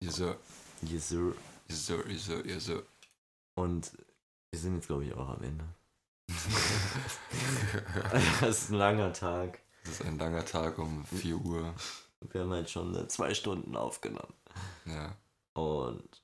Yes, 0.02 0.18
sir. 0.18 0.38
Yes, 0.82 1.10
sir. 1.10 1.34
Yes, 1.70 1.86
sir. 1.86 2.04
Yes, 2.08 2.26
sir. 2.26 2.46
Yes, 2.46 2.66
sir. 2.66 2.84
Und 3.56 3.92
wir 4.52 4.60
sind 4.60 4.76
jetzt, 4.76 4.88
glaube 4.88 5.06
ich, 5.06 5.14
auch 5.14 5.30
am 5.30 5.42
Ende. 5.42 5.66
das 8.42 8.64
ist 8.64 8.72
ein 8.72 8.76
langer 8.76 9.14
Tag. 9.14 9.60
Es 9.84 9.92
ist 9.92 10.06
ein 10.06 10.18
langer 10.18 10.46
Tag 10.46 10.78
um 10.78 11.06
4 11.06 11.38
Uhr. 11.38 11.74
Wir 12.22 12.42
haben 12.42 12.52
halt 12.52 12.70
schon 12.70 12.96
äh, 12.96 13.08
zwei 13.08 13.34
Stunden 13.34 13.76
aufgenommen. 13.76 14.34
Ja. 14.86 15.16
Und 15.54 16.24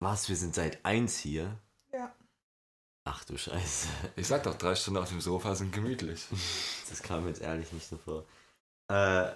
was, 0.00 0.28
wir 0.28 0.36
sind 0.36 0.54
seit 0.54 0.84
eins 0.84 1.18
hier? 1.18 1.58
Ja. 3.06 3.12
Ach 3.12 3.24
du 3.24 3.36
Scheiße. 3.36 3.88
Ich 4.16 4.26
sag 4.26 4.42
doch, 4.44 4.54
drei 4.56 4.74
Stunden 4.74 4.98
auf 5.02 5.08
dem 5.10 5.20
Sofa 5.20 5.54
sind 5.54 5.72
gemütlich. 5.72 6.26
Das 6.88 7.02
kam 7.02 7.26
jetzt 7.26 7.40
ehrlich 7.40 7.72
nicht 7.72 7.88
so 7.88 7.96
vor. 7.96 8.24
Äh, 8.88 9.32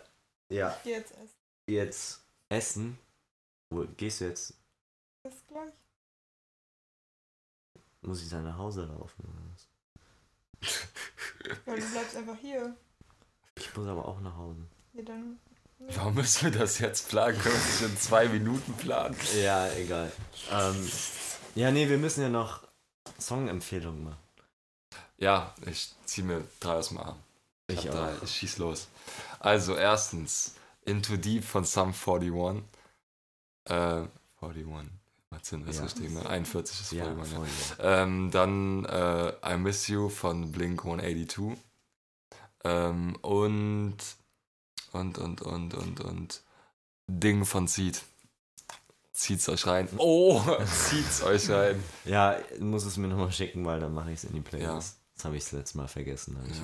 ja, 0.54 0.74
Ich 0.76 0.82
geh 0.84 0.90
jetzt 0.92 1.12
essen. 1.12 1.34
jetzt 1.66 2.20
essen. 2.50 2.98
Wo 3.70 3.84
gehst 3.96 4.20
du 4.20 4.26
jetzt? 4.26 4.54
Bis 5.24 5.34
gleich. 5.48 5.72
Muss 8.02 8.22
ich 8.22 8.28
dann 8.28 8.44
nach 8.44 8.56
Hause 8.56 8.84
laufen? 8.84 9.24
oder 9.24 9.42
was? 9.52 10.88
Ja, 11.66 11.74
du 11.74 11.90
bleibst 11.90 12.16
einfach 12.16 12.36
hier. 12.40 12.76
Ich 13.56 13.74
muss 13.76 13.88
aber 13.88 14.06
auch 14.06 14.20
nach 14.20 14.36
Hause. 14.36 14.60
Ja, 14.92 15.02
dann. 15.02 15.38
Warum 15.78 16.14
müssen 16.14 16.52
wir 16.52 16.58
das 16.60 16.78
jetzt 16.78 17.08
planen? 17.08 17.38
Können 17.40 17.54
wir 17.54 17.60
das 17.60 17.82
in 17.82 17.96
zwei 17.98 18.28
Minuten 18.28 18.74
planen? 18.74 19.16
Ja, 19.42 19.68
egal. 19.72 20.12
Ähm, 20.52 20.90
ja, 21.56 21.70
nee, 21.72 21.88
wir 21.88 21.98
müssen 21.98 22.22
ja 22.22 22.28
noch 22.28 22.67
Songempfehlungen 23.20 24.04
machen. 24.04 24.18
Ja, 25.18 25.54
ich 25.66 25.92
zieh 26.04 26.22
mir 26.22 26.44
drei 26.60 26.74
aus 26.74 26.88
dem 26.88 26.98
Arm. 26.98 27.16
Ich, 27.66 27.78
Ich 27.84 27.90
auch. 27.90 27.94
drei. 27.94 28.14
ich 28.22 28.30
schieß 28.36 28.58
los. 28.58 28.88
Also, 29.40 29.74
erstens, 29.76 30.54
Into 30.84 31.16
Deep 31.16 31.44
von 31.44 31.64
Sum 31.64 31.92
41. 31.92 32.62
Äh, 33.64 34.04
41. 34.40 34.92
Was 35.30 35.46
sind 35.48 35.68
das 35.68 35.76
Ja. 35.76 35.82
richtig? 35.82 36.10
Ne? 36.10 36.26
41 36.26 36.80
ist 36.80 36.92
Ja, 36.92 37.06
41. 37.08 37.32
Ja. 37.32 37.74
voll, 37.76 37.86
Ähm, 37.86 38.30
dann 38.30 38.84
äh, 38.86 39.34
I 39.44 39.58
Miss 39.58 39.86
You 39.88 40.08
von 40.08 40.50
Blink 40.52 40.84
182. 40.84 41.58
Ähm, 42.64 43.16
und, 43.16 43.96
und, 44.92 45.18
und, 45.18 45.42
und, 45.42 45.74
und, 45.74 46.00
und 46.00 46.42
Ding 47.08 47.44
von 47.44 47.66
Seed. 47.68 48.02
Zieht's 49.18 49.48
euch 49.48 49.66
rein. 49.66 49.88
Oh, 49.96 50.40
zieht's 50.64 51.24
euch 51.24 51.50
rein. 51.50 51.82
ja. 52.04 52.34
ja, 52.34 52.40
muss 52.60 52.84
es 52.84 52.96
mir 52.98 53.08
nochmal 53.08 53.32
schicken, 53.32 53.66
weil 53.66 53.80
dann 53.80 53.92
mache 53.92 54.12
ich 54.12 54.18
es 54.18 54.24
in 54.24 54.32
die 54.32 54.40
Playlist. 54.40 54.96
Das 55.16 55.24
habe 55.24 55.36
ich 55.36 55.42
das 55.42 55.52
letzte 55.54 55.78
Mal 55.78 55.88
vergessen. 55.88 56.38
ich 56.48 56.56
Ja. 56.56 56.62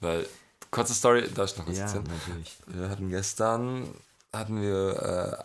Weil, 0.00 0.26
kurze 0.70 0.94
Story, 0.94 1.28
darf 1.28 1.50
ich 1.50 1.58
noch 1.58 1.66
was 1.66 1.76
ja, 1.76 1.84
erzählen? 1.84 2.04
natürlich. 2.04 2.56
Wir 2.66 2.88
hatten 2.88 3.10
gestern, 3.10 3.94
hatten 4.32 4.62
wir 4.62 5.44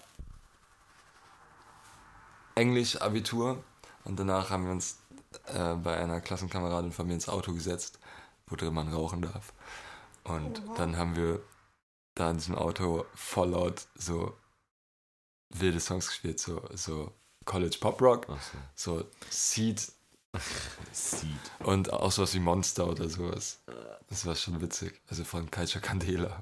äh, 2.56 2.62
Englisch-Abitur 2.62 3.62
und 4.06 4.18
danach 4.18 4.50
haben 4.50 4.68
wir 4.68 4.72
uns 4.72 5.00
äh, 5.48 5.74
bei 5.74 5.98
einer 5.98 6.22
Klassenkameradin 6.22 6.94
von 6.94 7.08
mir 7.08 7.16
ins 7.16 7.28
Auto 7.28 7.52
gesetzt, 7.52 8.00
wo 8.48 8.56
drin 8.56 8.74
man 8.74 8.88
rauchen 8.88 9.22
darf. 9.22 9.52
Und 10.24 10.64
Oha. 10.66 10.76
dann 10.78 10.96
haben 10.96 11.18
wir 11.18 11.42
da 12.16 12.32
in 12.32 12.38
diesem 12.38 12.56
Auto 12.56 13.06
voll 13.16 13.50
laut 13.50 13.86
so 13.96 14.34
wilde 15.50 15.80
Songs 15.80 16.08
gespielt, 16.08 16.40
so, 16.40 16.64
so 16.74 17.14
College 17.46 17.78
Pop 17.80 18.02
Rock, 18.02 18.28
so. 18.76 18.98
so 19.00 19.06
Seed 19.30 19.92
Seed. 20.92 21.30
und 21.60 21.92
auch 21.92 22.12
sowas 22.12 22.34
wie 22.34 22.40
Monster 22.40 22.88
oder 22.88 23.10
sowas. 23.10 23.60
Das 24.10 24.26
war 24.26 24.36
schon 24.36 24.62
witzig. 24.62 25.02
Also 25.08 25.24
von 25.24 25.50
Culture 25.50 25.82
Candela. 25.82 26.40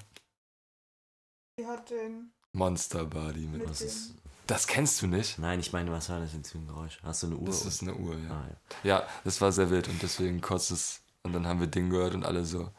Die 1.58 1.66
hat 1.66 1.88
den. 1.90 2.32
Monster 2.52 3.04
Body 3.04 3.46
mit. 3.46 3.60
Mit 3.60 3.70
Was 3.70 3.80
ist. 3.80 4.14
Das 4.46 4.66
kennst 4.66 5.02
du 5.02 5.06
nicht? 5.08 5.38
Nein, 5.38 5.58
ich 5.58 5.72
meine, 5.72 5.90
was 5.90 6.08
war 6.08 6.20
das 6.20 6.32
jetzt 6.32 6.52
für 6.52 6.58
ein 6.58 6.68
Geräusch? 6.68 7.00
Hast 7.02 7.22
du 7.22 7.26
eine 7.26 7.36
Uhr? 7.36 7.46
Das 7.46 7.64
ist 7.66 7.82
eine 7.82 7.94
Uhr, 7.94 8.16
ja. 8.16 8.30
ah, 8.30 8.44
ja. 8.84 8.98
Ja, 8.98 9.08
das 9.24 9.40
war 9.40 9.50
sehr 9.50 9.70
wild 9.70 9.88
und 9.88 10.00
deswegen 10.02 10.40
kurz 10.40 10.70
es. 10.70 11.00
Und 11.24 11.32
dann 11.32 11.46
haben 11.46 11.58
wir 11.58 11.66
Ding 11.66 11.90
gehört 11.90 12.14
und 12.14 12.24
alle 12.24 12.44
so. 12.44 12.70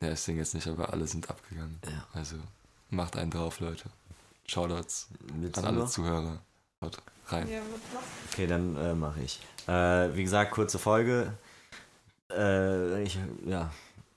Ja, 0.00 0.12
ich 0.12 0.20
singe 0.20 0.38
jetzt 0.38 0.54
nicht, 0.54 0.66
aber 0.66 0.92
alle 0.92 1.06
sind 1.06 1.28
abgegangen. 1.28 1.78
Ja. 1.84 2.06
Also 2.14 2.36
macht 2.88 3.16
einen 3.16 3.30
drauf, 3.30 3.60
Leute. 3.60 3.90
Shoutouts 4.48 5.08
Willst 5.34 5.58
an 5.58 5.66
alle 5.66 5.78
noch? 5.78 5.88
Zuhörer. 5.88 6.40
Haut 6.82 7.02
rein. 7.26 7.48
Okay, 8.30 8.46
dann 8.46 8.76
äh, 8.76 8.94
mache 8.94 9.20
ich. 9.20 9.40
Äh, 9.66 10.14
wie 10.14 10.24
gesagt, 10.24 10.52
kurze 10.52 10.78
Folge. 10.78 11.34
Äh, 12.30 13.02
ich, 13.02 13.18
ja, 13.44 13.70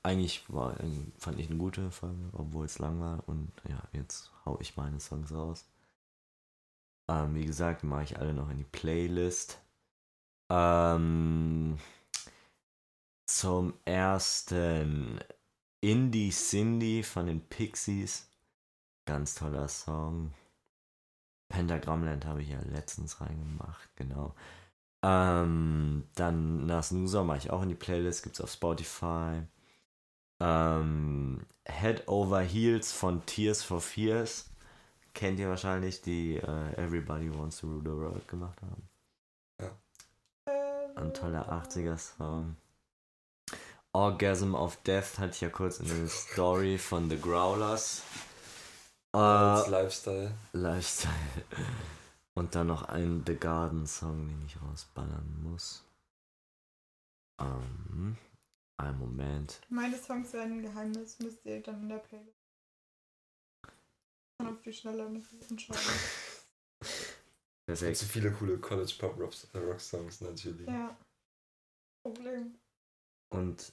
eigentlich 0.03 0.43
war, 0.47 0.75
fand 1.17 1.39
ich 1.39 1.49
eine 1.49 1.57
gute 1.57 1.91
Folge, 1.91 2.29
obwohl 2.34 2.65
es 2.65 2.79
lang 2.79 2.99
war. 2.99 3.23
Und 3.27 3.51
ja, 3.67 3.82
jetzt 3.93 4.32
hau 4.45 4.57
ich 4.61 4.77
meine 4.77 4.99
Songs 4.99 5.32
raus. 5.32 5.65
Ähm, 7.09 7.36
wie 7.36 7.45
gesagt, 7.45 7.84
mache 7.84 8.03
ich 8.03 8.19
alle 8.19 8.34
noch 8.34 8.49
in 8.49 8.57
die 8.57 8.63
Playlist. 8.63 9.59
Ähm, 10.49 11.77
zum 13.25 13.73
ersten 13.86 15.19
Indie 15.82 16.32
Cindy 16.32 17.03
von 17.03 17.27
den 17.27 17.41
Pixies. 17.41 18.27
Ganz 19.06 19.36
toller 19.36 19.68
Song. 19.68 20.34
Pentagrammland 21.49 22.26
habe 22.26 22.41
ich 22.41 22.49
ja 22.49 22.60
letztens 22.62 23.20
reingemacht, 23.20 23.89
genau. 23.95 24.34
Ähm, 25.04 26.08
dann 26.16 26.66
nach 26.66 26.84
Snoozer 26.84 27.24
mache 27.24 27.39
ich 27.39 27.52
auch 27.52 27.64
in 27.64 27.70
die 27.70 27.76
Playlist, 27.76 28.24
gibt's 28.24 28.41
auf 28.41 28.52
Spotify. 28.52 29.41
Ähm, 30.39 31.45
Head 31.66 32.08
Over 32.08 32.41
Heels 32.41 32.91
von 32.91 33.26
Tears 33.26 33.64
for 33.64 33.82
Fears. 33.82 34.49
Kennt 35.14 35.39
ihr 35.39 35.49
wahrscheinlich, 35.49 36.02
die 36.02 36.38
äh, 36.38 36.74
Everybody 36.78 37.36
Wants 37.38 37.60
to 37.60 37.68
Rule 37.68 37.82
the 37.84 37.89
World 37.89 38.28
gemacht 38.28 38.60
haben. 38.62 38.89
Äh, 40.45 40.99
Ein 40.99 41.14
toller 41.14 41.52
80er-Song. 41.52 42.56
Orgasm 43.93 44.56
of 44.56 44.78
Death 44.84 45.20
hatte 45.20 45.32
ich 45.32 45.41
ja 45.41 45.49
kurz 45.49 45.80
in 45.80 45.88
der 45.88 46.08
Story 46.08 46.78
von 46.78 47.10
The 47.10 47.20
Growlers. 47.20 48.04
Äh, 49.14 49.70
Lifestyle. 49.70 50.34
Lifestyle. 50.53 51.14
Und 52.34 52.55
dann 52.55 52.68
noch 52.68 52.84
ein 52.84 53.24
The 53.28 53.36
Garden 53.36 53.86
Song, 53.86 54.28
den 54.28 54.45
ich 54.45 54.62
rausballern 54.62 55.43
muss. 55.43 55.84
Ähm, 57.39 58.18
einen 58.78 58.99
Moment. 58.99 59.62
Meine 59.70 59.97
Songs 59.97 60.32
werden 60.34 60.59
ein 60.59 60.64
Geheimnis, 60.64 61.20
müsst 61.20 61.45
ihr 61.45 61.62
dann 61.62 61.82
in 61.82 61.89
der 61.89 61.97
Playlist. 61.97 62.38
Kann 64.38 64.47
auf 64.47 64.62
die 64.62 64.74
Schnelle 64.74 65.09
nicht 65.09 65.28
entscheiden. 65.49 65.82
Perfekt. 67.66 67.97
so 67.97 68.05
viele 68.05 68.32
coole 68.32 68.57
College 68.57 68.93
Pop 68.97 69.20
Rock, 69.20 69.34
Rock 69.53 69.80
Songs 69.80 70.22
natürlich. 70.22 70.68
Ja. 70.68 70.97
Problem. 72.03 72.55
Und 73.30 73.72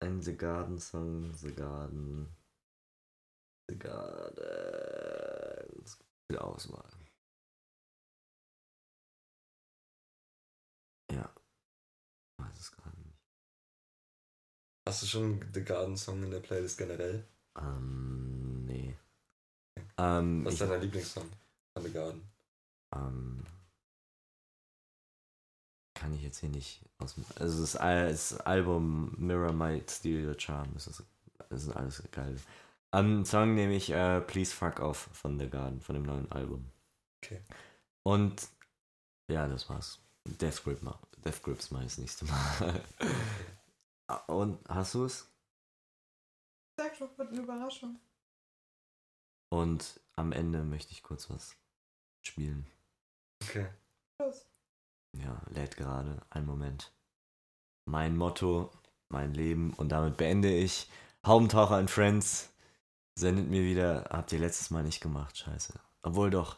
ein 0.00 0.20
The 0.20 0.36
Garden 0.36 0.78
Song, 0.78 1.32
The 1.34 1.54
Garden. 1.54 2.28
The 3.68 3.78
Garden. 3.78 4.42
Es 5.84 5.96
gibt 5.98 6.10
Viel 6.30 6.38
Auswahl. 6.38 6.88
Ja. 11.10 11.30
Weiß 12.38 12.58
es 12.58 12.70
gerade 12.72 12.98
nicht. 13.00 13.18
Hast 14.86 15.02
du 15.02 15.06
schon 15.06 15.44
The 15.54 15.64
Garden 15.64 15.96
Song 15.96 16.22
in 16.22 16.30
der 16.30 16.40
Playlist 16.40 16.78
generell? 16.78 17.24
Ähm, 17.56 18.64
nee. 18.64 18.96
Ähm, 19.98 20.44
Was 20.44 20.54
ich, 20.54 20.60
ist 20.60 20.68
dein 20.70 20.80
Lieblingssong 20.80 21.30
von 21.74 21.82
The 21.84 21.92
Garden? 21.92 22.28
ähm, 22.94 23.46
kann 25.94 26.14
ich 26.14 26.22
jetzt 26.22 26.38
hier 26.38 26.48
nicht 26.48 26.82
aus. 26.98 27.14
Also 27.36 27.60
das, 27.60 27.76
Al- 27.76 28.08
das 28.10 28.34
Album 28.40 29.14
Mirror 29.18 29.52
Might 29.52 29.90
Steal 29.90 30.26
Your 30.26 30.38
Charm. 30.38 30.72
Das 30.74 30.86
ist, 30.88 31.04
das 31.48 31.62
ist 31.64 31.70
alles 31.76 32.02
geil. 32.10 32.36
Am 32.94 33.24
Song 33.24 33.54
nehme 33.54 33.74
ich 33.74 33.90
äh, 33.90 34.20
Please 34.20 34.54
Fuck 34.54 34.80
Off 34.80 35.08
von 35.12 35.38
The 35.38 35.48
Garden, 35.48 35.80
von 35.80 35.94
dem 35.94 36.04
neuen 36.04 36.30
Album. 36.30 36.70
Okay. 37.24 37.40
Und 38.02 38.48
ja, 39.28 39.48
das 39.48 39.68
war's. 39.70 39.98
Death 40.26 40.62
Grip 40.62 40.82
mal. 40.82 40.98
Death 41.24 41.42
Grips 41.42 41.70
mal 41.70 41.82
das 41.82 41.98
nächste 41.98 42.26
Mal. 42.26 42.84
Und 44.26 44.58
hast 44.68 44.94
du 44.94 45.04
es? 45.06 45.26
Sag 46.78 46.98
doch, 46.98 47.16
wird 47.16 47.30
eine 47.30 47.40
Überraschung. 47.40 47.98
Und 49.50 50.00
am 50.16 50.32
Ende 50.32 50.62
möchte 50.62 50.92
ich 50.92 51.02
kurz 51.02 51.30
was 51.30 51.56
spielen. 52.22 52.66
Okay. 53.42 53.68
Los. 54.18 54.44
Ja, 55.16 55.40
lädt 55.48 55.76
gerade. 55.76 56.20
Ein 56.28 56.44
Moment. 56.44 56.92
Mein 57.86 58.16
Motto, 58.16 58.70
mein 59.08 59.32
Leben. 59.32 59.72
Und 59.74 59.90
damit 59.90 60.18
beende 60.18 60.54
ich. 60.54 60.90
Haubentaucher 61.24 61.76
and 61.76 61.90
Friends. 61.90 62.51
Sendet 63.14 63.48
mir 63.48 63.62
wieder. 63.62 64.04
Habt 64.10 64.32
ihr 64.32 64.38
letztes 64.38 64.70
Mal 64.70 64.82
nicht 64.82 65.00
gemacht, 65.00 65.36
scheiße. 65.36 65.74
Obwohl 66.02 66.30
doch. 66.30 66.56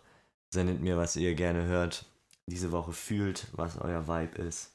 Sendet 0.52 0.80
mir, 0.80 0.96
was 0.96 1.16
ihr 1.16 1.34
gerne 1.34 1.64
hört. 1.64 2.06
Diese 2.46 2.70
Woche 2.70 2.92
fühlt, 2.92 3.48
was 3.52 3.78
euer 3.78 4.06
Vibe 4.06 4.38
ist. 4.40 4.72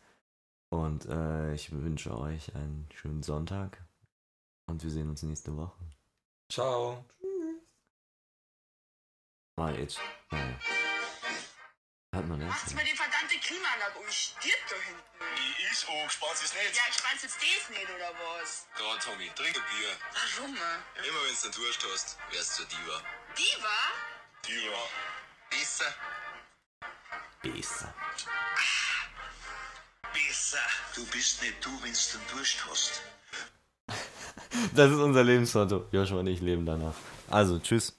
Und 0.69 1.05
äh, 1.05 1.53
ich 1.53 1.71
wünsche 1.71 2.17
euch 2.17 2.53
einen 2.55 2.87
schönen 2.93 3.23
Sonntag. 3.23 3.83
Und 4.67 4.83
wir 4.83 4.89
sehen 4.89 5.09
uns 5.09 5.23
nächste 5.23 5.55
Woche. 5.55 5.79
Ciao. 6.51 7.05
Mal 9.57 9.79
jetzt. 9.79 9.99
Nein. 10.31 10.57
Hat 12.15 12.27
man 12.27 12.39
das? 12.39 12.49
Macht's 12.49 12.73
mir 12.73 12.83
die 12.83 12.95
verdammte 12.95 13.37
Klimaanlage 13.37 13.99
um. 13.99 14.09
Stirbt 14.09 14.65
da 14.69 14.75
hinten. 14.81 15.03
Die 15.37 15.63
ist 15.71 15.87
angespannt, 15.87 16.41
ist 16.43 16.55
nicht. 16.55 16.75
Ja, 16.75 16.81
ich 16.89 16.97
spann's 16.97 17.21
jetzt 17.21 17.37
das 17.37 17.69
nicht, 17.69 17.89
oder 17.89 18.11
was? 18.17 18.65
Da, 18.77 18.97
Tommy, 18.97 19.29
trink 19.35 19.55
ein 19.55 19.63
Bier. 19.69 19.93
Warum? 20.17 20.55
Immer 20.55 21.21
wenn 21.23 21.51
du 21.51 21.59
Durst 21.59 21.85
hast, 21.93 22.17
wärst 22.31 22.59
du 22.59 22.63
Diva. 22.65 22.97
Diva? 23.37 23.77
Diva. 24.47 24.83
Besser. 25.51 25.93
Besser. 27.43 27.93
Besser. 30.11 30.65
Du 30.95 31.05
bist 31.07 31.41
nicht 31.43 31.63
du, 31.63 31.69
wenn 31.83 31.93
du 31.93 32.35
Durst 32.35 32.65
hast. 32.69 33.01
Das 34.73 34.91
ist 34.91 34.97
unser 34.97 35.23
Lebensmotto. 35.23 35.87
Joshua 35.91 36.19
und 36.19 36.27
ich 36.27 36.41
leben 36.41 36.65
danach. 36.65 36.95
Also, 37.29 37.59
tschüss. 37.59 37.98